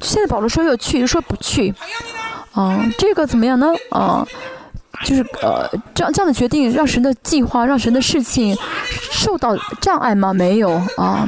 [0.01, 1.73] 现在保罗说要去，又说不去，
[2.53, 3.73] 啊，这个怎么样呢？
[3.89, 4.27] 啊，
[5.03, 8.57] 就是呃，这样这样的决定让神的计划，让神的事情
[9.11, 10.33] 受到障碍吗？
[10.33, 11.25] 没有啊，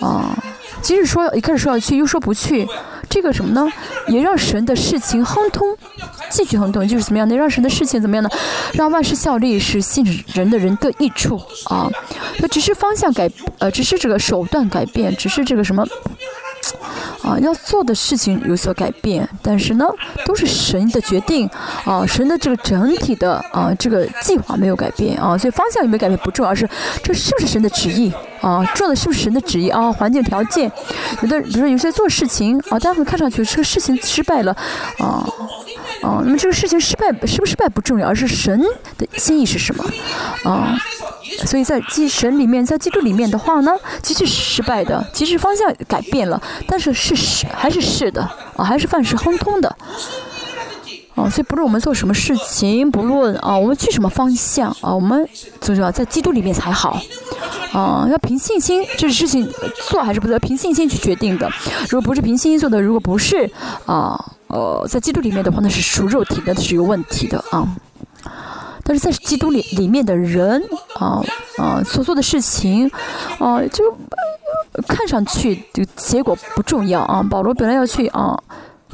[0.00, 0.36] 啊。
[0.80, 2.66] 即使说一开始说要去，又说不去，
[3.10, 3.70] 这个什么呢？
[4.06, 5.76] 也让神的事情亨通，
[6.30, 7.34] 继续亨通，就是怎么样呢？
[7.34, 8.30] 让神的事情怎么样呢？
[8.74, 11.90] 让万事效力，是信人的人的益处啊。
[12.38, 15.84] 那只是方向改，呃，只是这个手段改变，只是这个什么？
[17.22, 19.86] 啊，要做的事情有所改变，但是呢，
[20.24, 21.48] 都是神的决定
[21.84, 26.68] 啊，神的这个整体的啊，这个计划没有改变啊，所以方向有没有改变不重要，是
[27.02, 28.64] 这是不是神的旨意啊？
[28.74, 29.92] 做的是不是神的旨意啊？
[29.92, 30.70] 环境条件，
[31.22, 34.52] 有的比如说有些做事情啊，大家会看上去这个事情失败了
[34.98, 35.26] 啊
[36.02, 38.60] 啊，那么这个事情失败失不失败不重要，而是神
[38.96, 39.84] 的心意是什么
[40.44, 40.78] 啊？
[41.46, 43.72] 所以在基神里面，在基督里面的话呢，
[44.02, 48.22] 即使失败的，其实方向改变了，但是是是还是是的
[48.56, 49.68] 啊，还是万事亨通的
[51.14, 51.28] 啊。
[51.28, 55.28] 所以不论我们做什么事情，不论啊我们去什么方向啊，我们
[55.60, 57.00] 最重要在基督里面才好
[57.72, 58.06] 啊。
[58.10, 59.48] 要凭信心，这事情
[59.88, 61.50] 做还是不做，凭信心去决定的。
[61.88, 63.50] 如果不是凭信心做的，如果不是
[63.86, 64.18] 啊
[64.48, 67.68] 呃在基督里面的话，那是属肉体的，是有问题的啊。
[68.88, 70.62] 但是在基督里里面的人
[70.94, 71.22] 啊
[71.58, 72.90] 啊所做的事情
[73.38, 73.84] 啊，就
[74.86, 77.22] 看上去就结果不重要啊。
[77.22, 78.34] 保罗本来要去啊，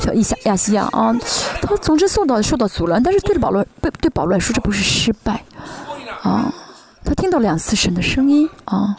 [0.01, 1.15] 小亚亚西亚啊，
[1.63, 5.41] 他总之受到受到阻拦，但是对着保罗对对保罗来说这不是失败
[6.23, 6.53] 啊。
[7.05, 8.97] 他听到两次神的声音啊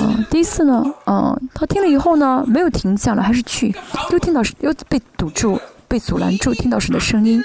[0.00, 3.74] 啊，第一次呢啊，他听了以后呢没有停下来，还是去，
[4.10, 5.58] 又听到又被堵住。
[5.88, 7.42] 被阻拦住，听到神的声音，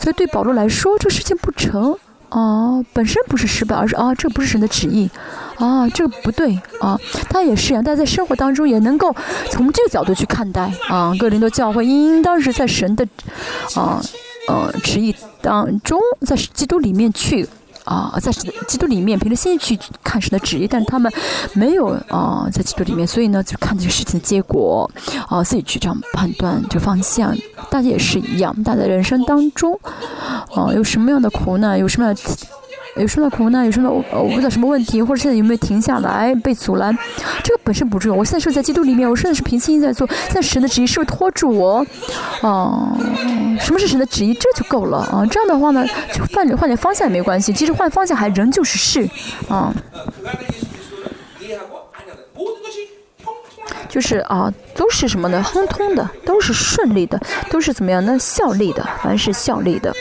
[0.00, 1.96] 所以对保罗来说，这事情不成
[2.28, 5.10] 啊，本身不是失败，而是啊，这不是神的旨意
[5.56, 6.98] 啊，这个不对啊。
[7.28, 9.14] 他也是啊，但在生活当中也能够
[9.50, 11.12] 从这个角度去看待啊。
[11.18, 13.06] 各林多教会应当是在神的
[13.74, 14.00] 啊
[14.48, 17.48] 呃旨意当中，在基督里面去。
[17.84, 18.32] 啊，在
[18.66, 21.12] 基督里面凭着心去看神的旨意，但是他们
[21.52, 24.90] 没有啊，在基督里面，所以呢，就看这个事情的结果，
[25.28, 27.36] 啊，自己去这样判断这个方向。
[27.70, 29.78] 大家也是一样，大家人生当中，
[30.54, 32.20] 啊，有什么样的苦难，有什么样的。
[32.96, 33.64] 有受到苦难？
[33.64, 35.02] 有受到呃遇到什么问题？
[35.02, 36.96] 或者现在有没有停下来被阻拦？
[37.42, 38.16] 这个本身不重要。
[38.16, 40.06] 我现在是在基督里面，我现在是平心在做。
[40.06, 41.84] 现在神的旨意是不是拖住我？
[42.42, 42.96] 啊，
[43.60, 44.32] 什么是神的旨意？
[44.34, 45.26] 这就够了啊！
[45.26, 47.52] 这样的话呢，就换点换点方向也没关系。
[47.52, 49.10] 其实换方向还仍旧是是
[49.48, 49.74] 啊，
[53.88, 55.42] 就是啊，都是什么呢？
[55.42, 58.16] 亨通的，都是顺利的，都是怎么样呢？
[58.18, 59.92] 效力的，凡是效力的。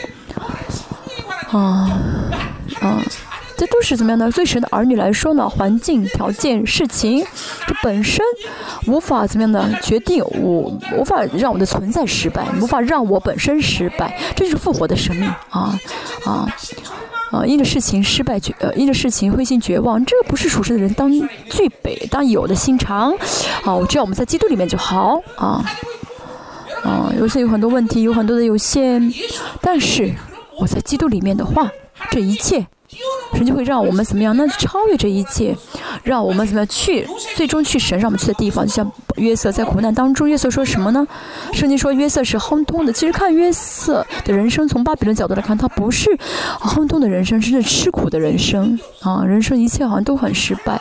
[1.52, 1.88] 啊，
[2.82, 3.02] 啊，
[3.58, 4.32] 这都是怎么样呢？
[4.32, 7.26] 对神的儿女来说呢，环境条件事情，
[7.68, 8.24] 这本身
[8.88, 15.78] 无法怎么样的决定我，无法让我的存在失败，无法让我本身失败，这就是复活的生命啊
[16.26, 16.48] 啊
[17.32, 17.46] 啊！
[17.46, 23.12] 因着事情失败绝，呃，因着事情灰心绝望，这个不是属实的人当具备，当有的心肠
[23.66, 23.80] 啊！
[23.90, 25.64] 只要我们在基督里面就好啊
[26.84, 27.12] 啊！
[27.18, 29.12] 有些有很多问题，有很多的有限，
[29.62, 30.14] 但是
[30.60, 31.72] 我在基督里面的话，
[32.12, 32.66] 这一切。
[33.34, 34.38] 神就会让我们怎么样？
[34.38, 35.56] 那超越这一切，
[36.04, 37.08] 让我们怎么样去？
[37.36, 38.64] 最终去神让我们去的地方。
[38.64, 41.08] 就像约瑟在苦难当中，约瑟说什么呢？
[41.52, 42.94] 圣经说约瑟是亨通的。
[42.94, 46.16] 其实看约瑟的人生，从巴比伦角度来看，他不是
[46.62, 49.24] 亨通的人生，真正吃苦的人生啊！
[49.26, 50.80] 人生一切好像都很失败。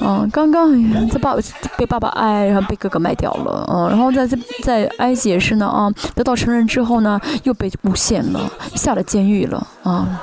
[0.00, 1.34] 嗯，刚刚在爸
[1.76, 3.66] 被爸爸爱，然后被哥哥卖掉了。
[3.68, 10.22] 嗯，然后在在在埃及也是呢啊，得到承认之后呢，又被诬陷了，下了监狱了啊。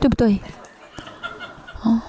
[0.00, 0.40] 对不对？
[1.82, 2.02] 啊。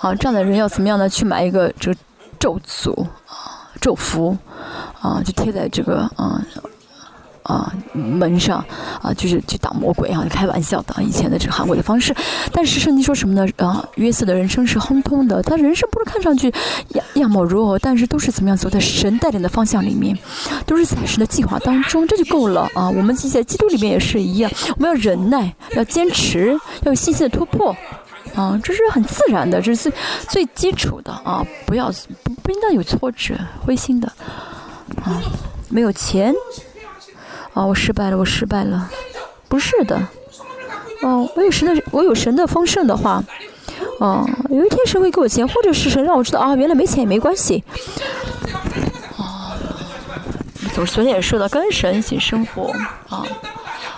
[0.00, 1.08] 啊，这样的人要怎么样呢？
[1.08, 1.98] 去买一个这个
[2.38, 4.36] 咒诅啊，咒符
[5.00, 6.44] 啊，就贴在这个啊。
[7.44, 8.64] 啊，门上
[9.00, 11.02] 啊，就是去打魔鬼啊，开玩笑的。
[11.02, 12.14] 以前的这个韩国的方式，
[12.52, 13.46] 但是圣经说什么呢？
[13.58, 16.52] 啊，约瑟的人生是亨通的，他人生不是看上去
[16.90, 20.18] 样样貌如何，但是都是怎么样走在神带领的方向里面，
[20.64, 22.88] 都是在神的计划当中，这就够了啊。
[22.88, 27.76] 我们自己在基督里面也是一样，我们要忍耐，要坚持，要有信心的突破
[28.34, 29.92] 啊，这是很自然的，这是
[30.28, 31.92] 最基础的啊，不要
[32.22, 34.10] 不不应当有挫折、灰心的
[35.02, 35.20] 啊，
[35.68, 36.34] 没有钱。
[37.54, 38.90] 啊，我失败了，我失败了，
[39.48, 39.96] 不是的，
[41.02, 43.22] 哦，我有神的，我有神的丰盛的话，
[44.00, 47.62] 哦，有一天神会给我钱，或者是神让我知道啊，原来没钱也没关系，
[49.16, 49.54] 啊，
[50.74, 52.72] 总昨天也说到跟神一起生活，
[53.08, 53.24] 啊，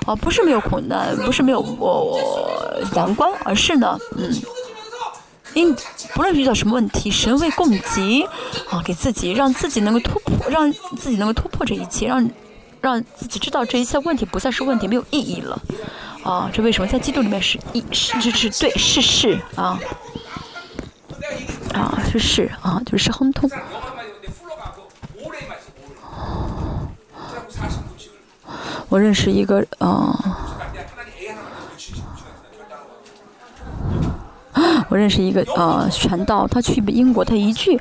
[0.04, 2.20] 啊，不是没有苦难，不是没有我
[2.94, 4.30] 难关，而是呢，嗯，
[5.54, 5.74] 因
[6.14, 8.22] 不论遇到什么问题，神会供给，
[8.68, 12.30] 啊，给自己，让自己能够突破，让自己能够突破这一切，让。
[12.86, 15.60] 让自己知道这一切问题不再是问题，没有意义了，
[16.22, 19.76] 啊，这为什么在基督里面是意是是是对是是啊，
[21.74, 23.50] 啊是是啊就是亨通。
[28.88, 30.65] 我认识一个啊。
[34.88, 37.78] 我认识一个呃传道，他去英国，他一句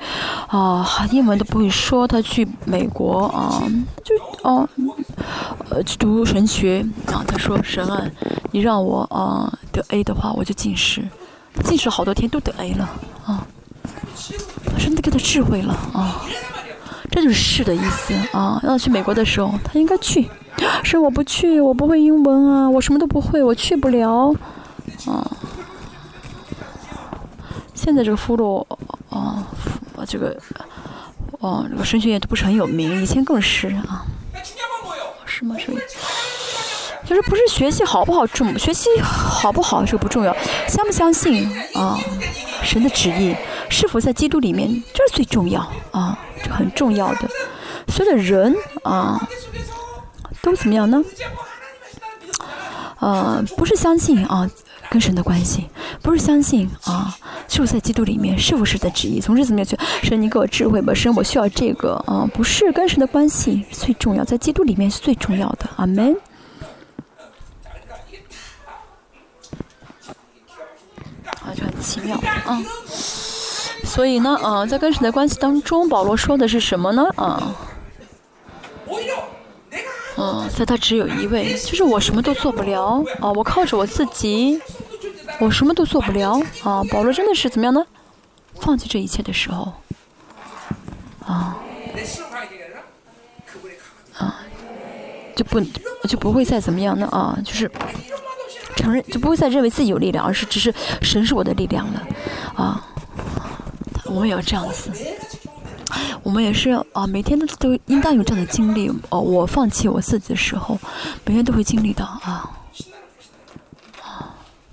[0.47, 2.07] 啊英文都不会说。
[2.07, 3.63] 他去美国啊，
[4.03, 4.67] 就哦
[5.69, 7.23] 呃去读神学啊。
[7.27, 8.03] 他说神啊，
[8.51, 11.01] 你让我啊得 A 的话，我就近视，
[11.63, 12.89] 近视好多天都得 A 了
[13.25, 13.47] 啊。
[14.65, 16.21] 他说你给他智慧了啊，
[17.11, 18.59] 这就是是的意思啊。
[18.63, 20.29] 让他去美国的时候，他应该去。
[20.83, 24.33] 是我不去，我不会英文啊，我什么都不会，我去不了
[25.05, 25.31] 啊。
[27.75, 28.65] 现在这个俘虏，
[29.09, 29.43] 哦，
[30.07, 30.35] 这个，
[31.39, 34.05] 哦，这个神学院都不是很有名，以前更是啊。
[35.25, 35.55] 是吗？
[35.59, 35.71] 是。
[37.05, 40.35] 就是不是学习好不好重，学习好不好这个不重要，
[40.67, 41.99] 相不相信啊？
[42.63, 43.35] 神的旨意
[43.69, 45.61] 是否在基督里面，这是最重要
[45.91, 47.29] 啊，这很重要的。
[47.89, 49.21] 所有的人啊，
[50.41, 51.03] 都怎么样呢？
[52.99, 54.49] 呃，不是相信啊。
[54.89, 55.67] 跟神的关系
[56.01, 57.15] 不是相信啊，
[57.47, 59.19] 是在基督里面，是否是在旨意？
[59.19, 59.77] 从这怎么样去？
[60.03, 65.69] 神，你给我智慧吧，神，我需要这个啊，不是跟神的关系最重要，在基督里面是最重要的。
[65.77, 66.15] 阿门。
[71.41, 72.61] 啊，就很奇妙啊。
[73.83, 77.07] 所以呢，啊，在跟神的关系当中，保罗说的是什么呢？
[77.15, 77.55] 啊。
[80.17, 83.31] 嗯，在他只有一位，就是我什么都做不了啊！
[83.33, 84.61] 我靠着我自己，
[85.39, 86.81] 我什么都做不了啊！
[86.89, 87.85] 保罗真的是怎么样呢？
[88.61, 89.73] 放弃这一切的时候，
[91.25, 91.57] 啊，
[94.17, 94.39] 啊，
[95.35, 95.59] 就不
[96.07, 97.05] 就不会再怎么样呢？
[97.11, 97.69] 啊，就是
[98.77, 102.07] 承认就不会再认为自己有力量，而是只是神是我的力量了，
[102.55, 102.87] 啊，
[104.05, 104.89] 我们也要这样子。
[106.23, 109.19] 我们也是啊，每天都都应当有这样的经历哦。
[109.19, 110.77] 我放弃我自己的时候，
[111.23, 112.49] 每天都会经历到啊，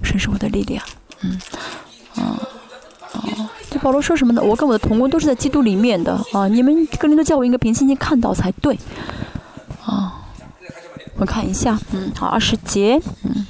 [0.02, 0.84] 神是我的力量，
[1.20, 1.38] 嗯，
[2.14, 2.40] 啊，
[3.12, 4.42] 啊，这保罗说什么呢？
[4.42, 8.78] 我跟我的同工都是在基督里面的啊，你们个人都叫我应该凭信心看到才对，
[9.84, 10.24] 啊，
[11.16, 13.46] 我看一下，嗯，好，二十节，嗯。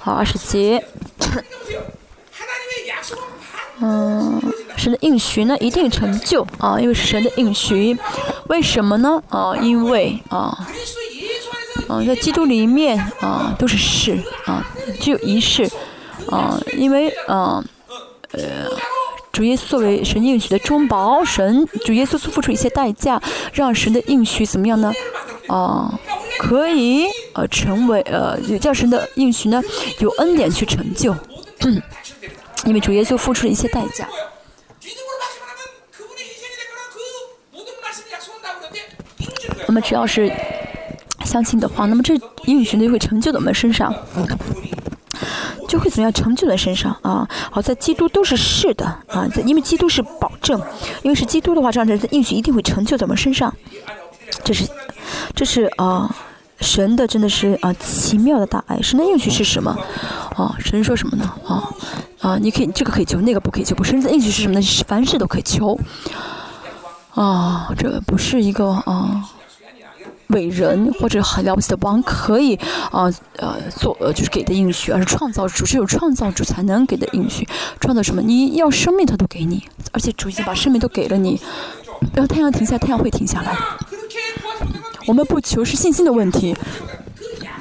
[0.00, 0.82] 好，二十节。
[3.82, 4.40] 嗯，
[4.76, 7.96] 神的应许呢一定成就啊，因为是神的应许。
[8.48, 9.22] 为什么呢？
[9.28, 10.66] 啊，因为啊，
[11.88, 14.66] 啊，在基督里面啊都是事啊，
[15.00, 15.70] 只有一事
[16.28, 17.64] 啊，因为啊，
[18.32, 18.66] 呃，
[19.32, 23.22] 主耶稣作为神应许的中保，神主耶稣付出一些代价，
[23.52, 24.92] 让神的应许怎么样呢？
[25.48, 25.98] 啊，
[26.40, 29.62] 可以呃成为呃叫神的应许呢
[29.98, 31.14] 有恩典去成就。
[32.64, 34.08] 因为主耶稣付出了一些代价。
[39.66, 40.32] 那么只要是
[41.26, 43.94] 相信的话，那么这应许呢就会成就在我们身上，
[45.68, 47.28] 就会怎么样成就在身上啊？
[47.52, 50.58] 好在基督都是是的啊，因为基督是保证，
[51.02, 53.54] 因为是基督的话，这样的应许一定会成就在我们身上。
[54.42, 54.66] 这是，
[55.34, 56.16] 这是啊。
[56.60, 59.76] 神的真的是啊奇妙的大爱，神的应许是什么？
[60.36, 61.32] 啊，神说什么呢？
[61.46, 61.68] 啊
[62.20, 63.74] 啊，你可以这个可以求，那个不可以求。
[63.74, 64.60] 不，神的应许是什么呢？
[64.86, 65.78] 凡事都可以求。
[67.14, 69.28] 啊，这不是一个啊
[70.28, 72.54] 伟人或者很了不起的王可以
[72.92, 77.48] 啊呃做呃就是给的应许，而是创造主，只有创造主才能给的应许。
[77.80, 78.22] 创造什么？
[78.22, 81.40] 你要生命，他都给你，而且主已经把生命都给了你。
[82.14, 83.56] 然后太阳停下，太阳会停下来。
[85.10, 86.56] 我们不求是信心的问题，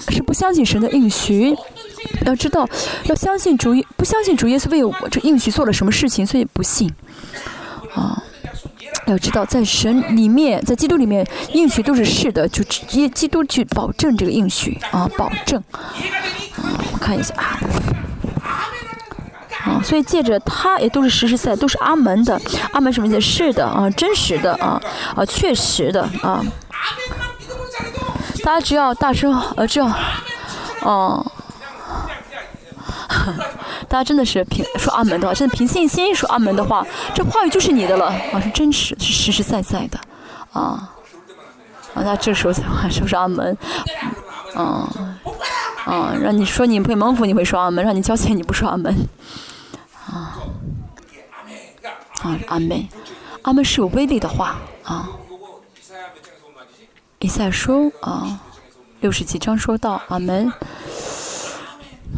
[0.09, 1.55] 是不相信神的应许。
[2.23, 2.69] 要知道，
[3.05, 6.93] 要相信主，不相信主耶稣为我这应许做了什么事情，所以不信。
[7.95, 8.21] 啊，
[9.07, 15.59] 要知道，在神里面，在基督里面，应许都是是的，就基基督去保证这个应许啊，保证。
[15.73, 15.89] 啊，
[16.93, 17.59] 我看一下啊，
[19.65, 22.39] 啊，所以借着他也都是实实在在，都是阿门的。
[22.73, 23.19] 阿门什么意思？
[23.19, 24.79] 是的啊，真实的啊，
[25.15, 26.45] 啊，确实的啊。
[28.49, 29.85] 大家只要大声，呃，只要，
[30.81, 31.23] 哦，
[33.87, 39.99] 大家真的是凭说阿门的话，真的凭信心说阿门的话，这话语就是你的了啊，是真实，是实实在在的，
[40.51, 40.89] 啊，
[41.93, 43.55] 啊，那这时候才话是不是阿门，
[44.55, 45.15] 嗯，
[45.85, 48.91] 啊，让你说你会蒙福，你会说阿门；让你交钱，你不说阿门，
[50.11, 50.41] 啊，
[52.23, 52.87] 啊，阿门，
[53.43, 54.55] 阿门是有威力的话，
[54.85, 55.07] 啊。
[57.21, 58.39] 以赛书啊，
[59.01, 60.49] 六十几章说到阿门，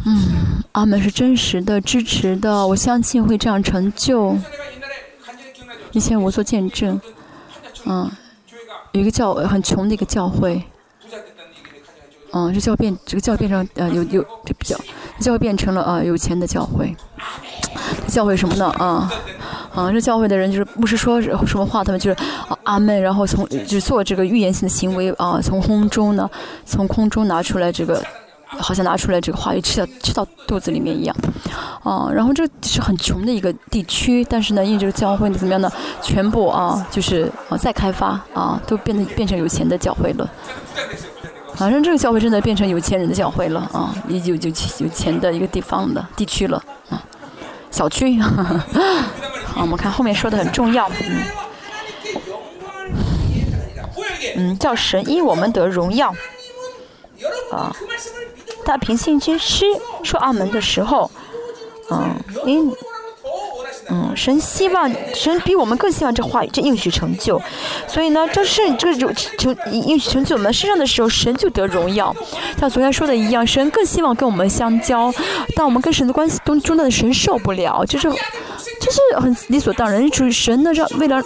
[0.06, 4.38] 嗯，阿门是真实的、支持的，我相信会这样成就。
[5.90, 7.00] 以前我做见证，
[7.84, 8.08] 嗯，
[8.92, 10.62] 有一个教很穷的一个教会，
[12.32, 14.78] 嗯，这教变这个教变成呃有有这教
[15.18, 16.96] 教会变成了啊有钱的教会，
[18.06, 19.12] 教会什么呢啊？
[19.74, 22.16] 啊，这教会的人就是不是说什么话，他们就是
[22.48, 26.28] 啊阿门，然后从就做这个预言性的行为啊，从空中呢，
[26.64, 28.02] 从空中拿出来这个，
[28.46, 31.16] 好像拿出来这个话语吃到吃到肚子里面一样，
[31.82, 35.70] 啊，然后这是很穷的一个地区，但是呢，因为这个教会怎么样呢，
[36.02, 40.30] 全部啊就是啊再开发啊，都变得变成有钱的教会了，
[41.54, 47.02] 反正这个教会真的变成有钱人的教会了啊，有有有有钱的一个地方的地区了啊，
[47.72, 48.20] 小区。
[48.20, 48.60] 好，
[49.62, 51.22] 我们看后面说的很重要，嗯，
[54.36, 56.14] 嗯，叫神因我们得荣耀，
[57.50, 57.74] 啊，
[58.64, 59.64] 他平信军师
[60.04, 61.10] 说澳门的时候，
[61.90, 62.14] 嗯，
[62.46, 62.72] 因。
[63.88, 67.40] 嗯，神希望神比我们更希望这话语这应许成就，
[67.88, 72.14] 所以呢，这是这个成应许成就我们身上的时候，神就得荣耀。
[72.58, 75.12] 像昨天说的一样，神更希望跟我们相交，
[75.56, 80.10] 但我们跟神的关系中中的神受不了，就是就是很理所当然。
[80.12, 81.22] 属于神的让为了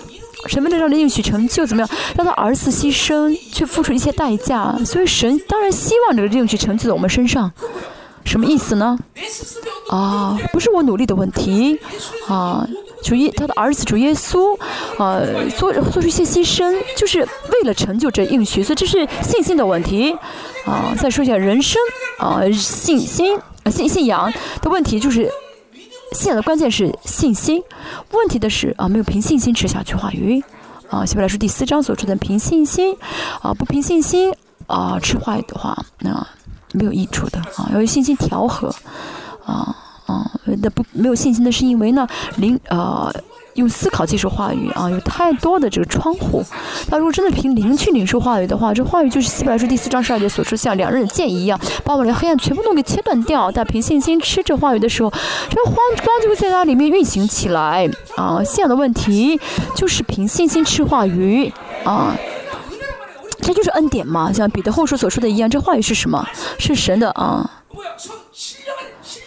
[0.47, 7.53] 神为了让的应许成就怎么样，让他儿子牺牲去付出一些代价，所以神当然希望这个应许成就在我们身上。
[8.27, 8.99] 什么意思呢？
[9.89, 11.79] 啊，不是我努力的问题，
[12.29, 12.67] 啊，
[13.05, 14.59] 主耶他的儿子主耶稣，
[14.99, 15.23] 啊，
[15.57, 20.13] 做做出一些牺牲，就是为了成就这应许，所以这是信心的问题，
[20.67, 21.81] 啊，再说一下人生，
[22.19, 23.39] 啊，信心，
[23.71, 24.31] 信信仰
[24.61, 25.31] 的问题，就是
[26.13, 27.63] 信仰的关键是信心，
[28.11, 30.43] 问题的是啊，没有凭信心吃下去话语，
[30.91, 32.97] 啊，希伯来说第四章所说的凭信心，
[33.41, 34.35] 啊，不凭信心
[34.67, 36.27] 啊吃话语的话，那。
[36.73, 38.69] 没有益处的啊，要有信心调和，
[39.45, 39.75] 啊
[40.07, 40.31] 啊，
[40.63, 42.07] 那不没有信心的是因为呢，
[42.37, 43.13] 灵呃
[43.55, 46.45] 用思考接受话语啊，有太多的这个窗户。
[46.91, 53.51] 那如果真的凭灵去领受话语的话，这话语就是《希伯来书》第四章十二节所说，像两刃剑一样，把我们的黑暗全部都给切断掉。
[53.51, 55.11] 但凭信心吃这话语的时候，
[55.49, 58.45] 这光光就会在它里面运行起来啊。
[58.45, 59.41] 信仰的问题
[59.75, 61.53] 就是凭信心吃话语
[61.85, 62.15] 啊。
[63.47, 66.29] 这就是恩典嘛，像彼得后书所说的一样，这话语是什么？
[66.59, 67.49] 是神的啊，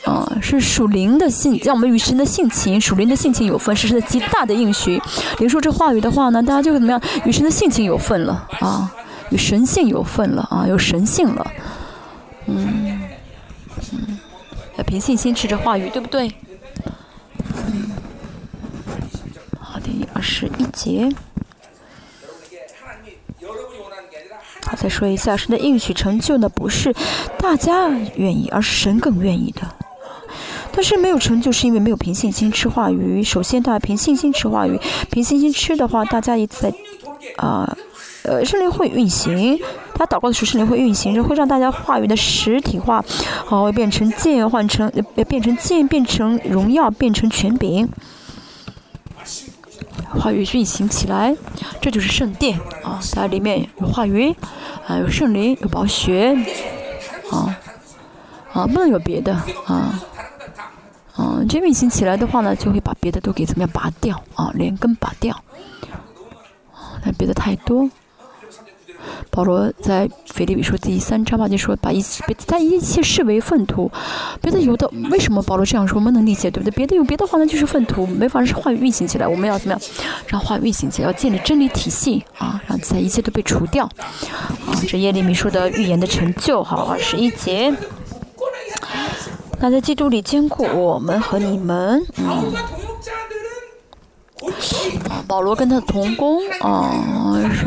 [0.03, 5.01] 啊，是属灵的性，让我们与神的性情、属灵的性情有份，是神的极大的应许。
[5.37, 7.01] 领受这话语的话呢，大家就怎么样？
[7.23, 8.93] 与神的性情有份了啊，
[9.29, 11.51] 与神性有份了啊，有神性了。
[12.47, 12.99] 嗯
[13.93, 14.19] 嗯，
[14.75, 16.29] 要凭信心吃着话语，对不对？
[17.55, 17.91] 嗯
[19.57, 21.09] 好，第二十一节。
[24.79, 26.95] 再说一下，神的应许成就呢，不是
[27.37, 29.61] 大家愿意，而是神更愿意的。
[30.71, 33.21] 但是没有成就，是因为没有凭信心吃话语。
[33.21, 34.79] 首先，大家凭信心吃话语，
[35.11, 36.73] 凭信心吃的话，大家一直在
[37.35, 37.75] 啊，
[38.23, 39.59] 呃，圣灵会运行。
[39.95, 43.03] 他祷告的时候，圣灵会运行，就会让大家话语的实体化，
[43.45, 44.89] 好，变成剑，换成
[45.27, 47.89] 变成剑，变成荣耀，变成权柄。
[50.17, 51.35] 话语运行起来，
[51.79, 52.99] 这就是圣殿啊！
[53.13, 54.35] 它里面有话语，
[54.87, 56.35] 啊，有圣灵，有宝血，
[57.31, 57.55] 啊，
[58.53, 59.33] 啊，不能有别的
[59.65, 59.99] 啊，
[61.15, 65.35] 啊，这运行起来的话呢，就会把别的都给怎么样拔掉啊，连根拔掉，
[66.73, 67.89] 啊，那别的太多。
[69.29, 73.91] 保罗在腓立比书第三章吧，就说把一切别他一切视为粪土。
[74.41, 75.99] 别的有的为什么保罗这样说？
[75.99, 76.75] 我们能理解对不对？
[76.75, 79.27] 别的有别的话呢，就是粪土，没法让话语运行起来。
[79.27, 79.81] 我们要怎么样
[80.27, 81.07] 让话语运行起来？
[81.07, 83.85] 要建立真理体系啊，让在一切都被除掉。
[83.85, 87.73] 啊，这耶利米书的预言的成就，好，二十一节。
[89.59, 92.53] 那在基督里兼顾我们和你们，嗯。
[95.27, 97.65] 保罗跟他的同工啊，是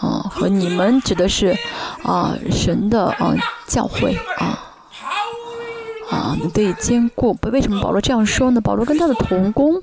[0.00, 1.56] 啊，和你们指的是
[2.02, 3.34] 啊神的啊
[3.66, 4.58] 教会啊
[6.10, 7.36] 啊，你可以兼顾。
[7.52, 8.60] 为什么保罗这样说呢？
[8.60, 9.82] 保罗跟他的同工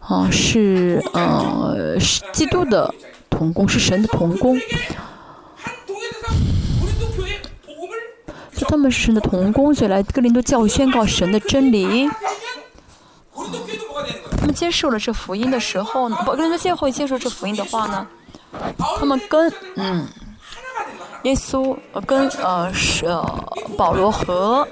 [0.00, 2.94] 啊是呃是基督的
[3.30, 4.58] 同工，是神的同工。
[8.54, 12.08] 就他们是神的同工，所以来哥林多教会宣告神的真理。
[14.38, 18.06] 他们接受了这福音的时候呢，不，跟他们教会接受这福音的话呢，
[18.98, 20.06] 他们跟嗯，
[21.24, 21.76] 耶稣
[22.06, 23.06] 跟呃是
[23.76, 24.66] 保罗和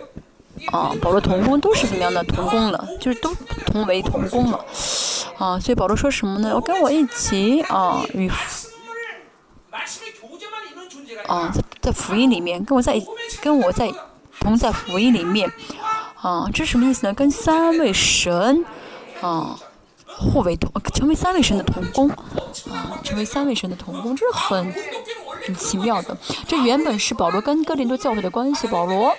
[0.73, 3.35] 啊保罗同工都是怎么样的同工了，就是都
[3.67, 4.65] 同为同工了
[5.39, 6.49] 啊，所以保罗说什么呢？
[6.49, 8.31] 要跟我一起啊与
[11.27, 13.01] 啊在在福音里面跟我在
[13.41, 13.93] 跟我在
[14.41, 15.51] 同在福音里面
[16.21, 17.15] 啊，这什么意思呢？
[17.15, 18.65] 跟三位神。
[19.23, 19.59] 啊，
[20.19, 24.75] 互为同，成为三位神的同工，啊，成为三位神的同工，这是很
[25.45, 26.17] 很奇妙的。
[26.49, 29.15] 这原本是保罗跟哥林多教会的关系，保罗，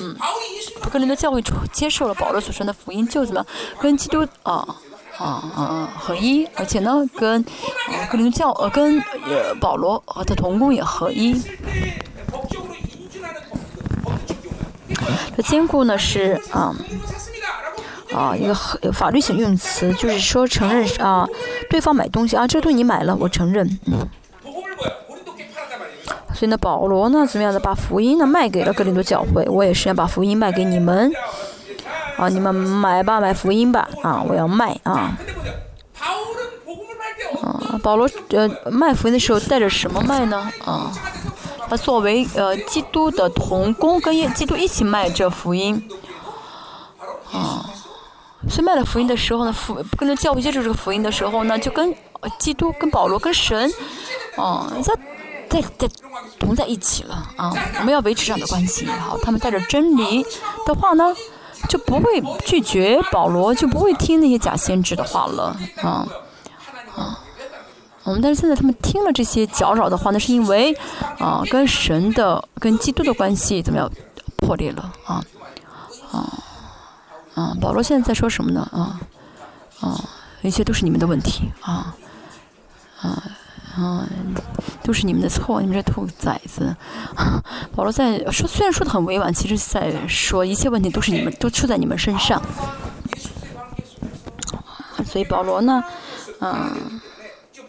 [0.00, 0.16] 嗯，
[0.90, 3.44] 哥林多教会接受了保罗所传的福音，就怎么
[3.78, 4.66] 跟基督啊
[5.18, 11.38] 啊啊合一，而且呢，跟啊哥林多教呃跟呃保罗和他同工也合一。
[15.36, 16.74] 这坚固呢是啊。
[18.18, 18.52] 啊，一个
[18.92, 21.24] 法律性用词，就是说承认啊，
[21.70, 23.78] 对方买东西啊，这个东西你买了，我承认。
[26.34, 29.44] 所以呢，保罗呢，怎么样的把福音呢卖给了格林多教会？
[29.48, 31.12] 我也是要把福音卖给你们。
[32.16, 33.88] 啊，你们买吧，买福音吧。
[34.02, 35.16] 啊，我要卖啊。
[37.40, 40.50] 啊，保罗呃卖福音的时候带着什么卖呢？
[40.64, 40.90] 啊，
[41.68, 45.88] 他作为呃基督的同工，跟基督一起卖这福音。
[47.32, 47.70] 啊。
[48.48, 51.92] 所以卖了福音的时候呢，福跟着教会接触这个福音的时候呢，就跟
[52.38, 53.70] 基督、跟保罗、跟神，
[54.36, 54.94] 啊，在
[55.48, 55.88] 在在
[56.38, 57.52] 同在一起了啊。
[57.80, 60.24] 我们要维持这样的关系，好，他们带着真理
[60.66, 61.12] 的话呢，
[61.68, 66.06] 就不会拒绝保罗，就不会听那些假先知的话了啊
[66.94, 67.18] 啊。
[68.04, 70.72] 我们但是现在他们听了这些搅扰的话，那是因为
[71.18, 73.90] 啊，跟神的、跟基督的关系怎么样
[74.38, 75.22] 破裂了啊
[76.12, 76.44] 啊。
[77.38, 78.68] 啊，保罗现在在说什么呢？
[78.72, 78.98] 啊，
[79.78, 80.04] 啊，
[80.42, 81.94] 一切都是你们的问题啊，
[83.00, 83.22] 啊，
[83.76, 84.08] 啊，
[84.82, 86.74] 都是你们的错，你们这兔崽子！
[87.76, 92.42] 保罗在说，虽然说的很委婉，其实在说一切问题都是你们，都出在你们身上。
[95.06, 95.84] 所以保罗呢，
[96.40, 97.00] 嗯，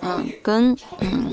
[0.02, 1.32] 嗯，跟嗯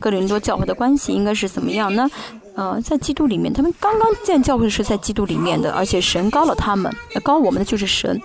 [0.00, 2.10] 哥林多教会的关系应该是怎么样呢？
[2.56, 6.90] 呃，在基督里面，他们刚刚建教会是在基督里面的，而且神高了他们，
[7.22, 8.18] 高我们的就是神，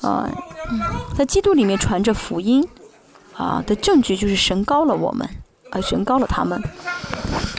[0.00, 0.30] 呃，
[1.16, 2.64] 在基督里面传着福音，
[3.36, 5.28] 啊的证据就是神高了我们，
[5.70, 6.62] 啊神高了他们。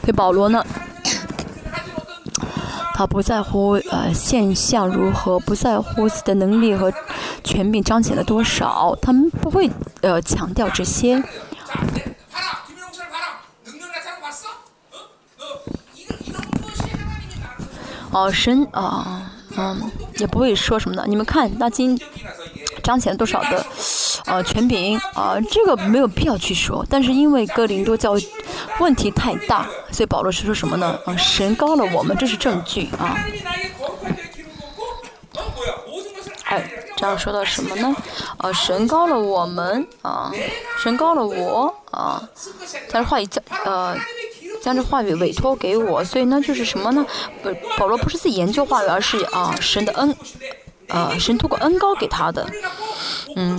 [0.00, 0.64] 所以保罗呢，
[2.94, 6.90] 他不在乎呃现象如何，不在乎自己的能力和
[7.44, 9.70] 权柄彰显了多少，他们不会
[10.00, 11.22] 呃强调这些。
[18.16, 21.04] 哦，神啊嗯，也不会说什么的。
[21.06, 22.00] 你们看，那今
[22.82, 23.66] 彰显多少的
[24.24, 25.36] 呃权柄啊？
[25.50, 26.82] 这个没有必要去说。
[26.88, 28.14] 但是因为哥林多教
[28.80, 30.98] 问题太大，所以保罗是说什么呢？
[31.04, 33.18] 啊，神高了我们，这是证据啊。
[36.44, 37.94] 哎，这样说到什么呢？
[38.38, 40.32] 啊，神高了我们啊，
[40.82, 42.26] 神高了我啊，
[42.90, 43.94] 但是话语叫呃。
[44.66, 47.06] 将这话语委托给我，所以呢，就是什么呢？
[47.40, 50.12] 不，保罗不是自己研究话语，而是啊，神的恩，
[50.88, 52.44] 呃，神通过恩高给他的，
[53.36, 53.56] 嗯，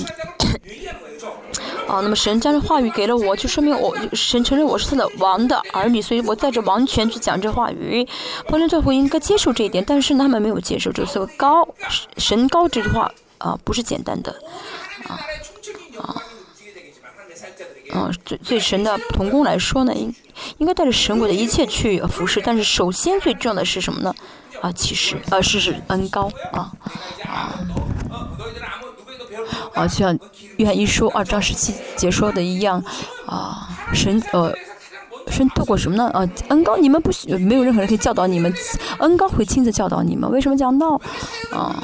[1.88, 8.06] 啊， 那么神将这话语给了我，就说明我神承认我是他的王的儿女，所以我带着王权去讲这话语。
[8.50, 11.66] 伯伦教会应该接受这一点，但是他们没有接受这个高
[12.18, 14.36] 神高这句话啊，不是简单的
[15.08, 15.18] 啊
[16.02, 16.22] 啊。
[17.94, 20.14] 嗯，最最神的童工来说呢，应
[20.58, 24.14] 应该带着神国的一切去服侍，但是首先最重要的是什么呢？
[24.62, 26.72] 啊，其实啊，是是恩高啊
[27.24, 27.60] 啊
[29.74, 30.18] 啊，就像
[30.58, 32.84] 约翰一书二章十七节说的一样
[33.26, 34.54] 啊，神呃
[35.30, 36.10] 神透过什么呢？
[36.10, 38.52] 啊，恩高，你们不许没有任何人可以教导你们，
[39.00, 40.30] 恩高会亲自教导你们。
[40.32, 41.00] 为什么讲到
[41.52, 41.84] 啊？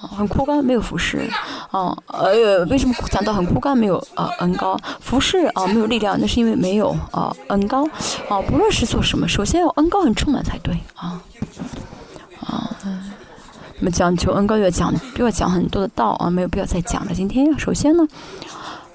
[0.00, 1.28] 很枯干，没有服饰，
[1.72, 7.84] 啊，呃，为什么讲到很枯干，没有啊恩高服饰啊，没有力量，那是因为没有啊恩高，
[8.28, 11.20] 啊，不论是做什么，首先要恩高很充满才对，啊，
[12.46, 12.70] 啊，
[13.80, 17.12] 那么讲求恩高要讲，又要讲很多的道啊，没有必要再讲了。
[17.12, 18.06] 今天首先呢，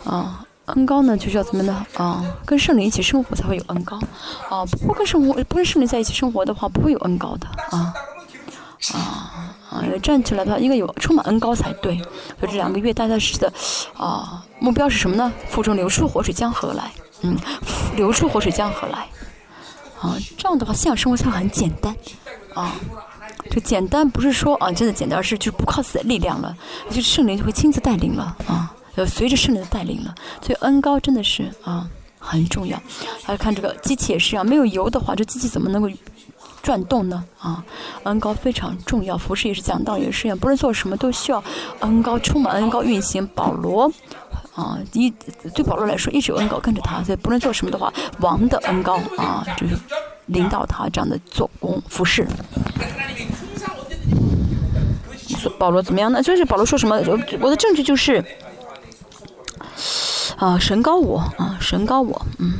[0.05, 1.85] 啊，恩高呢就是要怎么呢？
[1.95, 3.97] 啊，跟圣灵一起生活才会有恩高，
[4.49, 7.93] 啊，不过跟生活不跟圣灵在一起生活的话，不会有恩高的，啊，
[8.93, 9.32] 啊。
[9.73, 11.97] 啊，站起来的话，应该有充满恩高才对。
[12.39, 13.51] 所以这两个月，大家是的，
[13.97, 15.33] 啊，目标是什么呢？
[15.49, 16.91] 腹中流出活水江河来，
[17.21, 17.35] 嗯，
[17.95, 19.07] 流出活水江河来。
[19.99, 21.95] 啊，这样的话，信仰生活才很简单。
[22.53, 22.75] 啊，
[23.49, 26.55] 这简单不是说啊真的简单，而是就不靠自己的力量了，
[26.91, 28.37] 就圣灵就会亲自带领了。
[28.45, 31.89] 啊，呃，随着圣灵的带领了，所以恩高真的是啊
[32.19, 32.79] 很重要。
[33.23, 35.89] 还有看这个机器也是一样，没有油的话，这机器怎么能够？
[36.63, 37.63] 转动呢啊，
[38.03, 41.43] 恩高非常重要，服饰也是讲道也是一样，不论做什么都需要
[41.81, 43.27] 恩高充满恩高运行。
[43.35, 43.91] 保罗
[44.55, 45.09] 啊，一
[45.53, 49.77] 对保罗来说一直有恩高跟着他，所以不论做什么的话，王的恩高啊，就是
[50.27, 52.25] 领导他这样的做工服饰。
[55.59, 56.23] 保罗怎么样呢？
[56.23, 56.95] 就是保罗说什么？
[57.41, 58.23] 我的证据就是
[60.37, 62.53] 啊，神高我啊，神高我，嗯，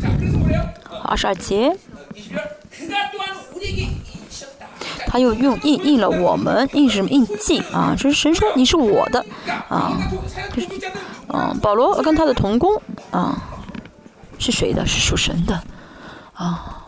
[1.06, 1.74] 二十二节。
[5.08, 7.96] 他又用印印了我们印什么印记啊？
[7.98, 9.24] 这是神说你是我的
[9.70, 9.94] 啊，
[10.54, 10.68] 就是
[11.28, 12.82] 嗯，保罗跟他的同工
[13.12, 13.42] 啊，
[14.40, 14.86] 是谁的？
[14.86, 15.62] 是属神的
[16.34, 16.80] 啊。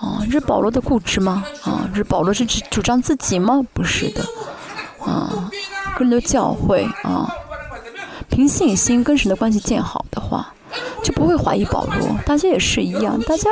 [0.00, 1.44] 啊，这是保罗的固执吗？
[1.62, 3.60] 啊，这是保罗是主张自己吗？
[3.72, 4.24] 不是的
[5.00, 5.50] 啊，
[5.96, 7.28] 跟的教会啊，
[8.28, 10.52] 凭信心跟神的关系建好的话。
[11.02, 13.50] 就不会怀疑保罗，大家也是一样，大家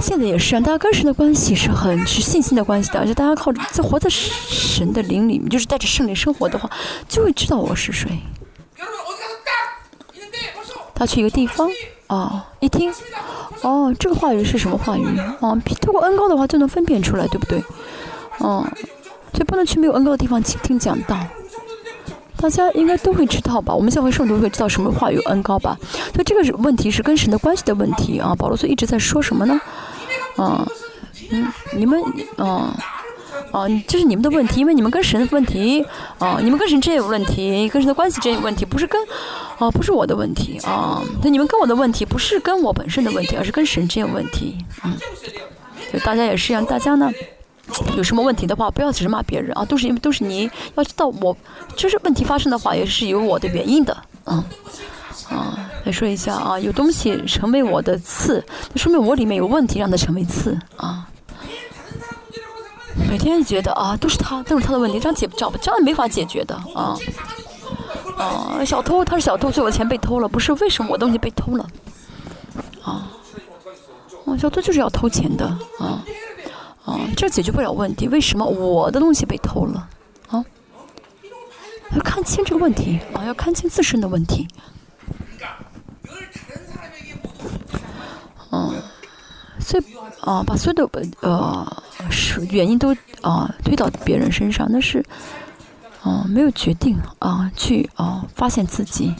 [0.00, 6.70] 现在也是啊，大家跟神的关系是很是信心的关系的，而且大家靠着在活在神的灵里面，就是带着圣灵生活的话，
[7.08, 8.10] 就会知道我是谁。
[10.94, 11.68] 他去一个地方，
[12.06, 12.90] 哦，一听，
[13.60, 15.04] 哦，这个话语是什么话语？
[15.40, 17.62] 哦，通过恩高的话就能分辨出来，对不对？
[18.38, 18.66] 哦，
[19.32, 21.18] 所以不能去没有恩高的地方听听讲道。
[22.38, 23.74] 大家应该都会知道吧？
[23.74, 25.76] 我们教会圣徒会知道什么话语恩高吧？
[26.12, 28.34] 所以这个问题是跟神的关系的问题啊。
[28.34, 29.60] 保罗所以一直在说什么呢？
[30.36, 30.66] 啊，
[31.30, 32.00] 嗯，你们，
[32.36, 32.76] 啊，
[33.52, 35.84] 啊，这是你们的问题，因为你们跟神的问题，
[36.18, 39.00] 啊，你们跟神之间有问题，跟神的关系之间有问题，不是跟，
[39.58, 41.02] 啊，不是我的问题啊。
[41.22, 44.58] 那你们跟我的问题不是跟我本身的问题，而是跟神之间有问题。
[44.84, 44.92] 嗯，
[45.92, 47.10] 就大家也是一样，大家呢？
[47.96, 51.36] 有什么问题的话，不要只是骂别人啊，都是因为都是你要知道，我
[51.76, 54.44] 就是问题发生的话，也是有我的原因的，啊
[55.28, 61.08] 啊，再说一下啊，有东西成为我的刺，那说明我里面有问题，让它成为刺啊。
[63.10, 66.96] 每天觉得啊，都是他，都是他的问题，这样解找这样没法解决的啊
[68.16, 71.66] 啊，小偷他是小偷，所以我钱被偷了，不是为什么我东西被偷了
[72.82, 73.10] 啊？
[74.26, 75.46] 啊，小偷就是要偷钱的
[75.78, 76.02] 啊。
[76.86, 78.06] 啊，这解决不了问题。
[78.08, 79.88] 为什么我的东西被偷了？
[80.28, 80.44] 啊，
[81.92, 84.46] 要看清这个问题啊，要看清自身的问题。
[88.52, 88.72] 嗯，
[89.58, 89.84] 所以
[90.20, 95.04] 啊，把所有的呃是原因都啊推到别人身上，那是
[96.02, 99.12] 啊没有决定啊去啊发现自己。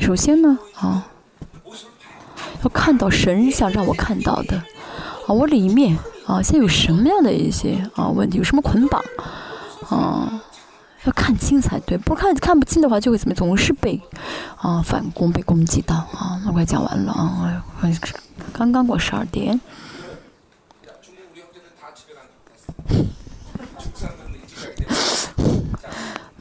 [0.00, 1.06] 首先呢啊，
[2.62, 4.62] 要看到神想让我看到的。
[5.26, 5.96] 啊，我里面
[6.26, 9.02] 啊，现在有什么样的一些啊问题，有什么捆绑
[9.88, 10.42] 啊？
[11.04, 14.00] 要看清才对，不看看不清的话，就会怎么总是被
[14.56, 16.40] 啊反攻被攻击到啊。
[16.44, 17.64] 那快讲完了啊，
[18.52, 19.60] 刚刚过十二点。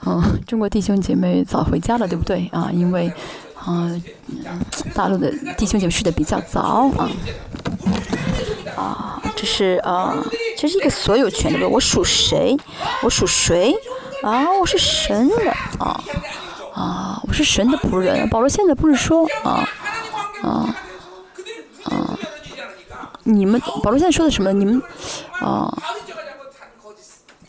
[0.04, 2.70] 嗯，中国弟兄姐妹早回家了，对不对啊？
[2.72, 3.12] 因为
[3.56, 3.90] 啊，
[4.94, 7.10] 大陆的弟兄姐妹睡得比较早啊。
[9.42, 10.24] 啊，这是啊，
[10.56, 12.56] 这是一个所有权的问题，我属谁？
[13.02, 13.74] 我属谁？
[14.22, 16.04] 啊，我是神的啊
[16.76, 18.30] 啊，我是神的仆人。
[18.30, 19.68] 保罗现在不是说啊
[20.44, 20.76] 啊
[21.86, 22.20] 啊，
[23.24, 24.54] 你们保罗现在说的什么？
[24.54, 24.80] 你们
[25.40, 25.76] 啊，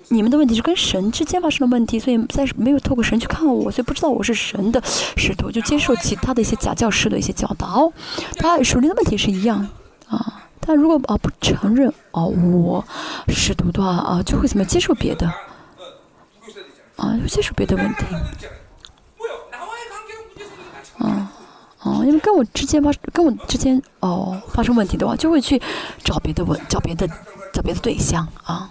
[0.09, 4.83] 你们的问题是跟神之间发生的问题，所以在没有透过神去看我，所以不知道我是神的
[5.17, 7.93] 使徒，就接受其他的一些假教师的一些教导。
[8.39, 9.69] 他属灵的问题是一样
[10.09, 12.85] 啊，但如果啊不承认啊我
[13.29, 15.27] 使徒的话啊，就会怎么接受别的。
[16.97, 18.05] 啊，接受别的问题。
[21.01, 21.27] 嗯，
[21.81, 25.61] 哦，因为跟我之间发跟我之间哦发生问题的话，就会去
[26.05, 27.09] 找别的问，找别的，
[27.53, 28.71] 找别的对象啊。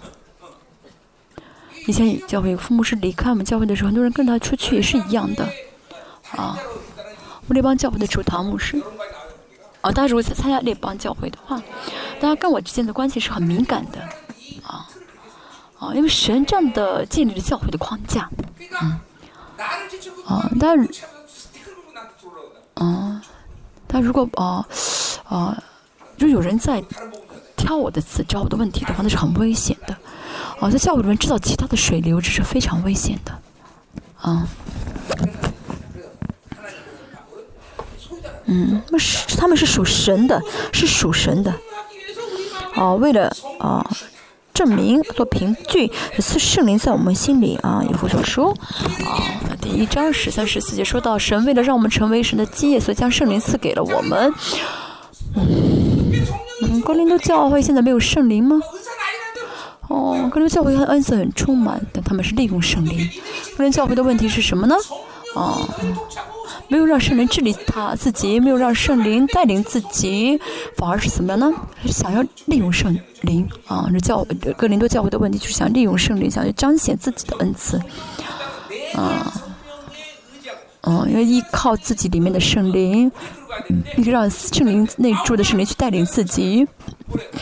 [1.86, 5.46] 以前教会父母是离开我们教会的时候，很多人跟他出去也是一样的
[6.36, 6.56] 啊。
[7.48, 8.80] 我列邦教会的主堂牧师，
[9.82, 11.60] 啊，大家如果参加列邦教会的话，
[12.18, 14.00] 大家跟我之间的关系是很敏感的
[14.66, 14.88] 啊。
[15.78, 18.30] 啊，因为神这样的建立了教会的框架，
[18.80, 19.00] 嗯，
[20.26, 20.88] 啊，但，
[22.74, 23.20] 啊，
[23.88, 24.64] 但如果啊
[25.24, 25.60] 啊，
[26.16, 26.80] 就有人在
[27.56, 29.96] 挑我的刺、找我的问题的话，那是很危险的。
[30.60, 33.36] 啊，在教会里面制造其他的水流，这是非常危险的。
[34.20, 34.46] 啊，
[38.52, 40.40] 嗯，那是他们是属神的，
[40.72, 41.52] 是属神的。
[42.74, 43.84] 哦，为了啊。
[44.54, 47.82] 证明做凭据，是圣灵在我们心里啊。
[47.88, 48.50] 以弗所说
[49.02, 49.24] 啊，
[49.62, 54.30] 第一章十三十四节说到，神为了让我们成为神的基业，所以将圣灵赐给了我们。
[55.34, 58.60] 嗯，格林多教会现在没有圣灵吗？
[59.88, 63.08] 哦，格林多教会的恩赐很充满，但他们是利用圣灵。
[63.56, 64.76] 格林教会的问题是什么呢？
[65.34, 65.66] 啊。
[66.72, 70.40] 没有让圣灵治理他自己，没有让圣灵带领自己，
[70.74, 71.52] 反而是怎么样呢？
[71.84, 73.86] 想要利用圣灵啊！
[73.92, 74.26] 这教
[74.56, 77.78] 哥林多教会的问题就是想利用圣灵，想去彰显自己的恩赐
[78.94, 79.30] 啊！
[80.84, 83.12] 嗯，因为依靠自己里面的圣灵，
[83.94, 86.66] 你让圣灵内住的圣灵去带领自己，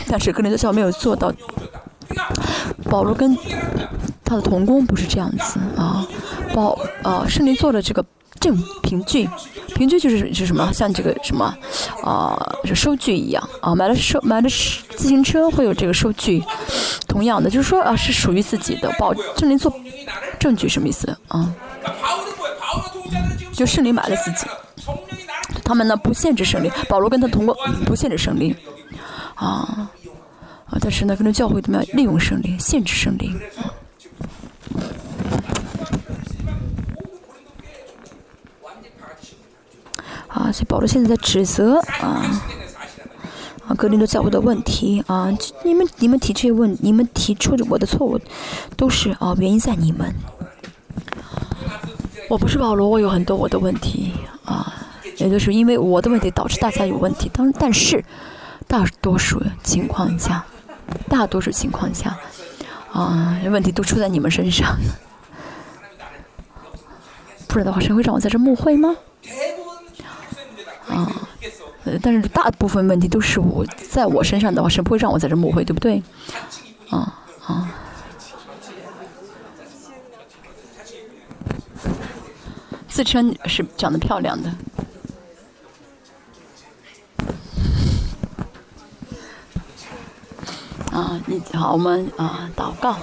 [0.09, 1.31] 但是哥林多教会没有做到。
[2.89, 3.37] 保罗跟
[4.25, 6.05] 他的同工不是这样子啊！
[6.53, 8.05] 保啊，圣灵做了这个。
[8.41, 9.29] 证凭据，
[9.75, 10.69] 凭据就是是什么？
[10.73, 11.55] 像这个什么，
[12.03, 12.35] 啊，
[12.75, 13.73] 收据一样啊。
[13.73, 16.43] 买了收买了自行车会有这个收据，
[17.07, 19.73] 同样的就是说啊，是属于自己的，保证明做
[20.39, 21.53] 证据什么意思啊？
[23.53, 24.47] 就圣灵买了自己，
[25.63, 27.55] 他们呢不限制圣灵，保罗跟他同过
[27.85, 28.55] 不限制圣灵，
[29.35, 29.89] 啊
[30.65, 33.39] 啊，但是呢跟着教会怎么样利用圣灵，限制圣灵。
[40.33, 42.23] 啊，所以保罗现在在指责啊
[43.67, 45.29] 啊格林多教会的问题啊，
[45.63, 48.19] 你们你们提这些问，你们提出的我的错误，
[48.77, 50.15] 都是啊原因在你们。
[52.29, 54.13] 我不是保罗，我有很多我的问题
[54.45, 54.73] 啊，
[55.17, 57.29] 也就是因为我的问题导致大家有问题。
[57.33, 58.01] 当但是
[58.67, 60.45] 大多数情况下，
[61.09, 62.17] 大多数情况下
[62.93, 64.77] 啊，问题都出在你们身上。
[67.49, 68.95] 不然的话，谁会让我在这慕会吗？
[70.91, 71.27] 啊，
[71.85, 76.03] 呃，但是大部分问题都是我在我身上的话，是不会让我在这抹灰，对不对？
[76.89, 77.71] 啊啊，
[82.87, 84.51] 自称是长得漂亮的。
[90.91, 92.97] 啊，你好，我们啊祷告，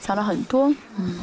[0.00, 1.20] 讲了很多，嗯。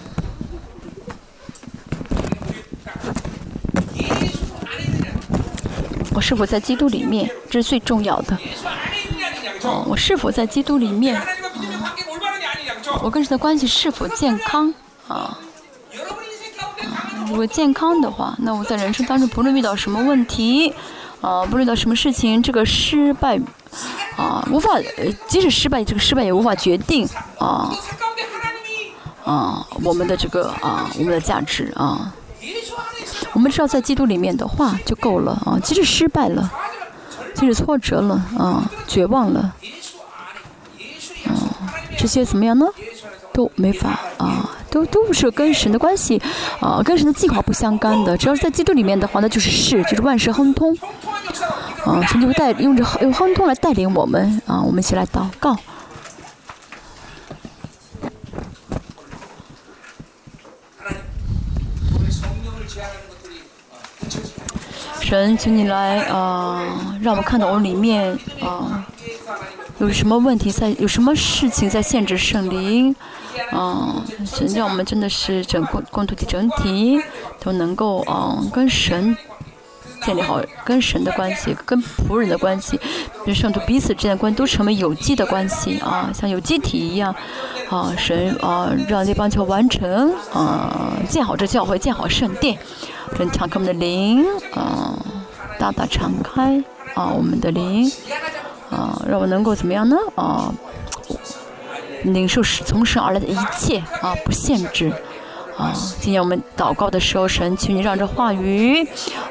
[6.21, 7.27] 我是否在基督里面？
[7.49, 8.37] 这是最重要的。
[9.63, 11.19] 哦，我是否在基督里面？
[13.01, 14.71] 我跟神的关系是否健康？
[15.07, 15.35] 啊，
[17.27, 20.71] 如果健康的话，那我在人生当中不论遇到什么问题，
[21.21, 23.39] 啊，不论遇到什么事情，这个失败，
[24.15, 24.79] 啊，无法，
[25.27, 27.73] 即使失败，这个失败也无法决定，啊，
[29.25, 32.13] 啊，我们的这个啊，我们的价值啊。
[33.41, 36.47] 我们知道在基督里面的话就够了啊，即使失败了，
[37.33, 39.51] 即使挫折了啊，绝望了，
[41.25, 41.33] 啊，
[41.97, 42.67] 这些怎么样呢？
[43.33, 46.21] 都没法啊，都都是跟神的关系
[46.59, 48.15] 啊，跟神的计划不相干的。
[48.15, 50.77] 只要是在基督里面的话，那就是事，就是万事亨通。
[51.83, 55.57] 啊，神就会带用着用亨通来带领我们啊，我们一起来祷告。
[65.11, 66.63] 神，请你来啊，
[67.01, 68.87] 让我们看到我里面啊
[69.79, 72.95] 有什么问题在，有什么事情在限制圣灵。
[73.51, 76.97] 啊，神让我们真的是整个共同体整体
[77.41, 79.17] 都能够啊跟神
[80.01, 82.79] 建立好跟神的关系，跟仆人的关系，
[83.25, 87.13] 跟圣徒彼此之间的关系都成为有机的关系啊，像有机体一样
[87.69, 92.57] 啊，神啊让这帮球完成啊建好这教会，建好圣殿。
[93.17, 94.97] 神敞开我们的灵，啊，
[95.59, 96.63] 大大敞开，
[96.95, 97.91] 啊，我们的灵，
[98.69, 99.97] 啊，让我能够怎么样呢？
[100.15, 100.51] 啊，
[102.03, 104.91] 领受是从神而来的一切，啊，不限制，
[105.61, 108.83] 啊，今天我们祷告的时候，神，请你让这话语，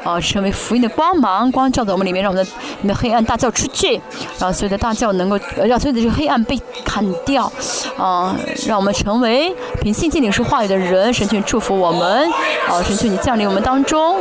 [0.05, 2.51] 啊，成为福音的光芒，光照在我们里面，让我们的
[2.83, 4.01] 你的黑暗大叫出去，
[4.39, 7.51] 让所有的大叫能够，让所有的这个黑暗被砍掉，
[7.99, 12.31] 啊，让我们成为凭信心领受话语的人，神，请祝福我们，
[12.69, 14.17] 啊，神，请你降临我们当中，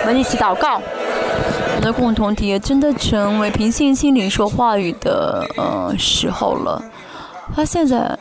[0.00, 6.82] 我们一起祷告，我们的共同体真的成为凭信心领受话语的呃时候了，
[7.54, 8.18] 他现在。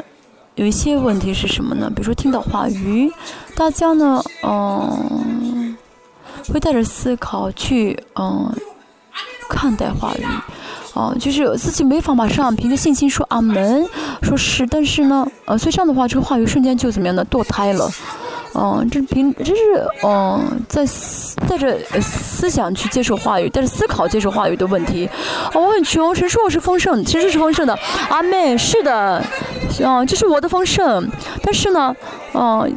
[0.57, 1.88] 有一些问题是什么呢？
[1.88, 3.11] 比如说听到话语，
[3.55, 5.77] 大家呢，嗯，
[6.51, 8.51] 会带着思考去，嗯，
[9.47, 10.25] 看待话语，
[10.95, 13.88] 哦，就是自己没法马上凭着信心说阿门，
[14.23, 17.23] 说是，但是呢，呃，所以这样的话，这个话语瞬间就怎么样呢？
[17.29, 17.88] 堕胎了。
[18.57, 19.53] 哦，这是凭，这是
[20.01, 20.84] 哦，在
[21.47, 25.07] 带着思想去接受话语，带着思考接受话语的问题。
[25.53, 27.05] 哦，我很穷，谁说我是丰盛？
[27.05, 27.77] 其实是丰盛的。
[28.09, 29.23] 阿妹，是的，
[29.79, 31.07] 嗯，这是我的丰盛。
[31.43, 31.95] 但是呢，
[32.34, 32.75] 嗯，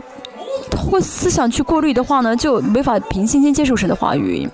[0.71, 4.47] 通过思想去过滤的话呢，就没法凭信心接受神的话语。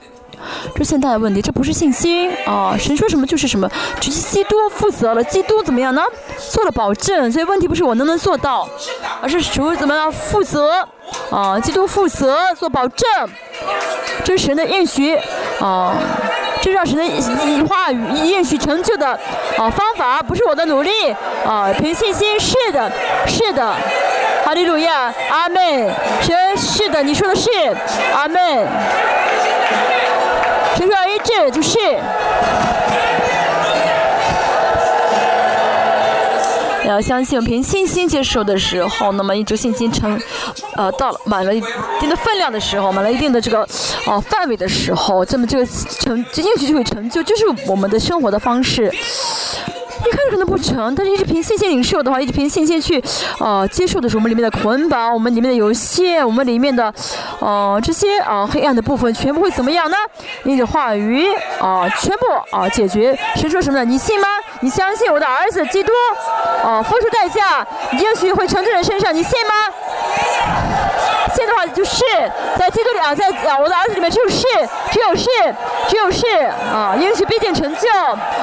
[0.75, 2.77] 这现在的问题，这不是信心啊！
[2.79, 3.71] 神说什么就是什么，
[4.01, 6.03] 只是基督负责了，基督怎么样呢？
[6.51, 8.69] 做了保证，所以问题不是我能不能做到，
[9.23, 10.87] 而是主怎么样负责
[11.31, 11.59] 啊？
[11.61, 13.09] 基督负责做保证，
[14.25, 15.19] 这是神的应许
[15.61, 15.95] 啊！
[16.63, 19.09] 这让神的话语应许成就的
[19.57, 20.91] 啊方法，不是我的努力
[21.47, 21.71] 啊！
[21.79, 22.91] 凭信心，是的，
[23.27, 23.75] 是的，
[24.45, 25.95] 哈利路亚，阿门。
[26.23, 27.49] 神是的，你说的是，
[28.15, 28.67] 阿门。
[31.27, 31.79] 这就是，
[36.87, 40.19] 要相信凭信心接受的时候，那么一直信心成，
[40.77, 41.61] 呃，到了满了一
[41.99, 43.67] 定的分量的时候，满了一定的这个
[44.07, 48.91] 哦范围的时候，这么这个成进去就会成就，就是我们的生活的方式。
[50.05, 53.03] 一开始可能不成，但是一直凭信心领受的话，一直凭信心去，
[53.39, 56.93] 呃，接受的是我们里面的捆绑，我们里面的游戏，我们里面的，
[57.41, 59.97] 呃，这些啊黑暗的部分全部会怎么样呢？
[60.45, 61.27] 你的话语
[61.61, 63.19] 啊，全部啊解决。
[63.37, 63.85] 神说什么呢？
[63.85, 64.27] 你信吗？
[64.61, 65.93] 你相信我的儿子基督
[66.63, 67.67] 啊，付出代价，
[67.99, 69.55] 也许会成就人身上，你信吗？
[71.37, 72.03] 信的话就是
[72.59, 74.47] 在基督里啊，在啊我的儿子里面只有是，
[74.91, 75.29] 只有是，
[75.89, 76.27] 只有是
[76.73, 77.89] 啊，也许必定成就。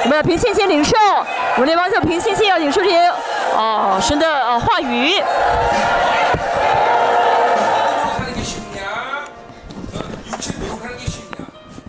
[0.03, 0.95] 我们要凭信心领受。
[1.57, 3.11] 我那帮就凭信心要领受这些
[3.57, 5.13] 啊神的啊话语。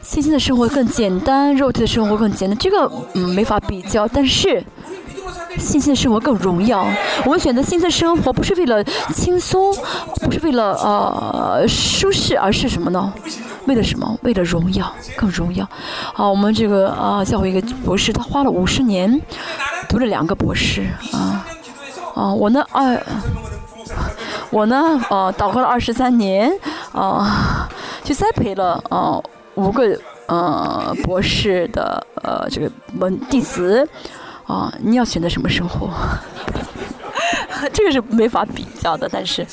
[0.02, 4.06] 信心的生活更简单，肉体的生活更简单，这个嗯没法比较。
[4.06, 4.62] 但是
[5.58, 6.86] 信心的生活更荣耀。
[7.24, 8.82] 我们选择信心的生活不是为了
[9.14, 9.74] 轻松，
[10.22, 13.12] 不是为了呃舒适，而是什么呢？
[13.66, 14.18] 为了什么？
[14.22, 15.66] 为了荣耀，更荣耀。
[16.14, 19.20] 啊，我们这个啊，教会一个博士，他花了五十年，
[19.88, 20.86] 读了两个博士。
[21.12, 21.46] 啊，
[22.14, 23.02] 啊，我呢，二，
[24.50, 26.52] 我呢，呃，祷告了二十三年，
[26.92, 27.68] 啊，
[28.04, 29.18] 去栽培了啊
[29.54, 33.88] 五个呃博士的呃这个门弟子。
[34.46, 35.90] 啊，你要选择什么生活？
[37.72, 39.08] 这个是没法比较的。
[39.10, 39.46] 但是，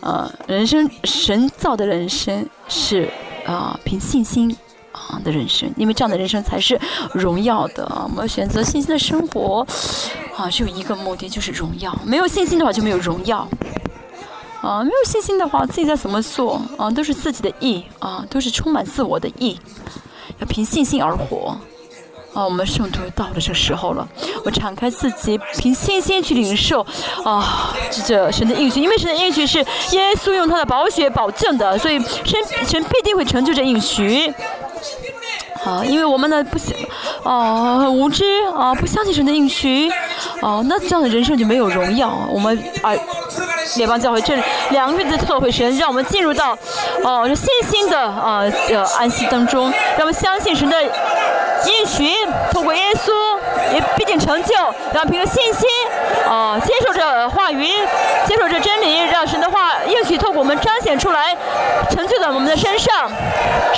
[0.00, 3.10] 呃，人生神造的人生是。
[3.46, 4.50] 啊，凭信心
[4.90, 6.76] 啊的人生，因为这样的人生才是
[7.12, 7.88] 荣耀的。
[8.02, 9.64] 我们选择信心的生活，
[10.36, 11.96] 啊，只有一个目的，就是荣耀。
[12.04, 13.48] 没有信心的话，就没有荣耀。
[14.62, 19.56] 啊，没有信心的话，自己在怎么做啊，都是自己的意啊，都是充满自我的意。
[20.40, 21.56] 要凭信心而活。
[22.36, 24.06] 啊，我们圣徒到了这时候了，
[24.44, 26.86] 我敞开自己，凭信心去领受
[27.24, 27.74] 啊，
[28.06, 29.58] 这神的应许，因为神的应许是
[29.92, 32.38] 耶稣用他的宝血保证的，所以神
[32.68, 34.30] 神必定会成就这应许。
[35.66, 36.72] 啊，因为我们呢不相，
[37.24, 38.24] 啊，很无知
[38.56, 39.90] 啊，不相信神的应许，
[40.40, 42.16] 啊，那这样的人生就没有荣耀。
[42.30, 42.92] 我们啊，
[43.76, 44.38] 联邦教会这
[44.70, 46.56] 两个月的特会，神让我们进入到
[47.02, 52.14] 哦，这信心的啊呃安息当中，让我们相信神的应许，
[52.52, 53.10] 透过耶稣
[53.74, 54.54] 也必定成就，
[54.94, 55.68] 让凭着信心
[56.28, 57.66] 啊接受这话语，
[58.24, 61.36] 接受这真理，让神的话应许透过我们彰显出来，
[61.90, 63.10] 成就在我们的身上，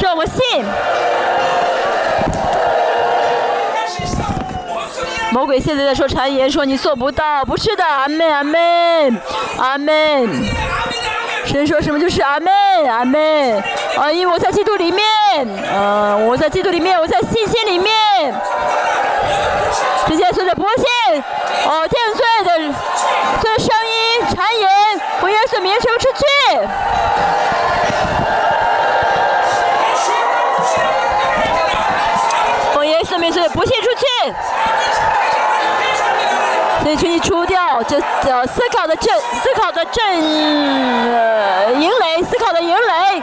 [0.03, 0.63] 让我们信。
[5.31, 9.21] 魔鬼现在在说谗言，说你做不到，不是的，阿门，阿门，
[9.59, 10.29] 阿门。
[11.45, 12.53] 神说什么就是阿门，
[12.91, 13.63] 阿门。
[13.97, 15.05] 啊，因我在基督里面，
[15.73, 17.93] 呃，我在基督里面，我在信心里面。
[20.09, 21.23] 这些随着不信，
[21.67, 22.75] 哦，定罪的，
[23.43, 26.25] 这声音谗言，我耶稣名全部出去。
[32.75, 34.35] 我耶稣名所以不信出去。
[36.89, 40.03] 所以，请你除掉这这思考的正思考的正
[41.13, 43.23] 呃营垒，思考的营垒。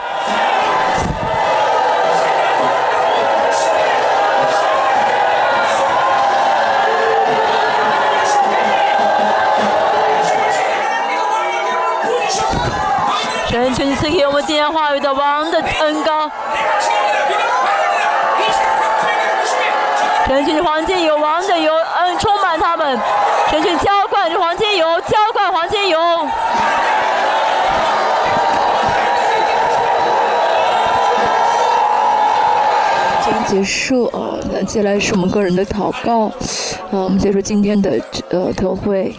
[13.48, 16.30] 神，求你赐给我们今天话语的王的恩高。
[20.28, 22.96] 神，求你黄金有王的有恩充满他们。
[23.50, 25.98] 神，求你浇灌这黄金油，浇灌黄金油。
[33.24, 36.26] 今天结束啊，那接下来是我们个人的祷告。
[36.90, 38.00] 啊，我们结束今天的
[38.30, 39.14] 呃特会。